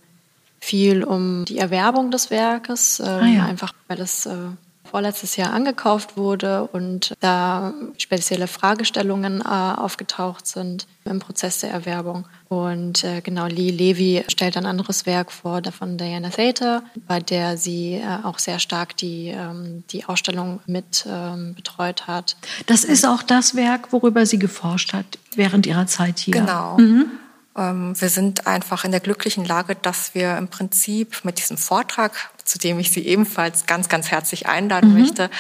viel 0.59 1.05
um 1.05 1.45
die 1.45 1.59
Erwerbung 1.59 2.11
des 2.11 2.31
Werkes, 2.31 2.99
ähm, 2.99 3.07
ah, 3.07 3.27
ja. 3.27 3.45
einfach 3.45 3.73
weil 3.87 4.01
es 4.01 4.27
äh, 4.27 4.35
vorletztes 4.91 5.37
Jahr 5.37 5.53
angekauft 5.53 6.17
wurde 6.17 6.65
und 6.65 7.15
da 7.21 7.73
spezielle 7.99 8.47
Fragestellungen 8.47 9.41
äh, 9.41 9.45
aufgetaucht 9.45 10.47
sind 10.47 10.87
im 11.05 11.19
Prozess 11.19 11.61
der 11.61 11.71
Erwerbung. 11.71 12.27
Und 12.49 13.05
äh, 13.05 13.21
genau, 13.21 13.47
Lee 13.47 13.71
Levy 13.71 14.25
stellt 14.29 14.57
ein 14.57 14.67
anderes 14.67 15.07
Werk 15.07 15.31
vor, 15.33 15.63
von 15.73 15.97
Diana 15.97 16.31
Thater, 16.31 16.83
bei 17.07 17.21
der 17.21 17.57
sie 17.57 17.95
äh, 17.95 18.25
auch 18.25 18.39
sehr 18.39 18.59
stark 18.59 18.97
die, 18.97 19.29
ähm, 19.29 19.85
die 19.91 20.05
Ausstellung 20.05 20.61
mit 20.67 21.07
ähm, 21.09 21.55
betreut 21.55 22.07
hat. 22.07 22.37
Das 22.67 22.85
ist 22.85 23.07
auch 23.07 23.23
das 23.23 23.55
Werk, 23.55 23.93
worüber 23.93 24.27
sie 24.27 24.39
geforscht 24.39 24.93
hat 24.93 25.19
während 25.35 25.67
ihrer 25.67 25.87
Zeit 25.87 26.19
hier. 26.19 26.35
Genau. 26.35 26.77
Mhm. 26.79 27.07
Ähm, 27.57 28.01
wir 28.01 28.09
sind 28.09 28.47
einfach 28.47 28.85
in 28.85 28.93
der 28.93 29.01
glücklichen 29.01 29.45
Lage, 29.45 29.75
dass 29.75 30.15
wir 30.15 30.37
im 30.39 30.49
Prinzip 30.49 31.25
mit 31.25 31.39
diesem 31.39 31.57
Vortrag, 31.57 32.13
zu 32.45 32.59
dem 32.59 32.79
ich 32.79 32.93
Sie 32.93 33.07
ebenfalls 33.07 33.67
ganz, 33.67 33.89
ganz 33.89 34.11
herzlich 34.11 34.47
einladen 34.47 34.93
mhm. 34.93 35.01
möchte, 35.01 35.31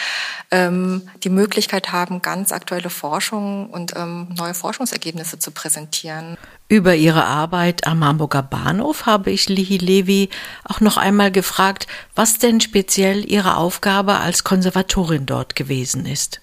ähm, 0.51 1.09
die 1.23 1.29
Möglichkeit 1.29 1.93
haben, 1.93 2.21
ganz 2.21 2.51
aktuelle 2.53 2.91
Forschung 2.91 3.71
und 3.71 3.95
ähm, 3.97 4.29
neue 4.37 4.55
Forschungsergebnisse 4.55 5.39
zu 5.39 5.53
präsentieren. 5.53 6.37
Über 6.69 6.95
ihre 6.95 7.25
Arbeit 7.25 7.87
am 7.87 8.05
Hamburger 8.05 8.43
Bahnhof 8.43 9.07
habe 9.07 9.31
ich 9.31 9.49
Lihi 9.49 9.79
Levi 9.79 10.31
auch 10.65 10.81
noch 10.81 10.97
einmal 10.97 11.31
gefragt, 11.31 11.87
was 12.15 12.39
denn 12.39 12.61
speziell 12.61 13.25
ihre 13.31 13.57
Aufgabe 13.57 14.19
als 14.19 14.45
Konservatorin 14.45 15.27
dort 15.27 15.55
gewesen 15.57 16.07
ist. 16.07 16.41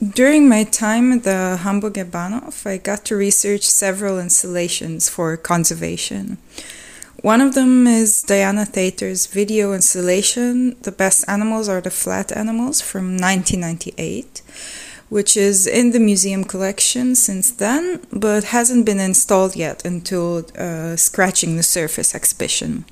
During 0.00 0.48
my 0.48 0.62
time 0.62 1.12
at 1.12 1.24
the 1.24 1.56
Hamburger 1.56 2.04
Bahnhof, 2.04 2.64
I 2.64 2.76
got 2.76 3.04
to 3.06 3.16
research 3.16 3.64
several 3.64 4.20
installations 4.20 5.08
for 5.08 5.36
conservation. 5.36 6.38
One 7.22 7.40
of 7.40 7.54
them 7.54 7.88
is 7.88 8.22
Diana 8.22 8.64
Thater's 8.64 9.26
video 9.26 9.72
installation, 9.72 10.76
The 10.82 10.92
Best 10.92 11.24
Animals 11.28 11.68
Are 11.68 11.80
the 11.80 11.90
Flat 11.90 12.30
Animals 12.30 12.80
from 12.80 13.16
1998, 13.16 14.40
which 15.08 15.36
is 15.36 15.66
in 15.66 15.90
the 15.90 15.98
museum 15.98 16.44
collection 16.44 17.16
since 17.16 17.50
then, 17.50 18.00
but 18.12 18.44
hasn't 18.44 18.86
been 18.86 19.00
installed 19.00 19.56
yet 19.56 19.84
until 19.84 20.46
uh, 20.56 20.94
Scratching 20.94 21.56
the 21.56 21.64
Surface 21.64 22.14
exhibition. 22.14 22.84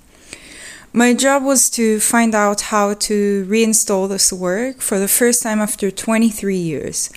My 0.97 1.13
job 1.13 1.43
was 1.43 1.69
to 1.77 2.01
find 2.01 2.35
out 2.35 2.73
how 2.73 2.95
to 2.95 3.45
reinstall 3.45 4.09
this 4.09 4.33
work 4.33 4.81
for 4.81 4.99
the 4.99 5.09
first 5.09 5.43
time 5.43 5.61
after 5.61 5.91
23 5.91 6.57
years, 6.57 7.11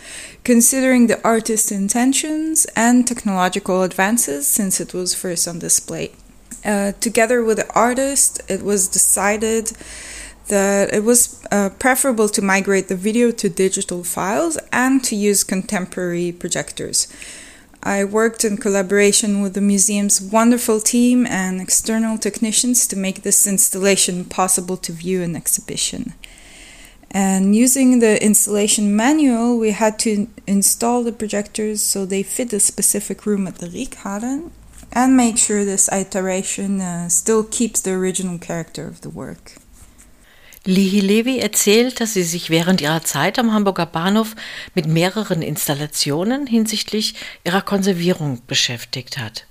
considering 0.43 1.07
the 1.07 1.23
artist's 1.23 1.71
intentions 1.71 2.65
and 2.75 3.07
technological 3.07 3.83
advances 3.83 4.47
since 4.47 4.81
it 4.81 4.93
was 4.93 5.15
first 5.15 5.47
on 5.47 5.59
display. 5.59 6.11
Uh, 6.65 6.91
together 6.99 7.41
with 7.41 7.55
the 7.55 7.73
artist, 7.73 8.41
it 8.49 8.63
was 8.63 8.89
decided 8.89 9.71
that 10.49 10.93
it 10.93 11.05
was 11.05 11.41
uh, 11.49 11.69
preferable 11.79 12.27
to 12.27 12.41
migrate 12.41 12.89
the 12.89 12.97
video 12.97 13.31
to 13.31 13.47
digital 13.47 14.03
files 14.03 14.57
and 14.73 15.05
to 15.05 15.15
use 15.15 15.45
contemporary 15.45 16.33
projectors 16.33 17.07
I 17.81 18.03
worked 18.03 18.43
in 18.43 18.57
collaboration 18.57 19.41
with 19.41 19.53
the 19.53 19.61
museum's 19.61 20.21
wonderful 20.21 20.81
team 20.81 21.25
and 21.25 21.61
external 21.61 22.17
technicians 22.17 22.85
to 22.87 22.97
make 22.97 23.21
this 23.21 23.47
installation 23.47 24.25
possible 24.25 24.75
to 24.77 24.91
view 24.91 25.21
in 25.21 25.35
exhibition. 25.35 26.13
And 27.11 27.55
using 27.55 27.99
the 27.99 28.23
installation 28.23 28.95
manual, 28.95 29.57
we 29.57 29.71
had 29.71 29.97
to 29.99 30.27
install 30.45 31.03
the 31.03 31.11
projectors 31.11 31.81
so 31.81 32.05
they 32.05 32.21
fit 32.21 32.49
the 32.49 32.59
specific 32.59 33.25
room 33.25 33.47
at 33.47 33.55
the 33.55 33.67
Riekhaden 33.67 34.51
and 34.91 35.15
make 35.17 35.37
sure 35.37 35.63
this 35.63 35.89
iteration 35.91 36.81
uh, 36.81 37.09
still 37.09 37.43
keeps 37.43 37.81
the 37.81 37.91
original 37.91 38.37
character 38.37 38.87
of 38.87 39.01
the 39.01 39.09
work. 39.09 39.53
Lihi 40.65 40.99
Levi 40.99 41.39
erzählt, 41.39 42.01
dass 42.01 42.13
sie 42.13 42.23
sich 42.23 42.49
während 42.49 42.81
ihrer 42.81 43.03
Zeit 43.03 43.39
am 43.39 43.53
Hamburger 43.53 43.85
Bahnhof 43.85 44.35
mit 44.75 44.87
mehreren 44.87 45.41
Installationen 45.41 46.47
hinsichtlich 46.47 47.15
ihrer 47.45 47.61
Konservierung 47.61 48.41
beschäftigt 48.45 49.17
hat. 49.17 49.45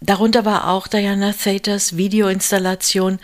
Darunter 0.00 0.44
war 0.44 0.68
auch 0.68 0.86
Diana 0.86 1.32
Thaters 1.32 1.96
Videoinstallation 1.96 3.18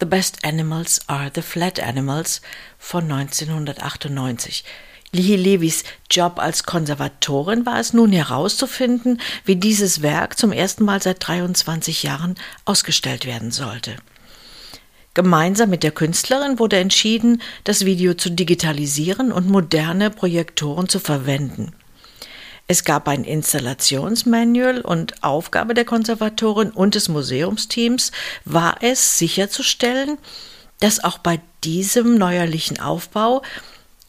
The 0.00 0.06
Best 0.06 0.44
Animals 0.44 1.00
Are 1.08 1.30
the 1.34 1.42
Flat 1.42 1.80
Animals 1.80 2.40
von 2.78 3.10
1998. 3.12 4.64
Lihi 5.12 5.36
Levis 5.36 5.84
Job 6.10 6.38
als 6.38 6.62
Konservatorin 6.62 7.66
war 7.66 7.80
es 7.80 7.92
nun 7.92 8.12
herauszufinden, 8.12 9.20
wie 9.44 9.56
dieses 9.56 10.02
Werk 10.02 10.38
zum 10.38 10.52
ersten 10.52 10.84
Mal 10.84 11.02
seit 11.02 11.26
23 11.26 12.04
Jahren 12.04 12.36
ausgestellt 12.64 13.26
werden 13.26 13.50
sollte. 13.50 13.96
Gemeinsam 15.14 15.70
mit 15.70 15.82
der 15.82 15.90
Künstlerin 15.90 16.58
wurde 16.58 16.78
entschieden, 16.78 17.42
das 17.64 17.84
Video 17.84 18.14
zu 18.14 18.30
digitalisieren 18.30 19.32
und 19.32 19.48
moderne 19.48 20.10
Projektoren 20.10 20.88
zu 20.88 21.00
verwenden. 21.00 21.72
Es 22.68 22.84
gab 22.84 23.08
ein 23.08 23.24
Installationsmanual 23.24 24.80
und 24.82 25.24
Aufgabe 25.24 25.74
der 25.74 25.84
Konservatorin 25.84 26.70
und 26.70 26.94
des 26.94 27.08
Museumsteams 27.08 28.12
war 28.44 28.76
es 28.82 29.18
sicherzustellen, 29.18 30.18
dass 30.78 31.02
auch 31.02 31.18
bei 31.18 31.40
diesem 31.64 32.14
neuerlichen 32.14 32.78
Aufbau 32.78 33.42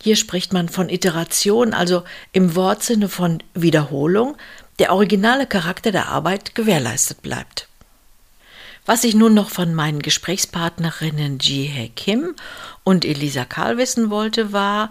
hier 0.03 0.15
spricht 0.15 0.53
man 0.53 0.69
von 0.69 0.89
Iteration, 0.89 1.73
also 1.73 2.03
im 2.31 2.55
Wortsinne 2.55 3.07
von 3.09 3.43
Wiederholung, 3.53 4.35
der 4.79 4.93
originale 4.93 5.45
Charakter 5.45 5.91
der 5.91 6.07
Arbeit 6.07 6.55
gewährleistet 6.55 7.21
bleibt. 7.21 7.67
Was 8.85 9.03
ich 9.03 9.15
nun 9.15 9.33
noch 9.33 9.49
von 9.49 9.75
meinen 9.75 10.01
Gesprächspartnerinnen 10.01 11.37
Ji-He 11.39 11.89
Kim 11.89 12.35
und 12.83 13.05
Elisa 13.05 13.45
Karl 13.45 13.77
wissen 13.77 14.09
wollte, 14.09 14.53
war, 14.53 14.89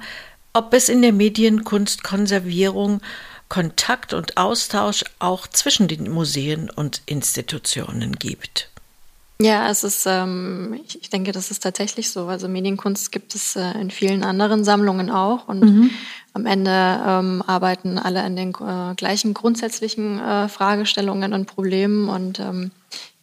ob 0.52 0.72
es 0.74 0.88
in 0.88 1.02
der 1.02 1.12
Medienkunstkonservierung 1.12 3.00
Kontakt 3.48 4.14
und 4.14 4.36
Austausch 4.36 5.04
auch 5.18 5.46
zwischen 5.48 5.88
den 5.88 6.10
Museen 6.10 6.70
und 6.70 7.02
Institutionen 7.06 8.16
gibt. 8.16 8.70
Ja, 9.42 9.70
es 9.70 9.84
ist, 9.84 10.06
ähm, 10.06 10.78
ich, 10.86 11.00
ich, 11.00 11.08
denke, 11.08 11.32
das 11.32 11.50
ist 11.50 11.62
tatsächlich 11.62 12.10
so. 12.10 12.26
Also 12.26 12.46
Medienkunst 12.46 13.10
gibt 13.10 13.34
es 13.34 13.56
äh, 13.56 13.72
in 13.80 13.90
vielen 13.90 14.22
anderen 14.22 14.64
Sammlungen 14.64 15.10
auch 15.10 15.48
und 15.48 15.60
mhm. 15.60 15.90
am 16.34 16.44
Ende 16.44 16.70
ähm, 16.70 17.42
arbeiten 17.46 17.98
alle 17.98 18.22
an 18.22 18.36
den 18.36 18.50
äh, 18.50 18.94
gleichen 18.96 19.32
grundsätzlichen 19.32 20.20
äh, 20.20 20.48
Fragestellungen 20.48 21.32
und 21.32 21.46
Problemen 21.46 22.10
und 22.10 22.38
ähm, 22.38 22.70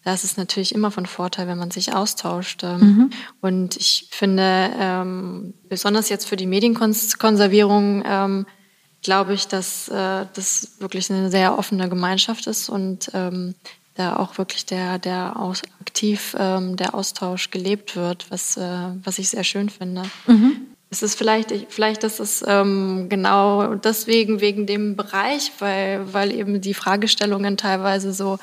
da 0.07 0.13
ist 0.13 0.23
es 0.23 0.37
natürlich 0.37 0.73
immer 0.73 0.89
von 0.89 1.05
Vorteil, 1.05 1.49
wenn 1.49 1.57
man 1.57 1.69
sich 1.69 1.93
austauscht. 1.93 2.63
Ähm, 2.63 2.79
mhm. 2.79 3.09
Und 3.41 3.75
ich 3.75 4.07
finde, 4.09 4.71
ähm, 4.79 5.53
besonders 5.67 6.07
jetzt 6.07 6.29
für 6.29 6.37
die 6.37 6.45
Medienkonservierung, 6.45 8.03
ähm, 8.07 8.45
glaube 9.03 9.33
ich, 9.33 9.49
dass 9.49 9.89
äh, 9.89 10.25
das 10.33 10.79
wirklich 10.79 11.11
eine 11.11 11.29
sehr 11.29 11.59
offene 11.59 11.89
Gemeinschaft 11.89 12.47
ist 12.47 12.69
und 12.69 13.11
ähm, 13.13 13.55
da 13.95 14.15
auch 14.15 14.37
wirklich 14.37 14.65
der, 14.65 14.97
der 14.97 15.37
aus, 15.37 15.61
aktiv 15.81 16.37
ähm, 16.39 16.77
der 16.77 16.95
Austausch 16.95 17.51
gelebt 17.51 17.97
wird, 17.97 18.31
was, 18.31 18.55
äh, 18.55 18.89
was 19.03 19.19
ich 19.19 19.27
sehr 19.27 19.43
schön 19.43 19.67
finde. 19.69 20.03
Mhm. 20.25 20.67
Es 20.89 21.03
ist 21.03 21.17
vielleicht, 21.17 21.53
vielleicht 21.67 22.05
ist 22.05 22.21
es 22.21 22.45
ähm, 22.47 23.07
genau 23.09 23.75
deswegen, 23.75 24.39
wegen 24.39 24.65
dem 24.65 24.95
Bereich, 24.95 25.51
weil, 25.59 26.13
weil 26.13 26.31
eben 26.31 26.61
die 26.61 26.73
Fragestellungen 26.73 27.57
teilweise 27.57 28.13
so 28.13 28.39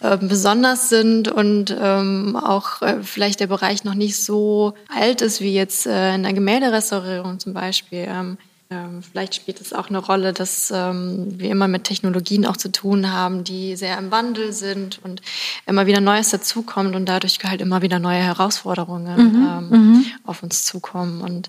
äh, 0.00 0.18
besonders 0.18 0.90
sind 0.90 1.28
und 1.28 1.74
ähm, 1.80 2.36
auch 2.36 2.82
äh, 2.82 3.02
vielleicht 3.02 3.40
der 3.40 3.46
Bereich 3.46 3.84
noch 3.84 3.94
nicht 3.94 4.22
so 4.22 4.74
alt 4.94 5.22
ist 5.22 5.40
wie 5.40 5.54
jetzt 5.54 5.86
äh, 5.86 6.14
in 6.14 6.22
der 6.22 6.34
Gemälderestaurierung 6.34 7.38
zum 7.38 7.54
Beispiel. 7.54 8.06
Ähm, 8.06 8.36
ähm, 8.68 9.02
vielleicht 9.02 9.36
spielt 9.36 9.60
es 9.60 9.72
auch 9.72 9.88
eine 9.88 9.98
Rolle, 9.98 10.32
dass 10.32 10.72
ähm, 10.74 11.38
wir 11.38 11.50
immer 11.50 11.68
mit 11.68 11.84
Technologien 11.84 12.44
auch 12.44 12.56
zu 12.56 12.72
tun 12.72 13.12
haben, 13.12 13.44
die 13.44 13.76
sehr 13.76 13.96
im 13.96 14.10
Wandel 14.10 14.52
sind 14.52 14.98
und 15.04 15.22
immer 15.66 15.86
wieder 15.86 16.00
Neues 16.00 16.30
dazukommt 16.30 16.96
und 16.96 17.06
dadurch 17.06 17.38
halt 17.44 17.60
immer 17.60 17.80
wieder 17.82 18.00
neue 18.00 18.18
Herausforderungen 18.18 19.16
mhm, 19.16 19.46
ähm, 19.46 19.68
mhm. 19.70 20.06
auf 20.24 20.42
uns 20.42 20.64
zukommen. 20.64 21.20
Und 21.20 21.48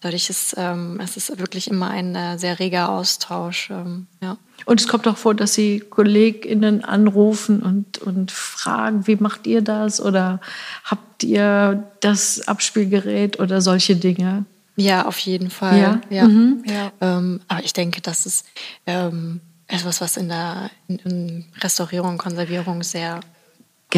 dadurch 0.00 0.30
ist 0.30 0.54
ähm, 0.56 1.00
es 1.02 1.16
ist 1.16 1.38
wirklich 1.38 1.68
immer 1.68 1.90
ein 1.90 2.14
äh, 2.14 2.38
sehr 2.38 2.58
reger 2.58 2.88
Austausch. 2.88 3.70
Ähm, 3.70 4.06
ja. 4.22 4.36
Und 4.64 4.80
es 4.80 4.88
kommt 4.88 5.06
auch 5.06 5.16
vor, 5.16 5.34
dass 5.34 5.54
Sie 5.54 5.80
KollegInnen 5.80 6.84
anrufen 6.84 7.62
und, 7.62 7.98
und 7.98 8.30
fragen, 8.30 9.06
wie 9.06 9.16
macht 9.16 9.46
ihr 9.46 9.62
das? 9.62 10.00
Oder 10.00 10.40
habt 10.84 11.24
ihr 11.24 11.84
das 12.00 12.46
Abspielgerät 12.48 13.38
oder 13.38 13.60
solche 13.60 13.96
Dinge? 13.96 14.44
Ja, 14.76 15.06
auf 15.06 15.18
jeden 15.20 15.50
Fall. 15.50 15.78
Ja. 15.78 16.00
ja. 16.10 16.24
Mhm. 16.24 16.64
ja. 16.66 16.92
Ähm, 17.00 17.40
aber 17.48 17.64
ich 17.64 17.72
denke, 17.72 18.00
das 18.00 18.26
ist 18.26 18.46
ähm, 18.86 19.40
etwas, 19.68 20.00
was 20.00 20.16
in 20.16 20.28
der 20.28 20.70
in, 20.88 20.98
in 20.98 21.44
Restaurierung 21.60 22.12
und 22.12 22.18
Konservierung 22.18 22.82
sehr 22.82 23.20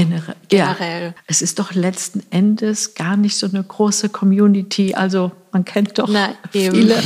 Generell, 0.00 0.36
generell. 0.48 1.04
Ja. 1.06 1.14
Es 1.26 1.42
ist 1.42 1.58
doch 1.58 1.72
letzten 1.74 2.22
Endes 2.30 2.94
gar 2.94 3.16
nicht 3.16 3.36
so 3.36 3.46
eine 3.46 3.62
große 3.62 4.08
Community. 4.08 4.94
Also 4.94 5.32
man 5.52 5.64
kennt 5.64 5.98
doch 5.98 6.08
Na, 6.08 6.34
viele. 6.50 7.02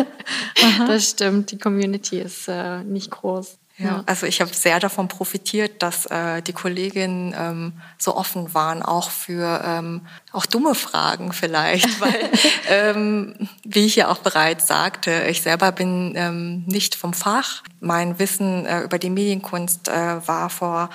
das 0.86 1.10
stimmt. 1.10 1.50
Die 1.50 1.58
Community 1.58 2.20
ist 2.20 2.48
äh, 2.48 2.82
nicht 2.84 3.10
groß. 3.10 3.58
Ja, 3.78 4.02
also 4.06 4.26
ich 4.26 4.40
habe 4.40 4.52
sehr 4.52 4.78
davon 4.80 5.08
profitiert, 5.08 5.82
dass 5.82 6.06
äh, 6.06 6.42
die 6.42 6.52
Kolleginnen 6.52 7.34
ähm, 7.36 7.72
so 7.98 8.16
offen 8.16 8.52
waren, 8.54 8.82
auch 8.82 9.10
für 9.10 9.62
ähm, 9.64 10.02
auch 10.30 10.46
dumme 10.46 10.74
Fragen 10.74 11.32
vielleicht, 11.32 12.00
weil 12.00 12.30
ähm, 12.68 13.48
wie 13.64 13.86
ich 13.86 13.96
ja 13.96 14.08
auch 14.08 14.18
bereits 14.18 14.66
sagte, 14.66 15.24
ich 15.28 15.42
selber 15.42 15.72
bin 15.72 16.12
ähm, 16.16 16.64
nicht 16.66 16.94
vom 16.94 17.14
Fach. 17.14 17.62
Mein 17.80 18.18
Wissen 18.18 18.66
äh, 18.66 18.82
über 18.82 18.98
die 18.98 19.10
Medienkunst 19.10 19.88
äh, 19.88 20.28
war 20.28 20.50
vor 20.50 20.90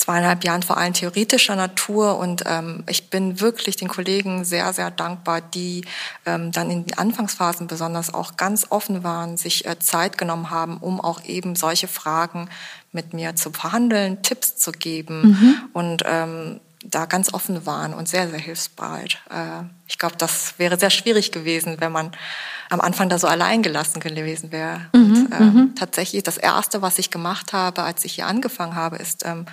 zweieinhalb 0.00 0.44
Jahren 0.44 0.62
vor 0.62 0.78
allem 0.78 0.94
theoretischer 0.94 1.56
Natur 1.56 2.18
und 2.18 2.42
ähm, 2.46 2.84
ich 2.88 3.10
bin 3.10 3.40
wirklich 3.40 3.76
den 3.76 3.88
Kollegen 3.88 4.44
sehr, 4.44 4.72
sehr 4.72 4.90
dankbar, 4.90 5.42
die 5.42 5.84
ähm, 6.24 6.52
dann 6.52 6.70
in 6.70 6.86
den 6.86 6.98
Anfangsphasen 6.98 7.66
besonders 7.66 8.12
auch 8.12 8.36
ganz 8.36 8.66
offen 8.70 9.04
waren, 9.04 9.36
sich 9.36 9.66
äh, 9.66 9.78
Zeit 9.78 10.16
genommen 10.16 10.50
haben, 10.50 10.78
um 10.78 11.00
auch 11.00 11.22
eben 11.24 11.54
solche 11.54 11.86
Fragen 11.86 12.48
mit 12.92 13.12
mir 13.12 13.36
zu 13.36 13.50
verhandeln, 13.50 14.22
Tipps 14.22 14.56
zu 14.56 14.72
geben 14.72 15.22
mhm. 15.22 15.54
und 15.74 16.02
ähm, 16.06 16.60
da 16.82 17.04
ganz 17.04 17.34
offen 17.34 17.66
waren 17.66 17.92
und 17.92 18.08
sehr, 18.08 18.28
sehr 18.30 18.38
hilfsbereit. 18.38 19.18
Äh, 19.28 19.64
ich 19.86 19.98
glaube, 19.98 20.16
das 20.16 20.54
wäre 20.58 20.78
sehr 20.78 20.88
schwierig 20.88 21.30
gewesen, 21.30 21.76
wenn 21.78 21.92
man 21.92 22.10
am 22.70 22.80
Anfang 22.80 23.10
da 23.10 23.18
so 23.18 23.26
allein 23.26 23.62
gelassen 23.62 24.00
gewesen 24.00 24.50
wäre. 24.50 24.80
Mhm, 24.94 25.02
und, 25.02 25.32
äh, 25.32 25.40
mhm. 25.40 25.74
tatsächlich 25.74 26.22
das 26.22 26.38
Erste, 26.38 26.80
was 26.80 26.98
ich 26.98 27.10
gemacht 27.10 27.52
habe, 27.52 27.82
als 27.82 28.04
ich 28.06 28.14
hier 28.14 28.26
angefangen 28.26 28.76
habe, 28.76 28.96
ist 28.96 29.26
ähm, 29.26 29.44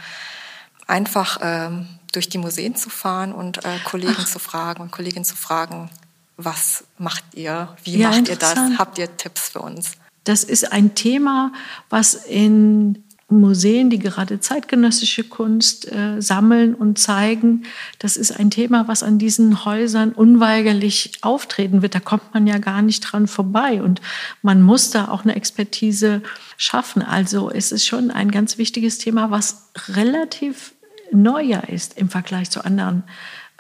einfach 0.88 1.40
ähm, 1.42 1.88
durch 2.14 2.30
die 2.30 2.38
Museen 2.38 2.76
zu 2.76 2.90
fahren 2.90 3.32
und 3.32 3.64
äh, 3.66 3.78
Kollegen 3.84 4.16
Ach. 4.18 4.26
zu 4.26 4.40
fragen 4.40 4.82
und 4.82 4.92
Kolleginnen 4.92 5.26
zu 5.26 5.36
fragen, 5.36 5.90
was 6.38 6.86
macht 6.98 7.24
ihr, 7.34 7.76
wie 7.84 7.98
ja, 7.98 8.10
macht 8.10 8.30
ihr 8.30 8.36
das, 8.36 8.58
habt 8.78 8.98
ihr 8.98 9.18
Tipps 9.18 9.50
für 9.50 9.60
uns? 9.60 9.94
Das 10.24 10.44
ist 10.44 10.72
ein 10.72 10.94
Thema, 10.94 11.52
was 11.90 12.14
in 12.14 13.04
Museen, 13.30 13.90
die 13.90 14.00
gerade 14.00 14.40
zeitgenössische 14.40 15.26
Kunst 15.26 15.92
äh, 15.92 16.22
sammeln 16.22 16.74
und 16.76 16.98
zeigen, 16.98 17.64
das 18.00 18.16
ist 18.16 18.32
ein 18.32 18.52
Thema, 18.52 18.88
was 18.88 19.04
an 19.04 19.20
diesen 19.20 19.66
Häusern 19.66 20.14
unweigerlich 20.14 21.12
auftreten 21.22 21.82
wird. 21.82 21.94
Da 21.94 22.00
kommt 22.00 22.34
man 22.34 22.48
ja 22.48 22.58
gar 22.58 22.82
nicht 22.82 23.02
dran 23.02 23.28
vorbei 23.28 23.82
und 23.82 24.00
man 24.42 24.62
muss 24.62 24.92
da 24.92 25.10
auch 25.10 25.24
eine 25.24 25.36
Expertise 25.36 26.22
schaffen. 26.56 27.02
Also 27.02 27.52
es 27.52 27.74
ist 27.74 27.86
schon 27.86 28.12
ein 28.12 28.32
ganz 28.32 28.58
wichtiges 28.58 28.98
Thema, 28.98 29.30
was 29.30 29.72
relativ 29.90 30.74
neuer 31.12 31.64
ist 31.70 31.98
im 31.98 32.10
Vergleich 32.10 32.50
zu 32.50 32.64
anderen 32.64 33.04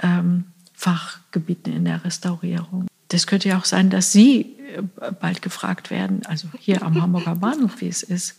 ähm, 0.01 0.45
Fachgebieten 0.73 1.73
in 1.73 1.85
der 1.85 2.03
Restaurierung. 2.03 2.87
Das 3.09 3.25
könnte 3.25 3.49
ja 3.49 3.57
auch 3.57 3.65
sein, 3.65 3.89
dass 3.89 4.11
Sie 4.11 4.57
äh, 4.75 5.11
bald 5.19 5.41
gefragt 5.41 5.89
werden, 5.89 6.21
also 6.25 6.47
hier 6.59 6.83
am 6.83 7.01
Hamburger 7.01 7.35
Bahnhof, 7.39 7.79
wie 7.79 7.87
es 7.87 8.03
ist. 8.03 8.35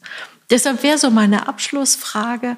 Deshalb 0.51 0.83
wäre 0.83 0.99
so 0.99 1.11
meine 1.11 1.49
Abschlussfrage, 1.49 2.57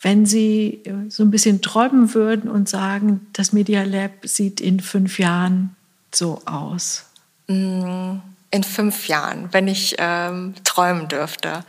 wenn 0.00 0.26
Sie 0.26 0.82
äh, 0.84 1.08
so 1.08 1.22
ein 1.22 1.30
bisschen 1.30 1.62
träumen 1.62 2.14
würden 2.14 2.50
und 2.50 2.68
sagen, 2.68 3.26
das 3.32 3.52
Media 3.52 3.84
Lab 3.84 4.26
sieht 4.26 4.60
in 4.60 4.80
fünf 4.80 5.18
Jahren 5.18 5.76
so 6.12 6.42
aus. 6.44 7.06
Mm, 7.48 8.16
in 8.50 8.64
fünf 8.64 9.08
Jahren, 9.08 9.48
wenn 9.52 9.68
ich 9.68 9.96
ähm, 9.98 10.54
träumen 10.64 11.08
dürfte, 11.08 11.64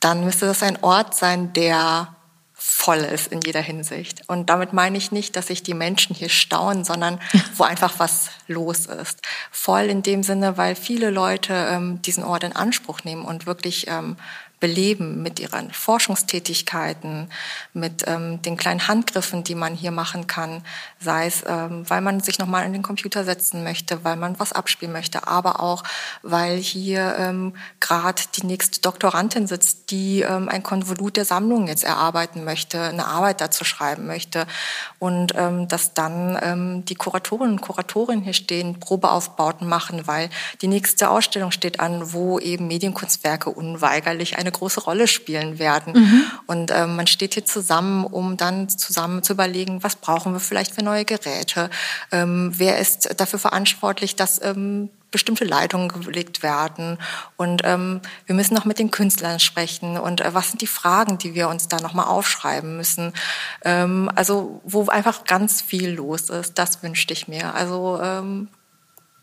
dann 0.00 0.24
müsste 0.24 0.46
das 0.46 0.62
ein 0.62 0.82
Ort 0.82 1.14
sein, 1.14 1.52
der 1.52 2.14
voll 2.60 2.98
ist 2.98 3.28
in 3.28 3.40
jeder 3.40 3.60
Hinsicht. 3.60 4.22
Und 4.26 4.50
damit 4.50 4.72
meine 4.72 4.98
ich 4.98 5.12
nicht, 5.12 5.36
dass 5.36 5.46
sich 5.46 5.62
die 5.62 5.74
Menschen 5.74 6.16
hier 6.16 6.28
staunen, 6.28 6.84
sondern 6.84 7.20
wo 7.56 7.62
einfach 7.62 7.94
was 7.98 8.30
los 8.48 8.86
ist. 8.86 9.22
Voll 9.52 9.84
in 9.84 10.02
dem 10.02 10.24
Sinne, 10.24 10.56
weil 10.56 10.74
viele 10.74 11.10
Leute 11.10 11.54
ähm, 11.54 12.02
diesen 12.02 12.24
Ort 12.24 12.42
in 12.42 12.52
Anspruch 12.52 13.04
nehmen 13.04 13.24
und 13.24 13.46
wirklich 13.46 13.86
ähm, 13.86 14.16
beleben 14.60 15.22
mit 15.22 15.38
ihren 15.38 15.70
Forschungstätigkeiten, 15.70 17.30
mit 17.72 18.04
ähm, 18.06 18.42
den 18.42 18.56
kleinen 18.56 18.88
Handgriffen, 18.88 19.44
die 19.44 19.54
man 19.54 19.74
hier 19.74 19.92
machen 19.92 20.26
kann, 20.26 20.62
sei 20.98 21.26
es, 21.26 21.44
ähm, 21.46 21.88
weil 21.88 22.00
man 22.00 22.20
sich 22.20 22.38
nochmal 22.38 22.64
in 22.66 22.72
den 22.72 22.82
Computer 22.82 23.24
setzen 23.24 23.62
möchte, 23.62 24.04
weil 24.04 24.16
man 24.16 24.38
was 24.40 24.52
abspielen 24.52 24.92
möchte, 24.92 25.28
aber 25.28 25.60
auch, 25.60 25.84
weil 26.22 26.56
hier 26.56 27.16
ähm, 27.18 27.54
gerade 27.80 28.22
die 28.36 28.46
nächste 28.46 28.80
Doktorandin 28.80 29.46
sitzt, 29.46 29.90
die 29.90 30.22
ähm, 30.22 30.48
ein 30.48 30.62
Konvolut 30.62 31.16
der 31.16 31.24
Sammlung 31.24 31.68
jetzt 31.68 31.84
erarbeiten 31.84 32.44
möchte, 32.44 32.82
eine 32.82 33.06
Arbeit 33.06 33.40
dazu 33.40 33.64
schreiben 33.64 34.06
möchte 34.06 34.46
und 34.98 35.34
ähm, 35.36 35.68
dass 35.68 35.94
dann 35.94 36.38
ähm, 36.42 36.84
die 36.84 36.96
Kuratorinnen 36.96 37.54
und 37.54 37.60
Kuratorinnen 37.60 38.24
hier 38.24 38.32
stehen, 38.32 38.80
Probeaufbauten 38.80 39.68
machen, 39.68 40.06
weil 40.06 40.30
die 40.62 40.68
nächste 40.68 41.10
Ausstellung 41.10 41.52
steht 41.52 41.80
an, 41.80 42.12
wo 42.12 42.38
eben 42.38 42.66
Medienkunstwerke 42.66 43.50
unweigerlich 43.50 44.38
eine 44.38 44.47
eine 44.48 44.58
große 44.58 44.80
Rolle 44.80 45.06
spielen 45.06 45.58
werden. 45.58 45.92
Mhm. 45.94 46.24
Und 46.46 46.70
ähm, 46.70 46.96
man 46.96 47.06
steht 47.06 47.34
hier 47.34 47.44
zusammen, 47.44 48.04
um 48.04 48.36
dann 48.36 48.68
zusammen 48.68 49.22
zu 49.22 49.34
überlegen, 49.34 49.82
was 49.82 49.96
brauchen 49.96 50.32
wir 50.32 50.40
vielleicht 50.40 50.74
für 50.74 50.82
neue 50.82 51.04
Geräte? 51.04 51.70
Ähm, 52.10 52.52
wer 52.56 52.78
ist 52.78 53.20
dafür 53.20 53.38
verantwortlich, 53.38 54.16
dass 54.16 54.42
ähm, 54.42 54.90
bestimmte 55.10 55.44
Leitungen 55.44 55.88
gelegt 55.88 56.42
werden 56.42 56.98
und 57.38 57.62
ähm, 57.64 58.00
wir 58.26 58.34
müssen 58.34 58.54
noch 58.54 58.66
mit 58.66 58.78
den 58.78 58.90
Künstlern 58.90 59.40
sprechen 59.40 59.96
und 59.96 60.20
äh, 60.20 60.34
was 60.34 60.50
sind 60.50 60.60
die 60.60 60.66
Fragen, 60.66 61.16
die 61.16 61.34
wir 61.34 61.48
uns 61.48 61.66
da 61.66 61.80
nochmal 61.80 62.06
aufschreiben 62.06 62.76
müssen. 62.76 63.14
Ähm, 63.64 64.10
also 64.14 64.60
wo 64.64 64.86
einfach 64.88 65.24
ganz 65.24 65.62
viel 65.62 65.90
los 65.90 66.28
ist, 66.28 66.58
das 66.58 66.82
wünschte 66.82 67.14
ich 67.14 67.26
mir. 67.26 67.54
Also 67.54 67.98
ähm, 68.02 68.48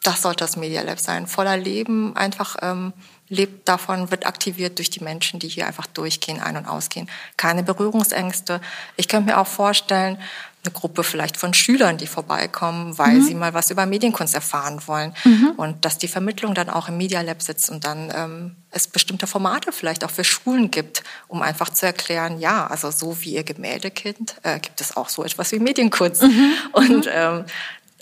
das 0.01 0.21
sollte 0.21 0.43
das 0.43 0.55
Media 0.55 0.82
Lab 0.82 0.99
sein, 0.99 1.28
voller 1.28 1.57
Leben, 1.57 2.15
einfach 2.15 2.55
ähm, 2.61 2.93
lebt 3.30 3.67
davon, 3.67 4.11
wird 4.11 4.26
aktiviert 4.26 4.78
durch 4.78 4.89
die 4.89 5.03
Menschen, 5.03 5.39
die 5.39 5.47
hier 5.47 5.67
einfach 5.67 5.88
durchgehen, 5.88 6.39
ein- 6.39 6.57
und 6.57 6.67
ausgehen. 6.67 7.09
Keine 7.38 7.63
Berührungsängste. 7.63 8.61
Ich 8.97 9.07
könnte 9.07 9.32
mir 9.32 9.39
auch 9.39 9.47
vorstellen, 9.47 10.17
eine 10.65 10.73
Gruppe 10.73 11.03
vielleicht 11.03 11.38
von 11.38 11.53
Schülern, 11.53 11.97
die 11.97 12.07
vorbeikommen, 12.07 12.97
weil 12.97 13.15
mhm. 13.15 13.23
sie 13.23 13.36
mal 13.36 13.53
was 13.53 13.69
über 13.71 13.86
Medienkunst 13.86 14.34
erfahren 14.34 14.82
wollen. 14.88 15.13
Mhm. 15.23 15.53
Und 15.57 15.86
dass 15.86 15.97
die 15.97 16.07
Vermittlung 16.07 16.53
dann 16.55 16.69
auch 16.69 16.89
im 16.89 16.97
Media 16.97 17.21
Lab 17.21 17.41
sitzt 17.41 17.69
und 17.69 17.86
dann 17.86 18.11
ähm, 18.15 18.55
es 18.71 18.88
bestimmte 18.88 19.28
Formate 19.28 19.71
vielleicht 19.71 20.03
auch 20.03 20.09
für 20.09 20.23
Schulen 20.23 20.71
gibt, 20.71 21.03
um 21.28 21.41
einfach 21.41 21.69
zu 21.69 21.86
erklären, 21.86 22.39
ja, 22.39 22.67
also 22.67 22.91
so 22.91 23.21
wie 23.21 23.36
ihr 23.36 23.43
Gemälde 23.43 23.91
kennt, 23.91 24.36
äh, 24.43 24.59
gibt 24.59 24.82
es 24.82 24.97
auch 24.97 25.09
so 25.09 25.23
etwas 25.23 25.51
wie 25.51 25.59
Medienkunst. 25.59 26.23
Mhm. 26.23 26.53
Und 26.71 27.05
mhm. 27.05 27.11
ähm, 27.11 27.45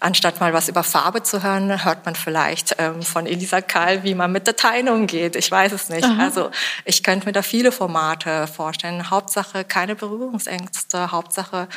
anstatt 0.03 0.39
mal 0.39 0.53
was 0.53 0.67
über 0.67 0.83
Farbe 0.83 1.23
zu 1.23 1.43
hören, 1.43 1.85
hört 1.85 2.05
man 2.05 2.15
vielleicht 2.15 2.75
ähm, 2.77 3.01
von 3.01 3.25
Elisa 3.25 3.61
Kahl, 3.61 4.03
wie 4.03 4.15
man 4.15 4.31
mit 4.31 4.47
Dateien 4.47 4.89
umgeht. 4.89 5.35
Ich 5.35 5.49
weiß 5.49 5.71
es 5.71 5.89
nicht. 5.89 6.03
Aha. 6.03 6.23
Also 6.23 6.51
ich 6.85 7.03
könnte 7.03 7.25
mir 7.25 7.31
da 7.31 7.41
viele 7.41 7.71
Formate 7.71 8.47
vorstellen. 8.47 9.09
Hauptsache 9.09 9.63
keine 9.63 9.95
Berührungsängste. 9.95 11.11
Hauptsache 11.11 11.67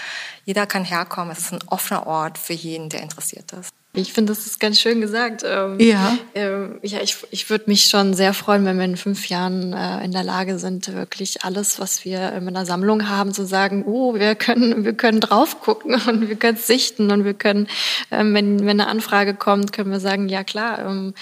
jeder 0.45 0.66
kann 0.66 0.85
herkommen. 0.85 1.31
Es 1.31 1.39
ist 1.39 1.53
ein 1.53 1.68
offener 1.68 2.07
Ort 2.07 2.39
für 2.39 2.53
jeden, 2.53 2.89
der 2.89 3.03
interessiert 3.03 3.53
ist. 3.53 3.72
Ich 3.97 4.12
finde, 4.12 4.32
das 4.32 4.47
ist 4.47 4.61
ganz 4.61 4.78
schön 4.78 5.01
gesagt. 5.01 5.42
Ähm, 5.44 5.80
ja. 5.80 6.18
Ähm, 6.34 6.78
ja, 6.82 7.01
ich, 7.01 7.16
ich 7.30 7.49
würde 7.49 7.64
mich 7.68 7.86
schon 7.86 8.14
sehr 8.14 8.34
freuen, 8.34 8.64
wenn 8.64 8.76
wir 8.76 8.84
in 8.84 8.97
fünf 8.97 9.28
Jahren 9.28 9.72
äh, 9.72 10.05
in 10.05 10.12
der 10.12 10.22
Lage 10.22 10.59
sind, 10.59 10.92
wirklich 10.94 11.44
alles, 11.44 11.80
was 11.80 12.05
wir 12.05 12.32
in 12.32 12.47
einer 12.47 12.66
Sammlung 12.66 13.09
haben, 13.09 13.32
zu 13.32 13.47
sagen, 13.47 13.84
oh, 13.86 14.14
wir 14.14 14.34
können, 14.34 14.84
wir 14.84 14.92
können 14.92 15.20
drauf 15.20 15.61
gucken 15.61 15.94
und 16.07 16.28
wir 16.28 16.36
können 16.36 16.59
sichten 16.59 17.11
und 17.11 17.24
wir 17.24 17.34
können, 17.34 17.68
ähm, 18.11 18.34
wenn, 18.34 18.61
wenn 18.61 18.80
eine 18.80 18.88
Anfrage 18.88 19.34
kommt, 19.34 19.72
können 19.72 19.90
wir 19.90 20.01
sagen, 20.01 20.28
ja 20.28 20.44
klar, 20.44 20.78
ähm, 20.86 21.14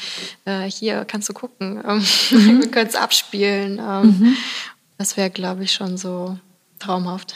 äh, 0.45 0.63
hier 0.63 1.05
kannst 1.05 1.29
du 1.29 1.33
gucken. 1.33 1.83
Ähm, 1.87 1.99
mhm. 2.31 2.63
wir 2.63 2.71
können 2.71 2.89
es 2.89 2.97
abspielen. 2.97 3.79
Ähm, 3.79 4.03
mhm. 4.03 4.37
Das 4.99 5.17
wäre, 5.17 5.31
glaube 5.31 5.65
ich, 5.65 5.73
schon 5.73 5.97
so 5.97 6.39
traumhaft. 6.85 7.35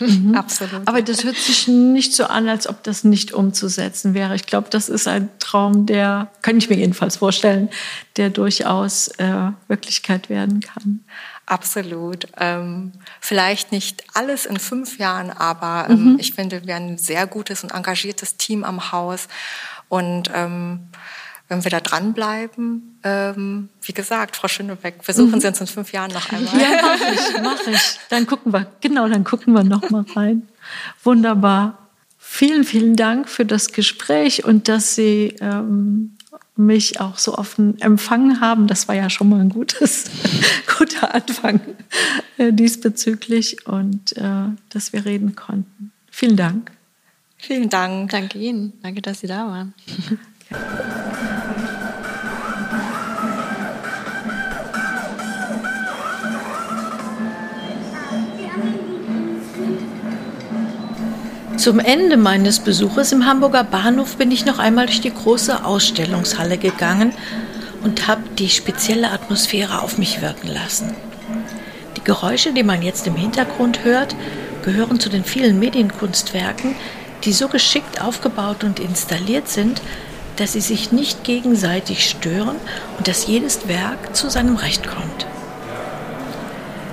Mhm. 0.00 0.34
Absolut. 0.34 0.86
Aber 0.86 1.02
das 1.02 1.24
hört 1.24 1.36
sich 1.36 1.68
nicht 1.68 2.14
so 2.14 2.24
an, 2.24 2.48
als 2.48 2.66
ob 2.66 2.82
das 2.82 3.04
nicht 3.04 3.32
umzusetzen 3.32 4.14
wäre. 4.14 4.34
Ich 4.34 4.46
glaube, 4.46 4.68
das 4.70 4.88
ist 4.88 5.06
ein 5.06 5.28
Traum, 5.38 5.86
der, 5.86 6.28
kann 6.42 6.56
ich 6.56 6.70
mir 6.70 6.76
jedenfalls 6.76 7.16
vorstellen, 7.16 7.68
der 8.16 8.30
durchaus 8.30 9.08
äh, 9.18 9.50
Wirklichkeit 9.68 10.28
werden 10.30 10.60
kann. 10.60 11.04
Absolut. 11.46 12.28
Ähm, 12.38 12.92
vielleicht 13.20 13.72
nicht 13.72 14.04
alles 14.14 14.46
in 14.46 14.58
fünf 14.58 14.98
Jahren, 14.98 15.30
aber 15.30 15.90
ähm, 15.90 16.12
mhm. 16.12 16.18
ich 16.18 16.32
finde, 16.32 16.66
wir 16.66 16.76
haben 16.76 16.92
ein 16.92 16.98
sehr 16.98 17.26
gutes 17.26 17.64
und 17.64 17.72
engagiertes 17.72 18.36
Team 18.36 18.64
am 18.64 18.92
Haus. 18.92 19.28
Und 19.88 20.30
ähm, 20.32 20.88
wenn 21.50 21.64
wir 21.64 21.70
da 21.70 21.80
dranbleiben, 21.80 22.96
ähm, 23.02 23.68
wie 23.82 23.92
gesagt, 23.92 24.36
Frau 24.36 24.46
Schönebeck, 24.46 25.02
versuchen 25.02 25.32
mhm. 25.32 25.40
Sie 25.40 25.48
uns 25.48 25.60
in 25.60 25.66
fünf 25.66 25.92
Jahren 25.92 26.12
noch 26.12 26.30
einmal. 26.32 26.60
Ja, 26.60 26.68
mach 26.82 27.12
ich, 27.12 27.42
mach 27.42 27.66
ich. 27.66 27.98
Dann 28.08 28.26
gucken 28.26 28.52
wir, 28.52 28.68
genau, 28.80 29.08
dann 29.08 29.24
gucken 29.24 29.52
wir 29.52 29.64
noch 29.64 29.90
mal 29.90 30.04
rein. 30.14 30.48
Wunderbar. 31.02 31.76
Vielen, 32.18 32.62
vielen 32.62 32.94
Dank 32.94 33.28
für 33.28 33.44
das 33.44 33.72
Gespräch 33.72 34.44
und 34.44 34.68
dass 34.68 34.94
Sie 34.94 35.34
ähm, 35.40 36.16
mich 36.54 37.00
auch 37.00 37.18
so 37.18 37.36
offen 37.36 37.80
empfangen 37.80 38.40
haben. 38.40 38.68
Das 38.68 38.86
war 38.86 38.94
ja 38.94 39.10
schon 39.10 39.28
mal 39.28 39.40
ein 39.40 39.48
gutes, 39.48 40.04
guter 40.78 41.12
Anfang 41.12 41.60
äh, 42.38 42.52
diesbezüglich 42.52 43.66
und 43.66 44.16
äh, 44.16 44.44
dass 44.68 44.92
wir 44.92 45.04
reden 45.04 45.34
konnten. 45.34 45.90
Vielen 46.12 46.36
Dank. 46.36 46.70
Vielen 47.38 47.68
Dank. 47.68 48.10
Danke 48.10 48.38
Ihnen. 48.38 48.74
Danke, 48.82 49.02
dass 49.02 49.18
Sie 49.18 49.26
da 49.26 49.46
waren. 49.48 49.74
Zum 61.60 61.78
Ende 61.78 62.16
meines 62.16 62.60
Besuches 62.60 63.12
im 63.12 63.26
Hamburger 63.26 63.64
Bahnhof 63.64 64.16
bin 64.16 64.30
ich 64.30 64.46
noch 64.46 64.58
einmal 64.58 64.86
durch 64.86 65.02
die 65.02 65.12
große 65.12 65.62
Ausstellungshalle 65.62 66.56
gegangen 66.56 67.12
und 67.84 68.08
habe 68.08 68.22
die 68.38 68.48
spezielle 68.48 69.10
Atmosphäre 69.10 69.82
auf 69.82 69.98
mich 69.98 70.22
wirken 70.22 70.48
lassen. 70.48 70.94
Die 71.98 72.02
Geräusche, 72.02 72.54
die 72.54 72.62
man 72.62 72.80
jetzt 72.80 73.06
im 73.06 73.14
Hintergrund 73.14 73.84
hört, 73.84 74.16
gehören 74.64 75.00
zu 75.00 75.10
den 75.10 75.22
vielen 75.22 75.58
Medienkunstwerken, 75.58 76.76
die 77.24 77.34
so 77.34 77.48
geschickt 77.48 78.00
aufgebaut 78.00 78.64
und 78.64 78.80
installiert 78.80 79.48
sind, 79.48 79.82
dass 80.36 80.54
sie 80.54 80.62
sich 80.62 80.92
nicht 80.92 81.24
gegenseitig 81.24 82.08
stören 82.08 82.56
und 82.96 83.06
dass 83.06 83.26
jedes 83.26 83.68
Werk 83.68 84.16
zu 84.16 84.30
seinem 84.30 84.56
Recht 84.56 84.86
kommt. 84.88 85.26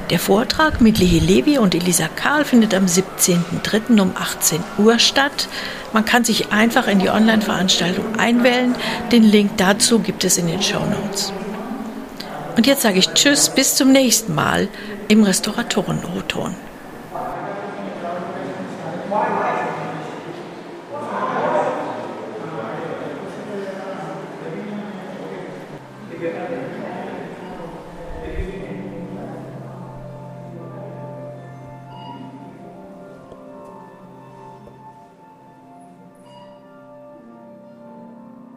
Der 0.10 0.20
Vortrag 0.20 0.80
mit 0.80 1.00
Lehi 1.00 1.20
Levi 1.20 1.58
und 1.58 1.76
Elisa 1.76 2.08
Karl 2.08 2.46
findet 2.46 2.74
am 2.74 2.86
17.03. 2.86 4.00
um 4.00 4.14
18 4.16 4.64
Uhr 4.78 5.00
statt. 5.00 5.50
Man 5.92 6.06
kann 6.06 6.24
sich 6.24 6.54
einfach 6.54 6.88
in 6.88 7.00
die 7.00 7.10
Online-Veranstaltung 7.10 8.18
einwählen. 8.18 8.74
Den 9.12 9.24
Link 9.24 9.58
dazu 9.58 10.00
gibt 10.00 10.24
es 10.24 10.38
in 10.38 10.48
den 10.48 10.62
Show 10.62 10.80
Notes. 10.80 11.34
Und 12.56 12.68
jetzt 12.68 12.84
sage 12.84 13.00
ich 13.00 13.10
Tschüss, 13.10 13.50
bis 13.50 13.76
zum 13.76 13.92
nächsten 13.92 14.34
Mal 14.34 14.70
im 15.10 15.24
Restauratoren-O-Ton. 15.24 16.56